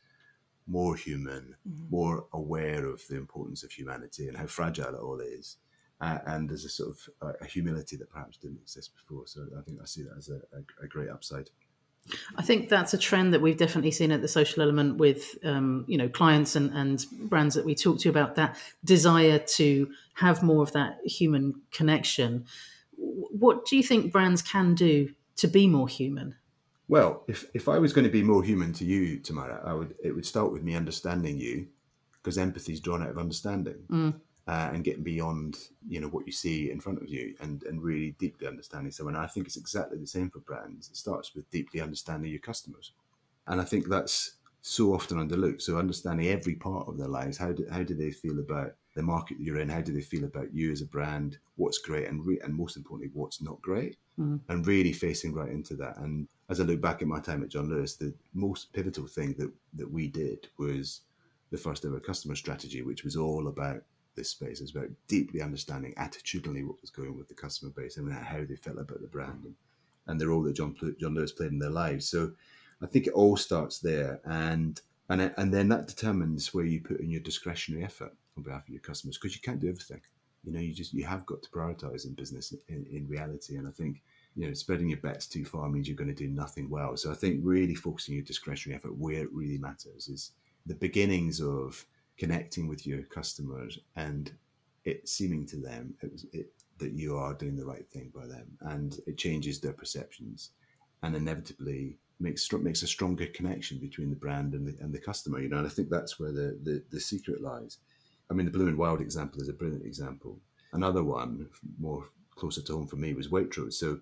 more 0.65 0.95
human, 0.95 1.55
more 1.89 2.25
aware 2.31 2.85
of 2.85 3.05
the 3.09 3.17
importance 3.17 3.63
of 3.63 3.71
humanity 3.71 4.29
and 4.29 4.37
how 4.37 4.47
fragile 4.47 4.95
it 4.95 5.01
all 5.01 5.19
is. 5.19 5.57
Uh, 5.99 6.19
and 6.27 6.49
there's 6.49 6.65
a 6.65 6.69
sort 6.69 6.91
of 6.91 7.09
uh, 7.21 7.33
a 7.41 7.45
humility 7.45 7.97
that 7.97 8.09
perhaps 8.09 8.37
didn't 8.37 8.61
exist 8.61 8.91
before. 8.95 9.27
So 9.27 9.45
I 9.57 9.61
think 9.61 9.79
I 9.81 9.85
see 9.85 10.03
that 10.03 10.17
as 10.17 10.29
a, 10.29 10.39
a, 10.57 10.85
a 10.85 10.87
great 10.87 11.09
upside. 11.09 11.49
I 12.35 12.41
think 12.41 12.69
that's 12.69 12.93
a 12.93 12.97
trend 12.97 13.33
that 13.33 13.41
we've 13.41 13.57
definitely 13.57 13.91
seen 13.91 14.11
at 14.11 14.21
the 14.21 14.27
social 14.27 14.61
element 14.61 14.97
with 14.97 15.37
um, 15.43 15.85
you 15.87 15.97
know 15.97 16.09
clients 16.09 16.55
and, 16.55 16.71
and 16.73 17.05
brands 17.29 17.55
that 17.55 17.65
we 17.65 17.75
talk 17.75 17.99
to 17.99 18.09
about 18.09 18.35
that 18.35 18.57
desire 18.83 19.39
to 19.39 19.89
have 20.15 20.43
more 20.43 20.63
of 20.63 20.73
that 20.73 20.99
human 21.05 21.61
connection. 21.71 22.45
What 22.97 23.65
do 23.65 23.77
you 23.77 23.83
think 23.83 24.11
brands 24.11 24.41
can 24.41 24.75
do 24.75 25.13
to 25.37 25.47
be 25.47 25.67
more 25.67 25.87
human? 25.87 26.35
Well, 26.87 27.23
if, 27.27 27.45
if 27.53 27.69
I 27.69 27.79
was 27.79 27.93
going 27.93 28.05
to 28.05 28.11
be 28.11 28.21
more 28.21 28.43
human 28.43 28.73
to 28.73 28.85
you, 28.85 29.19
Tamara, 29.19 29.61
I 29.65 29.73
would 29.73 29.95
it 30.03 30.13
would 30.13 30.25
start 30.25 30.51
with 30.51 30.63
me 30.63 30.75
understanding 30.75 31.39
you, 31.39 31.67
because 32.21 32.37
empathy 32.37 32.73
is 32.73 32.79
drawn 32.79 33.01
out 33.01 33.09
of 33.09 33.17
understanding, 33.17 33.85
uh, 34.47 34.69
and 34.73 34.83
getting 34.83 35.03
beyond 35.03 35.57
you 35.87 35.99
know 35.99 36.09
what 36.09 36.25
you 36.25 36.31
see 36.31 36.71
in 36.71 36.79
front 36.79 37.01
of 37.01 37.07
you, 37.07 37.35
and 37.39 37.63
and 37.63 37.81
really 37.81 38.15
deeply 38.19 38.47
understanding 38.47 38.91
someone. 38.91 39.15
And 39.15 39.23
I 39.23 39.27
think 39.27 39.47
it's 39.47 39.57
exactly 39.57 39.97
the 39.97 40.07
same 40.07 40.29
for 40.29 40.39
brands. 40.39 40.89
It 40.89 40.97
starts 40.97 41.33
with 41.35 41.49
deeply 41.51 41.81
understanding 41.81 42.31
your 42.31 42.39
customers, 42.39 42.93
and 43.47 43.61
I 43.61 43.63
think 43.63 43.87
that's 43.87 44.33
so 44.61 44.93
often 44.93 45.17
underlooked. 45.17 45.61
So 45.61 45.77
understanding 45.77 46.27
every 46.27 46.55
part 46.55 46.87
of 46.87 46.97
their 46.97 47.09
lives, 47.09 47.37
how 47.37 47.51
do, 47.51 47.65
how 47.69 47.83
do 47.83 47.93
they 47.93 48.11
feel 48.11 48.39
about 48.39 48.73
the 48.95 49.03
market 49.03 49.37
you're 49.39 49.59
in? 49.59 49.67
How 49.67 49.81
do 49.81 49.91
they 49.91 50.01
feel 50.01 50.23
about 50.23 50.53
you 50.53 50.71
as 50.71 50.81
a 50.81 50.85
brand? 50.85 51.37
What's 51.55 51.79
great, 51.79 52.07
and 52.07 52.25
re- 52.25 52.39
and 52.43 52.53
most 52.55 52.77
importantly, 52.77 53.11
what's 53.13 53.41
not 53.41 53.61
great? 53.61 53.97
and 54.49 54.67
really 54.67 54.93
facing 54.93 55.33
right 55.33 55.49
into 55.51 55.75
that. 55.75 55.97
And 55.97 56.27
as 56.49 56.59
I 56.59 56.63
look 56.63 56.81
back 56.81 57.01
at 57.01 57.07
my 57.07 57.19
time 57.19 57.43
at 57.43 57.49
John 57.49 57.69
Lewis, 57.69 57.95
the 57.95 58.13
most 58.33 58.71
pivotal 58.73 59.07
thing 59.07 59.35
that, 59.39 59.51
that 59.73 59.89
we 59.89 60.07
did 60.07 60.47
was 60.57 61.01
the 61.51 61.57
first 61.57 61.85
ever 61.85 61.99
customer 61.99 62.35
strategy, 62.35 62.81
which 62.81 63.03
was 63.03 63.15
all 63.15 63.47
about 63.47 63.81
this 64.15 64.29
space. 64.29 64.59
It 64.59 64.63
was 64.63 64.75
about 64.75 64.89
deeply 65.07 65.41
understanding 65.41 65.93
attitudinally 65.97 66.65
what 66.65 66.81
was 66.81 66.89
going 66.89 67.09
on 67.09 67.17
with 67.17 67.27
the 67.27 67.33
customer 67.33 67.71
base 67.75 67.97
and 67.97 68.11
how 68.11 68.43
they 68.47 68.55
felt 68.55 68.79
about 68.79 69.01
the 69.01 69.07
brand 69.07 69.43
and, 69.45 69.55
and 70.07 70.19
the 70.19 70.27
role 70.27 70.43
that 70.43 70.55
John, 70.55 70.75
John 70.99 71.15
Lewis 71.15 71.31
played 71.31 71.51
in 71.51 71.59
their 71.59 71.69
lives. 71.69 72.07
So 72.07 72.31
I 72.81 72.85
think 72.85 73.07
it 73.07 73.13
all 73.13 73.37
starts 73.37 73.79
there. 73.79 74.19
And, 74.25 74.79
and, 75.09 75.33
and 75.37 75.53
then 75.53 75.69
that 75.69 75.87
determines 75.87 76.53
where 76.53 76.65
you 76.65 76.81
put 76.81 76.99
in 76.99 77.09
your 77.09 77.21
discretionary 77.21 77.83
effort 77.83 78.13
on 78.37 78.43
behalf 78.43 78.63
of 78.63 78.69
your 78.69 78.81
customers 78.81 79.17
because 79.17 79.35
you 79.35 79.41
can't 79.41 79.59
do 79.59 79.69
everything. 79.69 80.01
You 80.43 80.51
know, 80.51 80.59
you 80.59 80.73
just 80.73 80.93
you 80.93 81.05
have 81.05 81.25
got 81.25 81.41
to 81.43 81.49
prioritize 81.49 82.05
in 82.05 82.13
business 82.15 82.53
in, 82.67 82.85
in 82.91 83.07
reality, 83.07 83.55
and 83.55 83.65
I 83.65 83.71
think 83.71 84.01
you 84.35 84.47
know, 84.47 84.53
spreading 84.53 84.89
your 84.89 84.99
bets 84.99 85.27
too 85.27 85.45
far 85.45 85.69
means 85.69 85.87
you're 85.87 85.97
going 85.97 86.13
to 86.13 86.13
do 86.13 86.27
nothing 86.27 86.69
well. 86.69 86.97
So 86.97 87.11
I 87.11 87.15
think 87.15 87.39
really 87.43 87.75
focusing 87.75 88.15
your 88.15 88.23
discretionary 88.23 88.75
effort 88.75 88.97
where 88.97 89.21
it 89.21 89.31
really 89.31 89.57
matters 89.57 90.07
is 90.07 90.31
the 90.65 90.75
beginnings 90.75 91.39
of 91.39 91.85
connecting 92.17 92.67
with 92.67 92.85
your 92.85 93.03
customers 93.03 93.79
and 93.95 94.31
it 94.85 95.07
seeming 95.07 95.45
to 95.45 95.57
them 95.57 95.93
it, 96.01 96.21
it, 96.33 96.53
that 96.77 96.93
you 96.93 97.17
are 97.17 97.33
doing 97.33 97.55
the 97.55 97.65
right 97.65 97.87
thing 97.89 98.11
by 98.13 98.25
them, 98.25 98.45
and 98.61 98.99
it 99.07 99.17
changes 99.17 99.59
their 99.59 99.73
perceptions, 99.73 100.51
and 101.03 101.15
inevitably 101.15 101.97
makes 102.19 102.51
makes 102.53 102.83
a 102.83 102.87
stronger 102.87 103.25
connection 103.27 103.77
between 103.77 104.09
the 104.09 104.15
brand 104.15 104.53
and 104.53 104.67
the, 104.67 104.75
and 104.83 104.93
the 104.93 104.99
customer. 104.99 105.39
You 105.39 105.49
know, 105.49 105.57
and 105.57 105.67
I 105.67 105.69
think 105.69 105.89
that's 105.89 106.19
where 106.19 106.31
the, 106.31 106.57
the 106.63 106.83
the 106.89 106.99
secret 106.99 107.41
lies. 107.41 107.77
I 108.29 108.33
mean, 108.33 108.45
the 108.45 108.51
Bloom 108.51 108.69
and 108.69 108.77
Wild 108.77 109.01
example 109.01 109.41
is 109.41 109.49
a 109.49 109.53
brilliant 109.53 109.85
example. 109.85 110.39
Another 110.71 111.03
one, 111.03 111.47
more 111.79 112.05
closer 112.35 112.61
to 112.61 112.73
home 112.73 112.87
for 112.87 112.95
me, 112.95 113.13
was 113.13 113.27
Waitrose. 113.27 113.73
So 113.73 113.99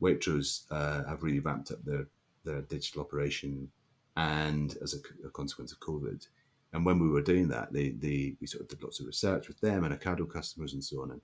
Waitrose 0.00 0.64
uh, 0.70 1.04
have 1.08 1.22
really 1.22 1.40
ramped 1.40 1.70
up 1.70 1.84
their 1.84 2.06
their 2.44 2.62
digital 2.62 3.02
operation, 3.02 3.70
and 4.16 4.76
as 4.82 4.94
a, 4.94 5.26
a, 5.26 5.30
consequence 5.30 5.72
of 5.72 5.80
COVID. 5.80 6.26
And 6.72 6.84
when 6.84 6.98
we 6.98 7.08
were 7.08 7.22
doing 7.22 7.48
that, 7.48 7.72
they, 7.72 7.90
they 7.90 8.36
we 8.40 8.46
sort 8.46 8.62
of 8.62 8.68
did 8.68 8.82
lots 8.82 9.00
of 9.00 9.06
research 9.06 9.48
with 9.48 9.60
them 9.60 9.84
and 9.84 9.98
Ocado 9.98 10.28
customers 10.30 10.74
and 10.74 10.84
so 10.84 11.02
on. 11.02 11.12
And 11.12 11.20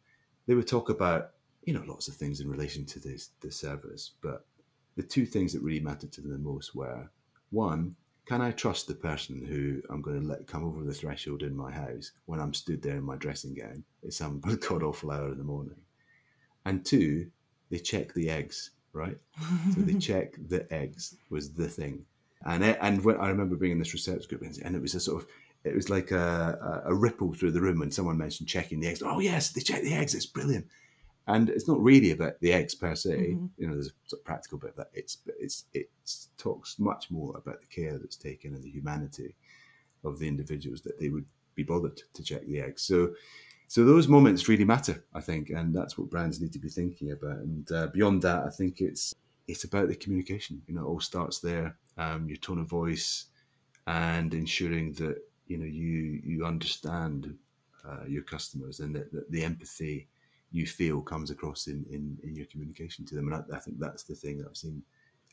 they 0.47 0.55
would 0.55 0.69
talk 0.69 0.89
about 0.89 1.33
you 1.65 1.73
know 1.73 1.85
lots 1.87 2.09
of 2.09 2.15
things 2.15 2.41
in 2.41 2.49
relation 2.49 2.85
to 2.87 3.01
this 3.01 3.31
the 3.41 3.51
service, 3.51 4.13
but 4.23 4.47
the 4.97 5.03
two 5.03 5.27
things 5.27 5.53
that 5.53 5.63
really 5.63 5.81
mattered 5.81 6.13
to 6.13 6.21
them 6.21 6.33
the 6.33 6.39
most 6.39 6.75
were 6.75 7.09
one, 7.51 7.95
can 8.27 8.41
I 8.41 8.51
trust 8.53 8.87
the 8.87 8.95
person 8.95 9.45
who 9.45 9.83
I'm 9.93 10.03
going 10.03 10.21
to 10.21 10.29
let 10.29 10.47
come 10.47 10.65
over 10.65 10.85
the 10.85 10.95
threshold 10.95 11.43
in 11.43 11.57
my 11.57 11.73
house 11.73 12.13
when 12.27 12.41
I'm 12.41 12.55
stood 12.55 12.83
there 12.83 12.97
in 12.97 13.05
my 13.05 13.17
dressing 13.17 13.55
gown 13.55 13.85
at 14.05 14.13
some 14.13 14.41
god 14.69 14.83
awful 14.83 15.11
hour 15.11 15.33
in 15.33 15.39
the 15.39 15.45
morning? 15.45 15.81
And 16.65 16.85
two, 16.85 17.31
they 17.71 17.79
check 17.79 18.15
the 18.15 18.31
eggs, 18.31 18.71
right? 18.93 19.17
so 19.75 19.81
they 19.81 19.95
check 19.99 20.35
the 20.49 20.73
eggs 20.73 21.17
was 21.31 21.53
the 21.53 21.69
thing. 21.69 22.05
And 22.45 22.65
it, 22.65 22.79
and 22.81 23.05
when 23.05 23.17
I 23.17 23.29
remember 23.29 23.57
being 23.57 23.73
in 23.73 23.79
this 23.79 23.93
research 23.93 24.29
group, 24.29 24.43
and 24.43 24.77
it 24.77 24.83
was 24.83 24.95
a 24.95 25.01
sort 25.01 25.23
of 25.23 25.29
it 25.65 25.75
was 25.75 25.89
like 25.89 26.11
a, 26.11 26.83
a, 26.87 26.95
ripple 26.95 27.33
through 27.33 27.53
the 27.53 27.61
room 27.61 27.79
when 27.79 27.93
someone 27.93 28.19
mentioned 28.19 28.49
checking 28.49 28.81
the 28.81 28.89
eggs. 28.89 29.03
Oh 29.05 29.21
yes, 29.21 29.51
they 29.51 29.61
check 29.61 29.83
the 29.83 29.95
eggs. 29.95 30.15
It's 30.15 30.27
brilliant. 30.27 30.67
And 31.29 31.49
it's 31.49 31.69
not 31.69 31.81
really 31.81 32.11
about 32.11 32.41
the 32.41 32.53
eggs 32.53 32.75
per 32.75 32.97
se. 32.97 33.11
Mm-hmm. 33.11 33.47
You 33.59 33.69
know, 33.69 33.75
there's 33.75 33.89
a 33.89 34.09
sort 34.09 34.21
of 34.21 34.25
practical 34.25 34.59
bit 34.59 34.71
of 34.71 34.77
that. 34.77 34.91
It's 34.93 35.19
it's 35.39 35.67
it 35.73 35.89
talks 36.37 36.81
much 36.81 37.11
more 37.11 37.37
about 37.37 37.61
the 37.61 37.67
care 37.67 37.97
that's 37.97 38.17
taken 38.17 38.55
and 38.55 38.63
the 38.63 38.71
humanity 38.71 39.37
of 40.05 40.19
the 40.19 40.27
individuals 40.27 40.81
that 40.83 40.99
they 40.99 41.11
would 41.11 41.27
be 41.55 41.63
bothered 41.63 42.01
to 42.15 42.23
check 42.23 42.45
the 42.47 42.61
eggs. 42.61 42.83
So, 42.83 43.15
so 43.69 43.85
those 43.85 44.09
moments 44.09 44.49
really 44.49 44.65
matter, 44.65 45.05
I 45.15 45.21
think, 45.21 45.51
and 45.51 45.75
that's 45.75 45.97
what 45.97 46.11
brands 46.11 46.41
need 46.41 46.53
to 46.53 46.59
be 46.59 46.69
thinking 46.69 47.13
about. 47.13 47.39
And 47.39 47.71
uh, 47.71 47.87
beyond 47.89 48.23
that, 48.23 48.45
I 48.45 48.51
think 48.51 48.81
it's 48.81 49.15
it's 49.49 49.65
about 49.65 49.89
the 49.89 49.97
communication. 49.97 50.63
You 50.67 50.75
know, 50.75 50.83
it 50.83 50.89
all 50.89 51.01
starts 51.01 51.41
there. 51.41 51.77
Um, 51.99 52.29
your 52.29 52.39
tone 52.39 52.61
of 52.61 52.69
voice, 52.69 53.27
and 53.87 54.33
ensuring 54.33 54.93
that 54.95 55.17
you 55.47 55.59
know 55.59 55.65
you 55.65 56.21
you 56.25 56.47
understand 56.47 57.37
uh, 57.89 58.05
your 58.07 58.23
customers 58.23 58.81
and 58.81 58.95
that, 58.95 59.13
that, 59.13 59.31
the 59.31 59.45
empathy 59.45 60.09
you 60.53 60.67
feel 60.67 61.01
comes 61.01 61.31
across 61.31 61.67
in, 61.67 61.85
in, 61.91 62.17
in 62.23 62.37
your 62.37 62.47
communication 62.47 63.05
to 63.05 63.15
them 63.15 63.27
and 63.27 63.35
I, 63.35 63.57
I, 63.57 63.59
think 63.59 63.79
that's 63.81 64.05
the 64.05 64.15
thing 64.15 64.39
that 64.39 64.47
I've 64.49 64.57
seen 64.57 64.83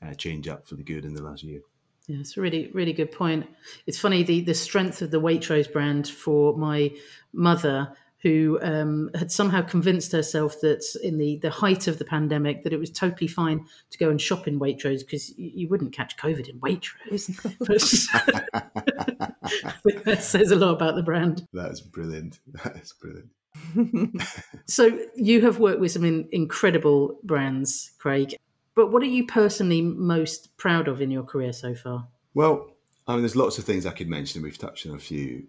uh, 0.02 0.14
change 0.14 0.48
up 0.48 0.66
for 0.68 0.76
the 0.76 0.84
good 0.84 1.06
in 1.06 1.14
the 1.14 1.22
last 1.22 1.44
year. 1.44 1.60
Yeah, 2.08 2.18
it's 2.22 2.38
a 2.38 2.42
really, 2.42 2.72
really 2.74 2.94
good 2.94 3.12
point. 3.12 3.46
It's 3.86 4.00
funny 4.00 4.24
the 4.24 4.42
the 4.42 4.54
strength 4.54 5.02
of 5.02 5.12
the 5.12 5.22
Waitrose 5.22 5.72
brand 5.72 6.08
for 6.08 6.58
my 6.58 6.92
mother 7.34 7.94
who 8.22 8.60
um, 8.62 9.10
had 9.16 9.32
somehow 9.32 9.62
convinced 9.62 10.12
herself 10.12 10.60
that 10.62 10.84
in 11.04 11.18
the, 11.18 11.38
the 11.38 11.50
height 11.50 11.88
of 11.88 12.00
the 12.00 12.06
pandemic 12.06 12.64
that 12.64 12.74
it 12.74 12.80
was 12.80 12.90
totally 12.90 13.28
fine 13.28 13.66
to 13.90 13.98
go 13.98 14.10
and 14.10 14.20
shop 14.20 14.48
in 14.48 14.60
Waitrose 14.60 15.00
because 15.00 15.38
you, 15.38 15.52
you 15.54 15.68
wouldn't 15.70 15.94
catch 15.94 16.18
COVID 16.18 16.50
in 16.50 16.60
Waitrose. 16.60 17.28
that 20.04 20.22
says 20.22 20.52
a 20.52 20.56
lot 20.56 20.74
about 20.74 20.96
the 20.96 21.04
brand. 21.04 21.46
That's 21.54 21.82
brilliant. 21.82 22.40
That 22.64 22.76
is 22.76 22.94
brilliant. 22.94 23.30
so 24.66 25.00
you 25.16 25.42
have 25.42 25.60
worked 25.60 25.80
with 25.80 25.92
some 25.92 26.06
in, 26.06 26.28
incredible 26.32 27.20
brands, 27.24 27.92
Craig. 28.00 28.36
But 28.76 28.92
what 28.92 29.02
are 29.02 29.08
you 29.08 29.26
personally 29.26 29.82
most 29.82 30.56
proud 30.58 30.88
of 30.88 31.02
in 31.02 31.12
your 31.12 31.24
career 31.24 31.54
so 31.54 31.76
far? 31.76 32.08
Well, 32.34 32.72
I 33.08 33.14
mean, 33.14 33.22
there's 33.22 33.36
lots 33.36 33.58
of 33.58 33.66
things 33.66 33.86
I 33.86 33.92
could 33.92 34.08
mention. 34.08 34.42
We've 34.42 34.58
touched 34.58 34.86
on 34.88 34.96
a 34.96 35.00
few, 35.00 35.48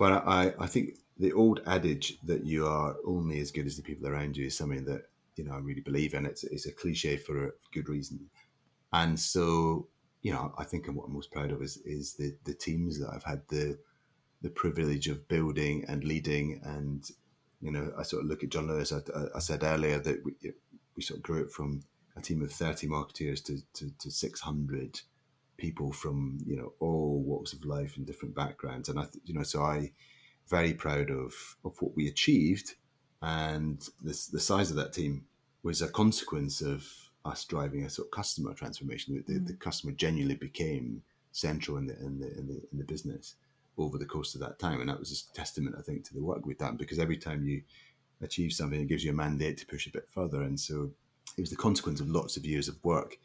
but 0.00 0.26
I, 0.26 0.54
I 0.58 0.66
think 0.66 0.96
the 1.18 1.32
old 1.34 1.60
adage 1.66 2.18
that 2.24 2.46
you 2.46 2.66
are 2.66 2.96
only 3.06 3.38
as 3.38 3.50
good 3.50 3.66
as 3.66 3.76
the 3.76 3.82
people 3.82 4.08
around 4.08 4.34
you 4.34 4.46
is 4.46 4.56
something 4.56 4.86
that 4.86 5.02
you 5.36 5.44
know 5.44 5.52
I 5.52 5.58
really 5.58 5.82
believe 5.82 6.14
in. 6.14 6.24
It's 6.24 6.42
it's 6.42 6.66
a 6.66 6.72
cliche 6.72 7.18
for 7.18 7.44
a 7.44 7.50
good 7.74 7.90
reason, 7.90 8.30
and 8.94 9.20
so 9.20 9.88
you 10.22 10.32
know 10.32 10.54
I 10.56 10.64
think 10.64 10.86
what 10.86 11.04
I'm 11.06 11.12
most 11.12 11.30
proud 11.30 11.52
of 11.52 11.60
is 11.60 11.76
is 11.84 12.14
the 12.14 12.34
the 12.44 12.54
teams 12.54 12.98
that 12.98 13.10
I've 13.12 13.24
had 13.24 13.42
the 13.48 13.78
the 14.40 14.48
privilege 14.48 15.06
of 15.06 15.28
building 15.28 15.84
and 15.86 16.02
leading, 16.02 16.62
and 16.64 17.06
you 17.60 17.70
know 17.70 17.92
I 17.98 18.02
sort 18.02 18.22
of 18.22 18.30
look 18.30 18.42
at 18.42 18.48
John 18.48 18.68
Lewis. 18.68 18.94
I, 18.94 19.00
I 19.36 19.38
said 19.38 19.64
earlier 19.64 19.98
that 19.98 20.24
we, 20.24 20.32
we 20.96 21.02
sort 21.02 21.18
of 21.18 21.24
grew 21.24 21.42
it 21.42 21.52
from 21.52 21.82
a 22.16 22.22
team 22.22 22.40
of 22.42 22.50
30 22.50 22.88
marketeers 22.88 23.44
to, 23.44 23.58
to, 23.74 23.90
to 23.98 24.10
600 24.10 25.00
people 25.60 25.92
from 25.92 26.38
you 26.46 26.56
know 26.56 26.72
all 26.80 27.22
walks 27.22 27.52
of 27.52 27.64
life 27.64 27.96
and 27.96 28.06
different 28.06 28.34
backgrounds, 28.34 28.88
and 28.88 28.98
I 28.98 29.06
you 29.24 29.34
know 29.34 29.44
so 29.44 29.62
I 29.62 29.92
very 30.50 30.74
proud 30.74 31.10
of, 31.10 31.32
of 31.64 31.80
what 31.80 31.96
we 31.96 32.08
achieved. 32.08 32.74
And 33.22 33.86
this, 34.02 34.26
the 34.26 34.40
size 34.40 34.70
of 34.70 34.76
that 34.76 34.92
team 34.92 35.26
was 35.62 35.80
a 35.80 35.88
consequence 35.88 36.60
of 36.60 36.86
us 37.24 37.44
driving 37.44 37.84
a 37.84 37.90
sort 37.90 38.08
of 38.08 38.12
customer 38.12 38.52
transformation. 38.52 39.22
The, 39.26 39.34
mm. 39.34 39.46
the 39.46 39.54
customer 39.54 39.92
genuinely 39.92 40.34
became 40.34 41.02
central 41.32 41.76
in 41.76 41.86
the, 41.86 41.96
in 41.98 42.18
the, 42.18 42.26
in 42.38 42.46
the 42.48 42.62
in 42.72 42.78
the 42.78 42.84
business 42.84 43.36
over 43.78 43.96
the 43.96 44.04
course 44.04 44.34
of 44.34 44.40
that 44.40 44.58
time, 44.58 44.80
and 44.80 44.90
that 44.90 44.98
was 44.98 45.12
a 45.12 45.36
testament, 45.36 45.76
I 45.78 45.82
think, 45.82 46.04
to 46.04 46.14
the 46.14 46.22
work 46.22 46.44
we've 46.44 46.58
done. 46.58 46.76
Because 46.76 46.98
every 46.98 47.16
time 47.16 47.46
you 47.46 47.62
achieve 48.20 48.52
something, 48.52 48.80
it 48.80 48.88
gives 48.88 49.04
you 49.04 49.12
a 49.12 49.14
mandate 49.14 49.56
to 49.58 49.66
push 49.66 49.86
a 49.86 49.92
bit 49.92 50.08
further, 50.08 50.42
and 50.42 50.58
so 50.58 50.90
it 51.36 51.40
was 51.40 51.50
the 51.50 51.56
consequence 51.56 52.00
of 52.00 52.08
lots 52.08 52.36
of 52.36 52.44
years 52.44 52.68
of 52.68 52.82
work. 52.82 53.18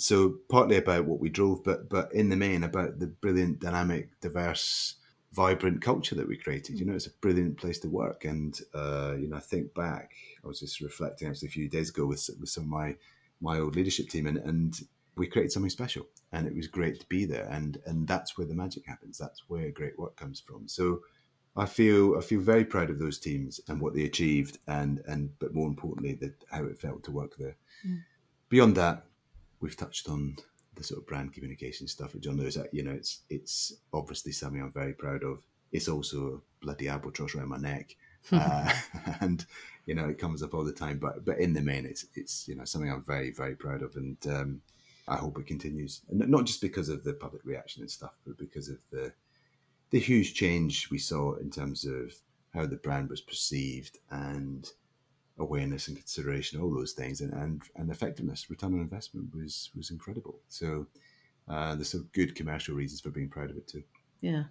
So 0.00 0.36
partly 0.48 0.76
about 0.76 1.06
what 1.06 1.18
we 1.20 1.28
drove, 1.28 1.64
but 1.64 1.88
but 1.88 2.12
in 2.12 2.28
the 2.28 2.36
main 2.36 2.62
about 2.64 2.98
the 3.00 3.08
brilliant, 3.08 3.60
dynamic, 3.60 4.20
diverse 4.20 4.94
vibrant 5.32 5.82
culture 5.82 6.14
that 6.14 6.28
we 6.28 6.36
created. 6.36 6.78
You 6.78 6.86
know, 6.86 6.94
it's 6.94 7.06
a 7.06 7.12
brilliant 7.20 7.58
place 7.58 7.78
to 7.80 7.88
work. 7.88 8.24
And 8.24 8.58
uh, 8.74 9.14
you 9.18 9.28
know, 9.28 9.36
I 9.36 9.40
think 9.40 9.74
back, 9.74 10.12
I 10.44 10.48
was 10.48 10.60
just 10.60 10.80
reflecting 10.80 11.28
actually 11.28 11.48
a 11.48 11.52
few 11.52 11.68
days 11.68 11.90
ago 11.90 12.06
with 12.06 12.28
with 12.40 12.48
some 12.48 12.64
of 12.64 12.70
my 12.70 12.96
my 13.40 13.58
old 13.58 13.76
leadership 13.76 14.08
team, 14.08 14.26
and, 14.26 14.38
and 14.38 14.80
we 15.16 15.26
created 15.26 15.52
something 15.52 15.70
special, 15.70 16.06
and 16.32 16.46
it 16.46 16.54
was 16.54 16.66
great 16.66 17.00
to 17.00 17.06
be 17.06 17.24
there. 17.24 17.48
And 17.50 17.78
and 17.84 18.06
that's 18.06 18.38
where 18.38 18.46
the 18.46 18.54
magic 18.54 18.86
happens. 18.86 19.18
That's 19.18 19.42
where 19.48 19.70
great 19.70 19.98
work 19.98 20.16
comes 20.16 20.40
from. 20.40 20.68
So. 20.68 21.02
I 21.56 21.66
feel 21.66 22.16
I 22.16 22.20
feel 22.20 22.40
very 22.40 22.64
proud 22.64 22.88
of 22.88 23.00
those 23.00 23.18
teams 23.18 23.60
and 23.66 23.80
what 23.80 23.92
they 23.92 24.04
achieved, 24.04 24.58
and 24.68 25.02
and 25.08 25.36
but 25.40 25.54
more 25.54 25.66
importantly, 25.66 26.14
that 26.20 26.44
how 26.52 26.62
it 26.64 26.78
felt 26.78 27.02
to 27.04 27.10
work 27.10 27.36
there. 27.36 27.56
Mm. 27.84 28.02
Beyond 28.48 28.76
that, 28.76 29.07
we've 29.60 29.76
touched 29.76 30.08
on 30.08 30.36
the 30.74 30.84
sort 30.84 31.00
of 31.00 31.06
brand 31.06 31.32
communication 31.32 31.86
stuff 31.86 32.14
at 32.14 32.20
John 32.20 32.36
Lewis, 32.36 32.56
you 32.72 32.82
know, 32.82 32.92
it's 32.92 33.20
it's 33.28 33.74
obviously 33.92 34.32
something 34.32 34.62
I'm 34.62 34.72
very 34.72 34.92
proud 34.92 35.24
of. 35.24 35.42
It's 35.72 35.88
also 35.88 36.26
a 36.26 36.64
bloody 36.64 36.88
albatross 36.88 37.34
around 37.34 37.48
my 37.48 37.58
neck, 37.58 37.96
uh, 38.32 38.72
and 39.20 39.44
you 39.86 39.94
know 39.94 40.08
it 40.08 40.18
comes 40.18 40.42
up 40.42 40.54
all 40.54 40.64
the 40.64 40.72
time. 40.72 40.98
But 40.98 41.24
but 41.24 41.38
in 41.38 41.52
the 41.52 41.60
main, 41.60 41.84
it's 41.84 42.06
it's 42.14 42.48
you 42.48 42.54
know 42.54 42.64
something 42.64 42.90
I'm 42.90 43.02
very 43.02 43.32
very 43.32 43.54
proud 43.56 43.82
of, 43.82 43.96
and 43.96 44.16
um, 44.28 44.62
I 45.08 45.16
hope 45.16 45.38
it 45.38 45.46
continues. 45.46 46.02
And 46.08 46.26
not 46.28 46.46
just 46.46 46.60
because 46.60 46.88
of 46.88 47.04
the 47.04 47.12
public 47.12 47.44
reaction 47.44 47.82
and 47.82 47.90
stuff, 47.90 48.12
but 48.26 48.38
because 48.38 48.68
of 48.68 48.78
the 48.90 49.12
the 49.90 49.98
huge 49.98 50.34
change 50.34 50.90
we 50.90 50.98
saw 50.98 51.34
in 51.34 51.50
terms 51.50 51.84
of 51.84 52.14
how 52.54 52.66
the 52.66 52.76
brand 52.76 53.10
was 53.10 53.20
perceived 53.20 53.98
and 54.10 54.70
awareness 55.38 55.88
and 55.88 55.96
consideration, 55.96 56.60
all 56.60 56.72
those 56.72 56.92
things, 56.92 57.20
and 57.20 57.32
and, 57.32 57.62
and 57.76 57.90
effectiveness, 57.90 58.50
return 58.50 58.74
on 58.74 58.80
investment 58.80 59.34
was 59.34 59.70
was 59.76 59.90
incredible. 59.90 60.38
So 60.48 60.86
uh, 61.48 61.74
there's 61.74 61.90
some 61.90 62.08
good 62.12 62.34
commercial 62.34 62.74
reasons 62.74 63.00
for 63.00 63.10
being 63.10 63.28
proud 63.28 63.50
of 63.50 63.56
it 63.56 63.66
too. 63.68 63.82
Yeah, 64.20 64.44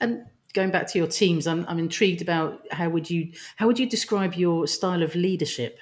and 0.00 0.26
going 0.52 0.70
back 0.70 0.86
to 0.88 0.98
your 0.98 1.08
teams, 1.08 1.46
I'm 1.46 1.64
I'm 1.68 1.78
intrigued 1.78 2.22
about 2.22 2.66
how 2.70 2.88
would 2.88 3.08
you 3.08 3.32
how 3.56 3.66
would 3.66 3.78
you 3.78 3.88
describe 3.88 4.34
your 4.34 4.66
style 4.66 5.02
of 5.02 5.14
leadership? 5.14 5.78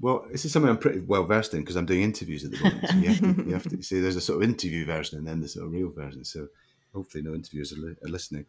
Well, 0.00 0.26
this 0.30 0.44
is 0.44 0.52
something 0.52 0.68
I'm 0.68 0.78
pretty 0.78 1.00
well 1.00 1.24
versed 1.24 1.54
in 1.54 1.60
because 1.60 1.76
I'm 1.76 1.86
doing 1.86 2.02
interviews 2.02 2.44
at 2.44 2.50
the 2.50 2.60
moment. 2.60 2.88
So 2.88 2.96
you 2.96 3.08
have 3.10 3.20
to, 3.20 3.44
you 3.46 3.52
have 3.52 3.68
to 3.68 3.80
see 3.82 4.00
there's 4.00 4.16
a 4.16 4.20
sort 4.20 4.42
of 4.42 4.48
interview 4.48 4.84
version 4.84 5.18
and 5.18 5.26
then 5.26 5.40
the 5.40 5.46
sort 5.46 5.66
of 5.66 5.72
real 5.72 5.88
version. 5.90 6.24
So 6.24 6.48
hopefully 6.92 7.22
no 7.22 7.32
interviewers 7.32 7.72
are, 7.72 7.76
li- 7.76 7.96
are 8.04 8.08
listening. 8.08 8.44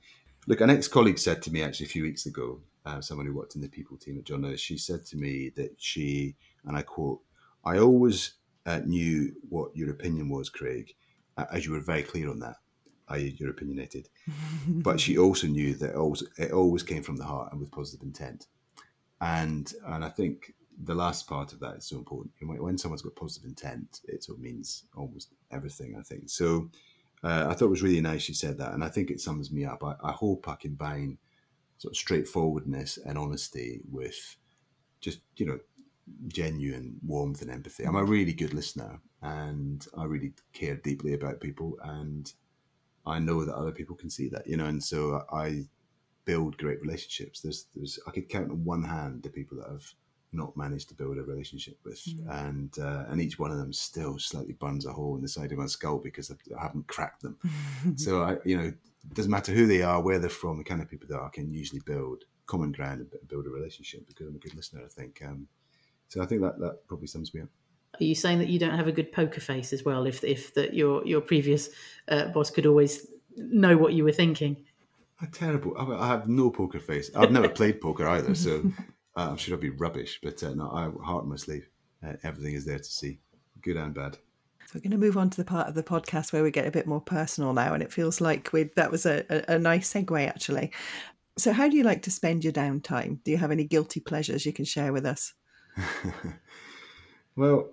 Look, 0.47 0.61
an 0.61 0.71
ex-colleague 0.71 1.19
said 1.19 1.43
to 1.43 1.51
me 1.51 1.61
actually 1.61 1.85
a 1.85 1.89
few 1.89 2.01
weeks 2.01 2.25
ago, 2.25 2.61
uh, 2.85 3.01
someone 3.01 3.25
who 3.25 3.33
worked 3.33 3.55
in 3.55 3.61
the 3.61 3.67
people 3.67 3.97
team 3.97 4.17
at 4.17 4.25
John 4.25 4.41
Lewis, 4.41 4.61
she 4.61 4.77
said 4.77 5.05
to 5.07 5.17
me 5.17 5.51
that 5.55 5.75
she, 5.77 6.35
and 6.65 6.77
I 6.77 6.81
quote, 6.81 7.21
I 7.63 7.79
always 7.79 8.33
uh, 8.65 8.81
knew 8.85 9.33
what 9.49 9.75
your 9.75 9.91
opinion 9.91 10.29
was, 10.29 10.49
Craig, 10.49 10.93
uh, 11.37 11.45
as 11.51 11.65
you 11.65 11.71
were 11.71 11.79
very 11.79 12.03
clear 12.03 12.29
on 12.29 12.39
that, 12.39 12.57
i.e., 13.09 13.35
you're 13.37 13.49
opinionated. 13.49 14.09
but 14.67 14.99
she 14.99 15.17
also 15.19 15.47
knew 15.47 15.73
that 15.75 15.91
it 15.91 15.95
always, 15.95 16.23
it 16.37 16.51
always 16.51 16.83
came 16.83 17.03
from 17.03 17.17
the 17.17 17.25
heart 17.25 17.51
and 17.51 17.59
with 17.59 17.71
positive 17.71 18.05
intent. 18.05 18.47
And 19.21 19.71
and 19.87 20.03
I 20.03 20.09
think 20.09 20.53
the 20.83 20.93
last 20.95 21.27
part 21.27 21.53
of 21.53 21.59
that 21.61 21.77
is 21.77 21.87
so 21.87 21.97
important. 21.97 22.33
When, 22.41 22.61
when 22.61 22.77
someone's 22.77 23.01
got 23.01 23.15
positive 23.15 23.47
intent, 23.47 24.01
it 24.05 24.23
sort 24.23 24.37
of 24.37 24.43
means 24.43 24.83
almost 24.95 25.29
everything. 25.51 25.95
I 25.97 26.03
think 26.03 26.29
so. 26.29 26.69
Uh, 27.23 27.47
I 27.49 27.53
thought 27.53 27.65
it 27.65 27.69
was 27.69 27.81
really 27.81 28.01
nice 28.01 28.21
she 28.21 28.33
said 28.33 28.57
that, 28.57 28.73
and 28.73 28.83
I 28.83 28.89
think 28.89 29.09
it 29.09 29.21
sums 29.21 29.51
me 29.51 29.65
up. 29.65 29.83
I, 29.83 29.95
I 30.03 30.11
hope 30.11 30.47
I 30.47 30.55
can 30.55 30.71
combine 30.71 31.17
sort 31.77 31.93
of 31.93 31.97
straightforwardness 31.97 32.97
and 32.97 33.17
honesty 33.17 33.81
with 33.91 34.37
just 35.01 35.19
you 35.37 35.45
know 35.45 35.59
genuine 36.27 36.97
warmth 37.05 37.41
and 37.41 37.51
empathy. 37.51 37.83
I'm 37.83 37.95
a 37.95 38.03
really 38.03 38.33
good 38.33 38.53
listener, 38.53 38.99
and 39.21 39.85
I 39.97 40.05
really 40.05 40.33
care 40.53 40.75
deeply 40.75 41.13
about 41.13 41.41
people, 41.41 41.77
and 41.83 42.31
I 43.05 43.19
know 43.19 43.45
that 43.45 43.55
other 43.55 43.71
people 43.71 43.95
can 43.95 44.09
see 44.09 44.29
that, 44.29 44.47
you 44.47 44.57
know, 44.57 44.65
and 44.65 44.83
so 44.83 45.23
I 45.31 45.65
build 46.25 46.57
great 46.57 46.81
relationships. 46.81 47.39
There's, 47.39 47.67
there's, 47.75 47.99
I 48.07 48.11
could 48.11 48.29
count 48.29 48.51
on 48.51 48.65
one 48.65 48.83
hand 48.83 49.23
the 49.23 49.29
people 49.29 49.57
that 49.57 49.67
I've 49.67 49.93
not 50.31 50.57
managed 50.57 50.89
to 50.89 50.95
build 50.95 51.17
a 51.17 51.23
relationship 51.23 51.77
with, 51.85 52.03
mm. 52.05 52.47
and 52.47 52.77
uh, 52.79 53.05
and 53.07 53.21
each 53.21 53.39
one 53.39 53.51
of 53.51 53.57
them 53.57 53.71
still 53.71 54.19
slightly 54.19 54.53
burns 54.53 54.85
a 54.85 54.91
hole 54.91 55.15
in 55.15 55.21
the 55.21 55.29
side 55.29 55.51
of 55.51 55.57
my 55.57 55.65
skull 55.65 55.97
because 55.97 56.29
I 56.31 56.61
haven't 56.61 56.87
cracked 56.87 57.21
them. 57.21 57.37
so 57.95 58.23
I, 58.23 58.37
you 58.43 58.57
know, 58.57 58.73
it 59.09 59.15
doesn't 59.15 59.31
matter 59.31 59.51
who 59.51 59.67
they 59.67 59.81
are, 59.81 60.01
where 60.01 60.19
they're 60.19 60.29
from, 60.29 60.57
the 60.57 60.63
kind 60.63 60.81
of 60.81 60.89
people 60.89 61.07
that 61.09 61.21
I 61.21 61.29
can 61.31 61.51
usually 61.51 61.81
build 61.85 62.23
common 62.45 62.71
ground 62.71 63.01
and 63.01 63.27
build 63.27 63.47
a 63.47 63.49
relationship 63.49 64.07
because 64.07 64.27
I'm 64.27 64.35
a 64.35 64.39
good 64.39 64.55
listener. 64.55 64.81
I 64.85 64.89
think. 64.89 65.21
Um, 65.25 65.47
so 66.07 66.21
I 66.21 66.25
think 66.25 66.41
that 66.41 66.59
that 66.59 66.87
probably 66.87 67.07
sums 67.07 67.33
me 67.33 67.41
up. 67.41 67.49
Are 67.99 68.03
you 68.03 68.15
saying 68.15 68.39
that 68.39 68.49
you 68.49 68.59
don't 68.59 68.77
have 68.77 68.87
a 68.87 68.91
good 68.91 69.11
poker 69.11 69.39
face 69.39 69.73
as 69.73 69.83
well? 69.83 70.05
If 70.05 70.23
if 70.23 70.53
that 70.55 70.73
your 70.73 71.05
your 71.05 71.21
previous 71.21 71.69
uh, 72.07 72.27
boss 72.27 72.49
could 72.49 72.65
always 72.65 73.07
know 73.35 73.77
what 73.77 73.93
you 73.93 74.03
were 74.03 74.11
thinking. 74.11 74.65
A 75.21 75.27
terrible. 75.27 75.75
I 75.77 76.07
have 76.07 76.27
no 76.27 76.49
poker 76.49 76.79
face. 76.79 77.09
I've 77.15 77.31
never 77.31 77.49
played 77.59 77.79
poker 77.79 78.07
either, 78.07 78.35
so 78.35 78.69
uh, 79.15 79.29
I'm 79.29 79.37
sure 79.37 79.55
I'd 79.55 79.61
be 79.61 79.69
rubbish. 79.69 80.19
But 80.21 80.43
uh, 80.43 80.53
no, 80.53 80.69
I 80.69 81.03
heart 81.03 81.23
on 81.23 81.29
my 81.29 81.37
sleeve. 81.37 81.69
Uh, 82.05 82.13
everything 82.23 82.53
is 82.53 82.65
there 82.65 82.77
to 82.77 82.83
see, 82.83 83.19
good 83.61 83.77
and 83.77 83.93
bad. 83.93 84.17
So 84.65 84.71
we're 84.75 84.81
going 84.81 84.91
to 84.91 84.97
move 84.97 85.17
on 85.17 85.29
to 85.29 85.37
the 85.37 85.45
part 85.45 85.67
of 85.67 85.75
the 85.75 85.83
podcast 85.83 86.33
where 86.33 86.41
we 86.41 86.49
get 86.49 86.67
a 86.67 86.71
bit 86.71 86.87
more 86.87 87.01
personal 87.01 87.53
now, 87.53 87.73
and 87.73 87.83
it 87.83 87.93
feels 87.93 88.19
like 88.19 88.51
we 88.51 88.63
that 88.75 88.91
was 88.91 89.05
a, 89.05 89.23
a, 89.29 89.55
a 89.55 89.59
nice 89.59 89.91
segue 89.93 90.27
actually. 90.27 90.71
So, 91.37 91.53
how 91.53 91.67
do 91.67 91.77
you 91.77 91.83
like 91.83 92.01
to 92.03 92.11
spend 92.11 92.43
your 92.43 92.53
downtime? 92.53 93.19
Do 93.23 93.31
you 93.31 93.37
have 93.37 93.51
any 93.51 93.63
guilty 93.63 93.99
pleasures 93.99 94.45
you 94.45 94.53
can 94.53 94.65
share 94.65 94.91
with 94.91 95.05
us? 95.05 95.33
well, 97.35 97.69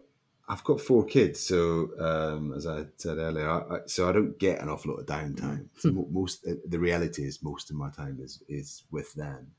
I've 0.48 0.64
got 0.64 0.80
four 0.80 1.04
kids, 1.04 1.40
so 1.40 1.90
um, 1.98 2.52
as 2.52 2.66
I 2.66 2.84
said 2.96 3.18
earlier, 3.18 3.48
I, 3.48 3.76
I, 3.76 3.78
so 3.86 4.08
I 4.08 4.12
don't 4.12 4.38
get 4.38 4.60
an 4.60 4.68
awful 4.68 4.92
lot 4.92 5.00
of 5.00 5.06
downtime. 5.06 5.68
So 5.78 5.90
mm. 5.90 6.10
most 6.10 6.46
the 6.68 6.78
reality 6.78 7.24
is 7.24 7.42
most 7.42 7.70
of 7.70 7.76
my 7.76 7.90
time 7.90 8.18
is 8.20 8.42
is 8.48 8.82
with 8.90 9.14
them. 9.14 9.52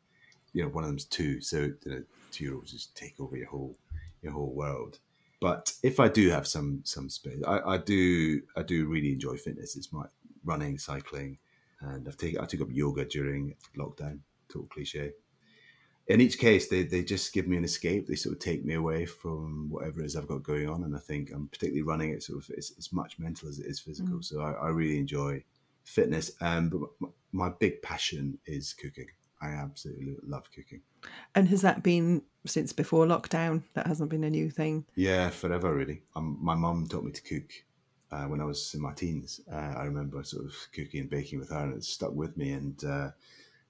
You 0.52 0.64
know, 0.64 0.70
one 0.70 0.84
of 0.84 0.90
them's 0.90 1.06
two, 1.06 1.42
so 1.42 1.58
you 1.58 1.78
know, 1.86 2.04
two 2.32 2.44
year 2.44 2.54
olds 2.54 2.72
just 2.72 2.96
take 2.96 3.16
over 3.20 3.36
your 3.36 3.48
whole 3.48 3.76
your 4.22 4.34
whole 4.34 4.54
world. 4.54 5.00
But 5.44 5.74
if 5.84 6.00
I 6.00 6.08
do 6.08 6.30
have 6.30 6.48
some 6.48 6.82
some 6.86 7.10
space, 7.10 7.44
I, 7.46 7.74
I 7.74 7.78
do 7.78 8.42
I 8.56 8.64
do 8.64 8.88
really 8.88 9.12
enjoy 9.12 9.36
fitness. 9.36 9.76
It's 9.76 9.92
my 9.92 10.06
running, 10.46 10.78
cycling, 10.78 11.38
and 11.82 12.08
I've 12.08 12.18
taken 12.18 12.40
I 12.40 12.46
took 12.46 12.62
up 12.62 12.72
yoga 12.72 13.04
during 13.06 13.56
lockdown. 13.78 14.20
Total 14.48 14.68
cliche 14.70 15.12
in 16.08 16.20
each 16.20 16.38
case, 16.38 16.68
they, 16.68 16.84
they 16.84 17.04
just 17.04 17.34
give 17.34 17.48
me 17.48 17.56
an 17.56 17.64
escape. 17.64 18.08
They 18.08 18.16
sort 18.16 18.34
of 18.36 18.40
take 18.40 18.66
me 18.66 18.74
away 18.74 19.06
from 19.06 19.70
whatever 19.70 20.02
it 20.02 20.06
is 20.06 20.16
I've 20.16 20.28
got 20.28 20.44
going 20.44 20.70
on. 20.70 20.84
And 20.84 20.96
I 20.96 21.00
think 21.00 21.32
I'm 21.32 21.48
particularly 21.48 21.84
running 21.84 22.12
it 22.12 22.24
sort 22.24 22.44
of, 22.44 22.50
it's, 22.58 22.72
it's 22.72 22.92
much 22.92 23.20
mental 23.20 23.48
as 23.48 23.60
it 23.60 23.68
is 23.68 23.80
physical. 23.80 24.18
Mm. 24.18 24.24
So 24.24 24.42
I, 24.42 24.52
I, 24.52 24.68
really 24.70 24.98
enjoy 24.98 25.44
fitness. 25.86 26.32
Um, 26.42 26.70
but 26.70 27.10
my 27.32 27.52
big 27.58 27.82
passion 27.82 28.38
is 28.46 28.74
cooking. 28.74 29.08
I 29.44 29.50
absolutely 29.50 30.16
love 30.24 30.50
cooking. 30.56 30.82
And 31.36 31.50
has 31.50 31.62
that 31.62 31.84
been 31.84 32.22
since 32.46 32.72
before 32.72 33.06
lockdown? 33.06 33.64
That 33.74 33.88
hasn't 33.88 34.10
been 34.10 34.24
a 34.24 34.30
new 34.30 34.50
thing? 34.50 34.86
Yeah, 34.96 35.30
forever, 35.30 35.74
really. 35.74 36.04
Um, 36.16 36.38
my 36.42 36.56
mum 36.56 36.88
taught 36.88 37.04
me 37.04 37.12
to 37.12 37.22
cook 37.22 37.52
uh, 38.12 38.26
when 38.26 38.40
I 38.40 38.46
was 38.46 38.74
in 38.74 38.82
my 38.82 38.94
teens. 38.94 39.42
Uh, 39.52 39.74
I 39.78 39.84
remember 39.84 40.24
sort 40.24 40.46
of 40.46 40.54
cooking 40.74 41.02
and 41.02 41.10
baking 41.10 41.40
with 41.40 41.50
her, 41.50 41.60
and 41.60 41.74
it 41.74 41.84
stuck 41.84 42.14
with 42.14 42.38
me. 42.38 42.54
And 42.54 42.82
uh, 42.86 43.10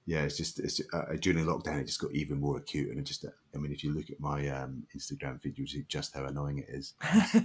yeah, 0.05 0.21
it's 0.21 0.37
just 0.37 0.59
it's 0.59 0.81
uh, 0.93 1.05
during 1.19 1.45
lockdown 1.45 1.81
it 1.81 1.87
just 1.87 2.01
got 2.01 2.13
even 2.13 2.39
more 2.39 2.57
acute, 2.57 2.89
and 2.89 2.99
it 2.99 3.05
just 3.05 3.25
I 3.25 3.57
mean, 3.57 3.71
if 3.71 3.83
you 3.83 3.93
look 3.93 4.09
at 4.09 4.19
my 4.19 4.47
um, 4.49 4.83
Instagram 4.95 5.41
feed, 5.41 5.57
you 5.57 5.65
see 5.65 5.85
just 5.87 6.13
how 6.13 6.25
annoying 6.25 6.59
it 6.59 6.69
is. 6.69 6.93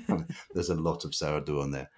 There's 0.55 0.71
a 0.71 0.75
lot 0.75 1.05
of 1.05 1.15
sourdough 1.15 1.63
on 1.63 1.71
there. 1.71 1.91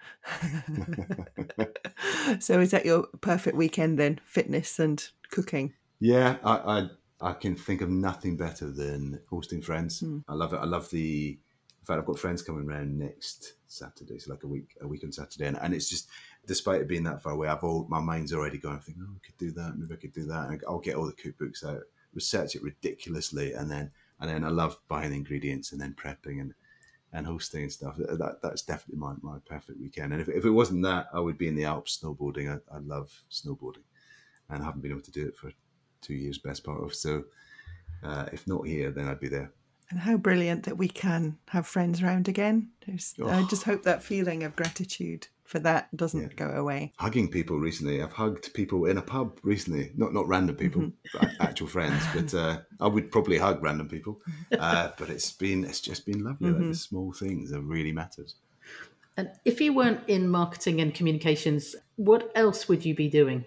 so, 2.39 2.59
is 2.59 2.71
that 2.71 2.85
your 2.85 3.07
perfect 3.21 3.57
weekend 3.57 3.97
then? 3.97 4.19
Fitness 4.25 4.79
and 4.79 5.03
cooking. 5.31 5.73
Yeah, 6.01 6.37
I 6.43 6.89
I, 7.21 7.29
I 7.29 7.33
can 7.33 7.55
think 7.55 7.81
of 7.81 7.89
nothing 7.89 8.35
better 8.35 8.71
than 8.71 9.21
hosting 9.29 9.61
friends. 9.61 10.01
Mm. 10.01 10.23
I 10.27 10.33
love 10.33 10.51
it. 10.53 10.57
I 10.57 10.65
love 10.65 10.89
the. 10.89 11.37
In 11.79 11.85
fact, 11.85 11.99
I've 11.99 12.05
got 12.05 12.19
friends 12.19 12.41
coming 12.41 12.67
around 12.67 12.97
next 12.97 13.53
Saturday, 13.67 14.19
so 14.19 14.31
like 14.31 14.43
a 14.43 14.47
week 14.47 14.75
a 14.81 14.87
week 14.87 15.03
on 15.03 15.11
Saturday, 15.11 15.45
and, 15.45 15.57
and 15.61 15.73
it's 15.73 15.89
just 15.89 16.09
despite 16.47 16.81
it 16.81 16.87
being 16.87 17.03
that 17.03 17.21
far 17.21 17.33
away, 17.33 17.47
I've 17.47 17.63
all 17.63 17.85
my 17.87 17.99
mind's 17.99 18.33
already 18.33 18.57
going. 18.57 18.79
Thinking, 18.79 19.05
oh, 19.07 19.15
I 19.15 19.25
could 19.25 19.37
do 19.37 19.51
that. 19.51 19.77
Maybe 19.77 19.93
I 19.93 19.97
could 19.97 20.13
do 20.13 20.25
that. 20.25 20.49
And 20.49 20.63
I'll 20.67 20.79
get 20.79 20.95
all 20.95 21.05
the 21.05 21.13
cookbooks 21.13 21.63
out, 21.63 21.83
research 22.13 22.55
it 22.55 22.63
ridiculously, 22.63 23.53
and 23.53 23.69
then 23.69 23.91
and 24.19 24.29
then 24.29 24.43
I 24.43 24.49
love 24.49 24.79
buying 24.87 25.13
ingredients 25.13 25.71
and 25.71 25.79
then 25.79 25.93
prepping 25.93 26.41
and 26.41 26.53
and 27.13 27.27
hosting 27.27 27.63
and 27.63 27.71
stuff. 27.71 27.97
That 27.97 28.39
that's 28.41 28.63
definitely 28.63 28.99
my, 28.99 29.13
my 29.21 29.37
perfect 29.45 29.79
weekend. 29.79 30.13
And 30.13 30.21
if, 30.21 30.29
if 30.29 30.45
it 30.45 30.49
wasn't 30.49 30.83
that, 30.83 31.09
I 31.13 31.19
would 31.19 31.37
be 31.37 31.47
in 31.47 31.55
the 31.55 31.65
Alps 31.65 31.99
snowboarding. 32.01 32.49
I, 32.49 32.75
I 32.75 32.79
love 32.79 33.23
snowboarding, 33.29 33.85
and 34.49 34.63
I 34.63 34.65
haven't 34.65 34.81
been 34.81 34.91
able 34.91 35.01
to 35.01 35.11
do 35.11 35.27
it 35.27 35.35
for 35.35 35.51
two 36.01 36.13
years, 36.13 36.37
best 36.37 36.63
part 36.63 36.83
of. 36.83 36.93
So 36.93 37.23
uh, 38.03 38.25
if 38.31 38.47
not 38.47 38.67
here, 38.67 38.91
then 38.91 39.07
I'd 39.07 39.19
be 39.19 39.29
there. 39.29 39.51
And 39.89 39.99
how 39.99 40.17
brilliant 40.17 40.63
that 40.63 40.77
we 40.77 40.87
can 40.87 41.37
have 41.49 41.67
friends 41.67 42.01
around 42.01 42.29
again. 42.29 42.69
Oh. 43.21 43.29
I 43.29 43.43
just 43.49 43.63
hope 43.63 43.83
that 43.83 44.01
feeling 44.01 44.43
of 44.43 44.55
gratitude 44.55 45.27
for 45.51 45.59
that 45.59 45.93
doesn't 45.97 46.21
yeah. 46.21 46.47
go 46.47 46.47
away. 46.47 46.93
Hugging 46.97 47.29
people 47.29 47.59
recently. 47.59 48.01
I've 48.01 48.13
hugged 48.13 48.53
people 48.53 48.85
in 48.85 48.97
a 48.97 49.01
pub 49.01 49.37
recently. 49.43 49.91
Not 49.97 50.13
not 50.13 50.29
random 50.29 50.55
people, 50.55 50.83
mm-hmm. 50.83 51.27
actual 51.41 51.67
friends. 51.67 52.01
But 52.15 52.33
uh, 52.33 52.59
I 52.79 52.87
would 52.87 53.11
probably 53.11 53.37
hug 53.37 53.61
random 53.61 53.89
people. 53.89 54.21
Uh, 54.57 54.91
but 54.97 55.09
it's 55.09 55.29
been 55.33 55.65
it's 55.65 55.81
just 55.81 56.05
been 56.05 56.23
lovely. 56.23 56.49
Mm-hmm. 56.49 56.61
Like 56.61 56.71
the 56.71 56.77
small 56.77 57.11
things 57.11 57.51
that 57.51 57.61
really 57.61 57.91
matters. 57.91 58.35
And 59.17 59.29
if 59.43 59.59
you 59.59 59.73
weren't 59.73 60.07
in 60.07 60.29
marketing 60.29 60.79
and 60.79 60.93
communications, 60.93 61.75
what 61.97 62.31
else 62.33 62.69
would 62.69 62.85
you 62.85 62.95
be 62.95 63.09
doing? 63.09 63.43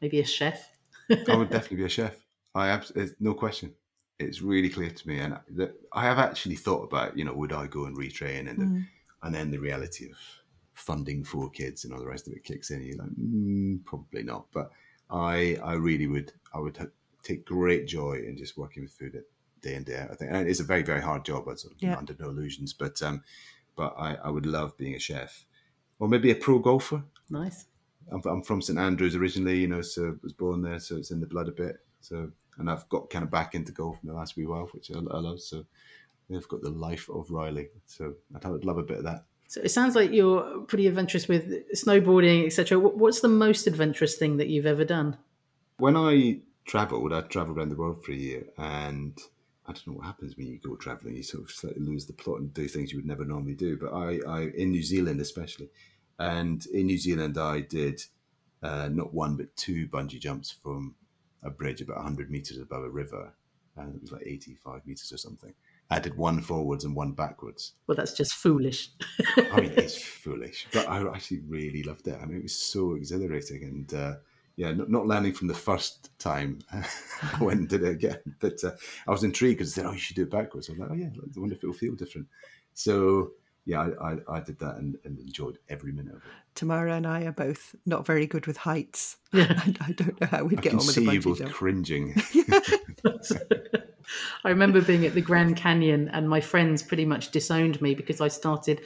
Maybe 0.00 0.18
a 0.18 0.26
chef. 0.26 0.73
I 1.28 1.36
would 1.36 1.50
definitely 1.50 1.78
be 1.78 1.84
a 1.84 1.88
chef. 1.88 2.16
I 2.54 2.66
have 2.68 2.90
no 3.20 3.34
question. 3.34 3.74
It's 4.18 4.40
really 4.40 4.68
clear 4.68 4.90
to 4.90 5.08
me, 5.08 5.18
and 5.18 5.38
I 5.92 6.02
have 6.04 6.18
actually 6.18 6.56
thought 6.56 6.84
about, 6.84 7.18
you 7.18 7.24
know, 7.24 7.34
would 7.34 7.52
I 7.52 7.66
go 7.66 7.86
and 7.86 7.96
retrain, 7.96 8.48
and 8.48 8.58
mm. 8.58 8.86
and 9.22 9.34
then 9.34 9.50
the 9.50 9.58
reality 9.58 10.08
of 10.10 10.16
funding 10.74 11.24
for 11.24 11.48
kids 11.50 11.84
and 11.84 11.92
all 11.92 12.00
the 12.00 12.06
rest 12.06 12.26
of 12.26 12.34
it 12.34 12.44
kicks 12.44 12.70
in. 12.70 12.82
You're 12.82 12.98
like, 12.98 13.10
mm, 13.10 13.84
probably 13.84 14.22
not. 14.22 14.46
But 14.52 14.70
I, 15.10 15.56
I 15.62 15.74
really 15.74 16.06
would, 16.06 16.32
I 16.52 16.58
would 16.58 16.78
take 17.22 17.46
great 17.46 17.86
joy 17.86 18.22
in 18.26 18.36
just 18.36 18.58
working 18.58 18.82
with 18.82 18.92
food 18.92 19.22
day 19.62 19.74
in 19.74 19.84
day 19.84 19.98
out. 19.98 20.10
I 20.10 20.14
think, 20.14 20.30
and 20.32 20.48
it's 20.48 20.60
a 20.60 20.64
very, 20.64 20.82
very 20.82 21.00
hard 21.00 21.24
job. 21.24 21.48
I'm 21.48 21.56
sort 21.56 21.74
of 21.74 21.82
yeah. 21.82 21.96
under 21.96 22.14
no 22.18 22.28
illusions, 22.28 22.72
but 22.72 23.00
um, 23.02 23.22
but 23.76 23.94
I, 23.98 24.16
I 24.16 24.30
would 24.30 24.46
love 24.46 24.76
being 24.76 24.94
a 24.94 24.98
chef, 24.98 25.44
or 25.98 26.08
maybe 26.08 26.30
a 26.30 26.34
pro 26.34 26.58
golfer. 26.58 27.02
Nice. 27.30 27.66
I'm, 28.12 28.22
I'm 28.24 28.42
from 28.42 28.62
St 28.62 28.78
Andrews 28.78 29.16
originally, 29.16 29.58
you 29.58 29.68
know, 29.68 29.82
so 29.82 30.16
was 30.22 30.32
born 30.32 30.62
there, 30.62 30.78
so 30.78 30.96
it's 30.96 31.10
in 31.10 31.20
the 31.20 31.26
blood 31.26 31.48
a 31.48 31.52
bit. 31.52 31.76
So, 32.00 32.30
and 32.58 32.70
I've 32.70 32.88
got 32.88 33.10
kind 33.10 33.24
of 33.24 33.30
back 33.30 33.54
into 33.54 33.72
golf 33.72 33.98
in 34.02 34.08
the 34.08 34.14
last 34.14 34.36
wee 34.36 34.46
while, 34.46 34.66
which 34.72 34.90
I, 34.90 34.98
I 34.98 35.18
love. 35.18 35.40
So, 35.40 35.64
I've 36.34 36.48
got 36.48 36.62
the 36.62 36.70
life 36.70 37.08
of 37.10 37.30
Riley. 37.30 37.68
So, 37.86 38.14
I'd 38.34 38.64
love 38.64 38.78
a 38.78 38.82
bit 38.82 38.98
of 38.98 39.04
that. 39.04 39.24
So 39.46 39.60
it 39.62 39.70
sounds 39.70 39.94
like 39.94 40.10
you're 40.10 40.60
pretty 40.62 40.86
adventurous 40.86 41.28
with 41.28 41.68
snowboarding, 41.74 42.46
etc. 42.46 42.78
What's 42.78 43.20
the 43.20 43.28
most 43.28 43.66
adventurous 43.66 44.16
thing 44.16 44.38
that 44.38 44.48
you've 44.48 44.66
ever 44.66 44.84
done? 44.84 45.16
When 45.76 45.96
I 45.96 46.40
travelled, 46.64 47.12
I 47.12 47.20
travelled 47.22 47.58
around 47.58 47.68
the 47.68 47.76
world 47.76 48.02
for 48.04 48.12
a 48.12 48.16
year, 48.16 48.44
and 48.58 49.16
I 49.66 49.72
don't 49.72 49.86
know 49.86 49.92
what 49.94 50.06
happens 50.06 50.36
when 50.36 50.46
you 50.46 50.58
go 50.58 50.76
travelling. 50.76 51.16
You 51.16 51.22
sort 51.22 51.44
of 51.44 51.50
slightly 51.50 51.82
lose 51.82 52.06
the 52.06 52.12
plot 52.14 52.40
and 52.40 52.52
do 52.52 52.68
things 52.68 52.92
you 52.92 52.98
would 52.98 53.06
never 53.06 53.24
normally 53.24 53.54
do. 53.54 53.76
But 53.76 53.92
I, 53.92 54.18
I 54.26 54.40
in 54.56 54.70
New 54.70 54.82
Zealand 54.82 55.20
especially, 55.20 55.68
and 56.18 56.64
in 56.66 56.86
New 56.86 56.98
Zealand 56.98 57.38
I 57.38 57.60
did 57.60 58.02
uh, 58.62 58.88
not 58.90 59.12
one 59.12 59.36
but 59.36 59.54
two 59.56 59.88
bungee 59.88 60.20
jumps 60.20 60.50
from 60.50 60.94
a 61.42 61.50
bridge 61.50 61.80
about 61.80 61.96
100 61.96 62.30
meters 62.30 62.58
above 62.58 62.82
a 62.82 62.90
river, 62.90 63.32
and 63.76 63.94
it 63.94 64.00
was 64.00 64.12
like 64.12 64.26
85 64.26 64.86
meters 64.86 65.12
or 65.12 65.18
something. 65.18 65.52
I 65.90 66.00
did 66.00 66.16
one 66.16 66.40
forwards 66.40 66.84
and 66.84 66.96
one 66.96 67.12
backwards. 67.12 67.74
Well, 67.86 67.96
that's 67.96 68.14
just 68.14 68.34
foolish. 68.34 68.88
I 69.36 69.60
mean, 69.60 69.72
it's 69.76 69.96
foolish, 69.96 70.66
but 70.72 70.88
I 70.88 71.06
actually 71.06 71.40
really 71.46 71.82
loved 71.82 72.08
it. 72.08 72.18
I 72.20 72.24
mean, 72.24 72.38
it 72.38 72.44
was 72.44 72.56
so 72.56 72.94
exhilarating, 72.94 73.64
and 73.64 73.94
uh, 73.94 74.14
yeah, 74.56 74.72
not, 74.72 74.90
not, 74.90 75.06
landing 75.06 75.34
from 75.34 75.48
the 75.48 75.54
first 75.54 76.10
time. 76.18 76.60
I 76.72 77.38
went 77.40 77.60
and 77.60 77.68
did 77.68 77.82
it 77.82 77.90
again, 77.90 78.20
but 78.40 78.62
uh, 78.64 78.72
I 79.06 79.10
was 79.10 79.24
intrigued 79.24 79.58
because 79.58 79.74
they 79.74 79.82
said, 79.82 79.88
"Oh, 79.88 79.92
you 79.92 79.98
should 79.98 80.16
do 80.16 80.22
it 80.22 80.30
backwards." 80.30 80.68
I 80.68 80.72
was 80.72 80.80
like, 80.80 80.90
"Oh 80.90 80.94
yeah, 80.94 81.08
I 81.14 81.40
wonder 81.40 81.54
if 81.54 81.62
it 81.62 81.66
will 81.66 81.74
feel 81.74 81.94
different." 81.94 82.28
So 82.72 83.32
yeah, 83.66 83.88
I, 84.00 84.12
I, 84.12 84.16
I, 84.28 84.40
did 84.40 84.58
that 84.58 84.76
and, 84.76 84.96
and, 85.04 85.18
enjoyed 85.18 85.58
every 85.68 85.92
minute 85.92 86.14
of 86.14 86.18
it. 86.18 86.32
Tamara 86.54 86.94
and 86.94 87.06
I 87.06 87.22
are 87.24 87.32
both 87.32 87.74
not 87.86 88.04
very 88.04 88.26
good 88.26 88.46
with 88.46 88.58
heights. 88.58 89.16
Yeah. 89.32 89.46
I, 89.64 89.74
I 89.80 89.92
don't 89.92 90.20
know 90.20 90.26
how 90.26 90.44
we'd 90.44 90.58
I 90.58 90.62
get 90.62 90.72
on 90.72 90.78
with 90.78 90.94
the 90.94 91.00
bungee 91.00 91.14
you 91.14 91.20
both 91.22 91.38
jump. 91.38 91.52
cringing. 91.52 92.14
I 94.44 94.48
remember 94.50 94.82
being 94.82 95.06
at 95.06 95.14
the 95.14 95.22
Grand 95.22 95.56
Canyon 95.56 96.08
and 96.08 96.28
my 96.28 96.40
friends 96.40 96.82
pretty 96.82 97.06
much 97.06 97.30
disowned 97.30 97.80
me 97.80 97.94
because 97.94 98.20
I 98.20 98.28
started 98.28 98.82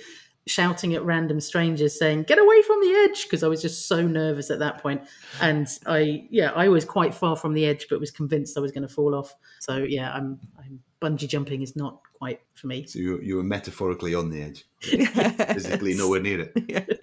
shouting 0.48 0.94
at 0.94 1.04
random 1.04 1.40
strangers 1.40 1.98
saying 1.98 2.22
get 2.24 2.38
away 2.38 2.62
from 2.62 2.80
the 2.80 2.90
edge 3.08 3.24
because 3.24 3.42
i 3.42 3.48
was 3.48 3.60
just 3.62 3.86
so 3.86 4.06
nervous 4.06 4.50
at 4.50 4.58
that 4.58 4.82
point 4.82 5.00
and 5.40 5.78
i 5.86 6.26
yeah 6.30 6.50
i 6.52 6.68
was 6.68 6.84
quite 6.84 7.14
far 7.14 7.36
from 7.36 7.52
the 7.54 7.64
edge 7.66 7.86
but 7.90 8.00
was 8.00 8.10
convinced 8.10 8.56
i 8.56 8.60
was 8.60 8.72
going 8.72 8.86
to 8.86 8.92
fall 8.92 9.14
off 9.14 9.34
so 9.60 9.76
yeah 9.78 10.12
i'm, 10.12 10.38
I'm 10.58 10.80
bungee 11.02 11.28
jumping 11.28 11.62
is 11.62 11.76
not 11.76 12.00
quite 12.14 12.40
for 12.54 12.66
me 12.66 12.86
So 12.86 12.98
you, 12.98 13.20
you 13.20 13.36
were 13.36 13.44
metaphorically 13.44 14.14
on 14.14 14.30
the 14.30 14.42
edge, 14.42 14.66
physically 14.80 15.94
nowhere 15.94 16.20
near 16.20 16.50
it. 16.52 17.00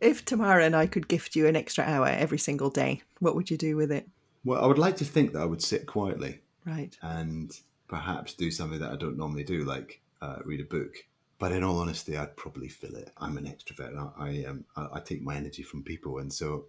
If 0.00 0.24
Tamara 0.24 0.64
and 0.64 0.74
I 0.74 0.86
could 0.86 1.06
gift 1.06 1.36
you 1.36 1.46
an 1.46 1.54
extra 1.56 1.84
hour 1.84 2.08
every 2.08 2.38
single 2.38 2.70
day, 2.70 3.02
what 3.20 3.36
would 3.36 3.50
you 3.50 3.56
do 3.56 3.76
with 3.76 3.92
it? 3.92 4.08
Well, 4.44 4.62
I 4.62 4.66
would 4.66 4.78
like 4.78 4.96
to 4.96 5.04
think 5.04 5.32
that 5.32 5.40
I 5.42 5.44
would 5.44 5.62
sit 5.62 5.86
quietly 5.86 6.40
Right. 6.66 6.96
and 7.02 7.50
perhaps 7.88 8.34
do 8.34 8.50
something 8.50 8.80
that 8.80 8.90
I 8.90 8.96
don't 8.96 9.16
normally 9.16 9.44
do, 9.44 9.64
like 9.64 10.00
uh, 10.20 10.36
read 10.44 10.60
a 10.60 10.64
book. 10.64 10.96
But 11.42 11.50
in 11.50 11.64
all 11.64 11.80
honesty, 11.80 12.16
I'd 12.16 12.36
probably 12.36 12.68
fill 12.68 12.94
it. 12.94 13.10
I'm 13.18 13.36
an 13.36 13.46
extrovert. 13.46 13.98
I, 13.98 14.28
I 14.28 14.44
um, 14.44 14.64
I, 14.76 14.86
I 14.94 15.00
take 15.00 15.22
my 15.22 15.34
energy 15.34 15.64
from 15.64 15.82
people, 15.82 16.18
and 16.18 16.32
so 16.32 16.66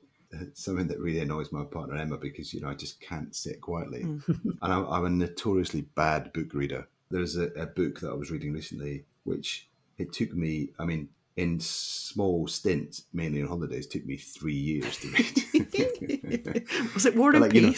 something 0.55 0.87
that 0.87 0.99
really 0.99 1.19
annoys 1.19 1.51
my 1.51 1.63
partner 1.63 1.95
Emma 1.95 2.17
because 2.17 2.55
you 2.55 2.59
know 2.61 2.69
I 2.69 2.73
just 2.73 2.99
can't 2.99 3.35
sit 3.35 3.61
quietly, 3.61 4.01
and 4.27 4.57
I'm, 4.63 4.87
I'm 4.87 5.05
a 5.05 5.11
notoriously 5.11 5.81
bad 5.81 6.33
book 6.33 6.55
reader. 6.55 6.87
There's 7.11 7.37
a, 7.37 7.49
a 7.49 7.67
book 7.67 7.99
that 7.99 8.09
I 8.09 8.15
was 8.15 8.31
reading 8.31 8.51
recently, 8.51 9.05
which 9.25 9.67
it 9.99 10.11
took 10.11 10.33
me. 10.33 10.69
I 10.79 10.85
mean, 10.85 11.09
in 11.37 11.59
small 11.59 12.47
stints, 12.47 13.03
mainly 13.13 13.43
on 13.43 13.49
holidays, 13.49 13.85
took 13.85 14.07
me 14.07 14.17
three 14.17 14.55
years 14.55 14.97
to 14.97 15.07
read. 15.09 16.67
Was 16.95 17.05
it 17.05 17.15
War 17.15 17.29
and 17.29 17.41
Like, 17.41 17.53
you 17.53 17.61
know- 17.61 17.75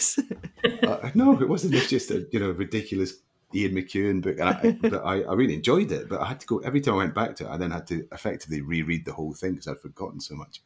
uh, 0.88 1.10
no, 1.14 1.38
it 1.42 1.46
wasn't. 1.46 1.74
It's 1.74 1.90
just 1.90 2.10
a 2.10 2.26
you 2.32 2.40
know 2.40 2.52
ridiculous 2.52 3.18
Ian 3.54 3.74
McEwan 3.74 4.22
book, 4.22 4.38
and 4.38 4.48
I, 4.48 4.72
but 4.80 5.04
I, 5.04 5.22
I 5.22 5.34
really 5.34 5.54
enjoyed 5.54 5.92
it. 5.92 6.08
But 6.08 6.20
I 6.20 6.26
had 6.26 6.40
to 6.40 6.46
go 6.46 6.58
every 6.58 6.80
time 6.80 6.94
I 6.94 6.98
went 6.98 7.14
back 7.14 7.36
to 7.36 7.44
it. 7.44 7.50
I 7.50 7.56
then 7.56 7.70
had 7.70 7.86
to 7.88 8.06
effectively 8.12 8.60
reread 8.60 9.04
the 9.04 9.12
whole 9.12 9.34
thing 9.34 9.52
because 9.52 9.68
I'd 9.68 9.80
forgotten 9.80 10.20
so 10.20 10.34
much. 10.34 10.62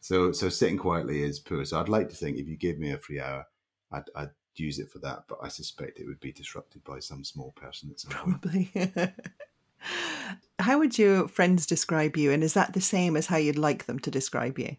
So 0.00 0.32
so 0.32 0.48
sitting 0.48 0.78
quietly 0.78 1.22
is 1.22 1.38
poor. 1.38 1.64
So 1.64 1.80
I'd 1.80 1.88
like 1.88 2.08
to 2.10 2.16
think 2.16 2.38
if 2.38 2.48
you 2.48 2.56
gave 2.56 2.78
me 2.78 2.92
a 2.92 2.98
free 2.98 3.20
hour, 3.20 3.46
I'd, 3.92 4.04
I'd 4.14 4.30
use 4.56 4.78
it 4.78 4.90
for 4.90 4.98
that. 5.00 5.24
But 5.28 5.38
I 5.42 5.48
suspect 5.48 6.00
it 6.00 6.06
would 6.06 6.20
be 6.20 6.32
disrupted 6.32 6.82
by 6.84 6.98
some 6.98 7.24
small 7.24 7.52
person 7.52 7.90
at 7.90 8.00
some. 8.00 8.10
Probably. 8.10 8.70
how 10.58 10.78
would 10.78 10.98
your 10.98 11.28
friends 11.28 11.66
describe 11.66 12.16
you? 12.16 12.32
And 12.32 12.42
is 12.42 12.54
that 12.54 12.72
the 12.72 12.80
same 12.80 13.16
as 13.16 13.26
how 13.26 13.36
you'd 13.36 13.58
like 13.58 13.86
them 13.86 13.98
to 14.00 14.10
describe 14.10 14.58
you? 14.58 14.76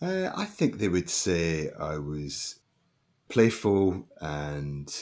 Uh, 0.00 0.30
I 0.34 0.44
think 0.44 0.78
they 0.78 0.88
would 0.88 1.08
say 1.08 1.70
I 1.78 1.96
was 1.96 2.60
playful 3.28 4.06
and 4.20 4.94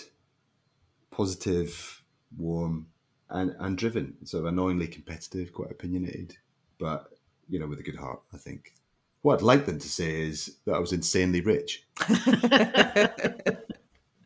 positive, 1.16 2.02
warm, 2.36 2.86
and, 3.30 3.54
and 3.58 3.78
driven. 3.78 4.16
So 4.24 4.46
annoyingly 4.46 4.86
competitive, 4.86 5.52
quite 5.52 5.70
opinionated, 5.70 6.36
but 6.78 7.10
you 7.48 7.58
know, 7.58 7.66
with 7.66 7.80
a 7.80 7.82
good 7.82 7.96
heart. 7.96 8.20
I 8.32 8.36
think. 8.36 8.74
What 9.22 9.36
I'd 9.36 9.42
like 9.42 9.64
them 9.64 9.78
to 9.78 9.88
say 9.88 10.20
is 10.20 10.56
that 10.66 10.74
I 10.74 10.78
was 10.78 10.92
insanely 10.92 11.40
rich, 11.40 11.84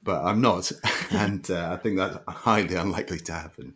but 0.02 0.24
I'm 0.24 0.40
not, 0.40 0.72
and 1.12 1.48
uh, 1.48 1.70
I 1.72 1.76
think 1.76 1.98
that's 1.98 2.18
highly 2.26 2.74
unlikely 2.74 3.20
to 3.20 3.32
happen. 3.32 3.74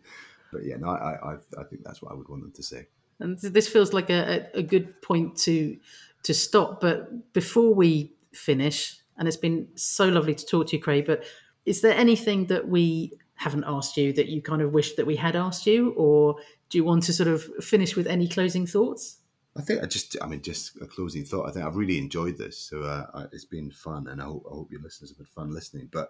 But 0.51 0.65
yeah, 0.65 0.75
no, 0.75 0.89
I, 0.89 1.17
I, 1.23 1.33
I 1.57 1.63
think 1.63 1.85
that's 1.85 2.01
what 2.01 2.11
I 2.11 2.15
would 2.15 2.27
want 2.27 2.41
them 2.41 2.51
to 2.51 2.63
say. 2.63 2.87
And 3.19 3.39
this 3.39 3.69
feels 3.69 3.93
like 3.93 4.09
a, 4.09 4.49
a 4.53 4.59
a 4.59 4.63
good 4.63 5.01
point 5.01 5.37
to 5.37 5.77
to 6.23 6.33
stop. 6.33 6.81
But 6.81 7.33
before 7.33 7.73
we 7.73 8.11
finish, 8.33 8.99
and 9.17 9.27
it's 9.27 9.37
been 9.37 9.69
so 9.75 10.09
lovely 10.09 10.35
to 10.35 10.45
talk 10.45 10.67
to 10.67 10.75
you, 10.75 10.81
Craig. 10.81 11.05
But 11.05 11.23
is 11.65 11.81
there 11.81 11.95
anything 11.95 12.47
that 12.47 12.67
we 12.67 13.13
haven't 13.35 13.63
asked 13.65 13.97
you 13.97 14.13
that 14.13 14.27
you 14.27 14.41
kind 14.41 14.61
of 14.61 14.73
wish 14.73 14.95
that 14.95 15.05
we 15.05 15.15
had 15.15 15.35
asked 15.35 15.65
you, 15.65 15.91
or 15.91 16.35
do 16.69 16.77
you 16.77 16.83
want 16.83 17.03
to 17.03 17.13
sort 17.13 17.29
of 17.29 17.43
finish 17.61 17.95
with 17.95 18.07
any 18.07 18.27
closing 18.27 18.65
thoughts? 18.65 19.19
I 19.55 19.61
think 19.61 19.83
I 19.83 19.85
just, 19.85 20.17
I 20.21 20.27
mean, 20.27 20.41
just 20.41 20.81
a 20.81 20.87
closing 20.87 21.25
thought. 21.25 21.47
I 21.47 21.51
think 21.51 21.65
I've 21.65 21.75
really 21.75 21.97
enjoyed 21.97 22.37
this, 22.37 22.57
so 22.57 22.81
uh, 22.81 23.27
it's 23.31 23.45
been 23.45 23.71
fun, 23.71 24.07
and 24.07 24.21
I 24.21 24.25
hope, 24.25 24.45
I 24.49 24.53
hope 24.53 24.71
your 24.71 24.81
listeners 24.81 25.11
have 25.11 25.17
had 25.17 25.27
fun 25.27 25.53
listening. 25.53 25.89
But, 25.91 26.09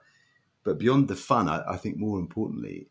but 0.63 0.77
beyond 0.77 1.07
the 1.07 1.15
fun, 1.15 1.49
I, 1.49 1.63
I 1.67 1.77
think 1.77 1.97
more 1.97 2.19
importantly, 2.19 2.87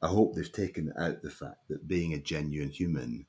I 0.00 0.08
hope 0.08 0.34
they've 0.34 0.52
taken 0.52 0.92
out 0.98 1.22
the 1.22 1.30
fact 1.30 1.68
that 1.68 1.88
being 1.88 2.14
a 2.14 2.18
genuine 2.18 2.70
human 2.70 3.26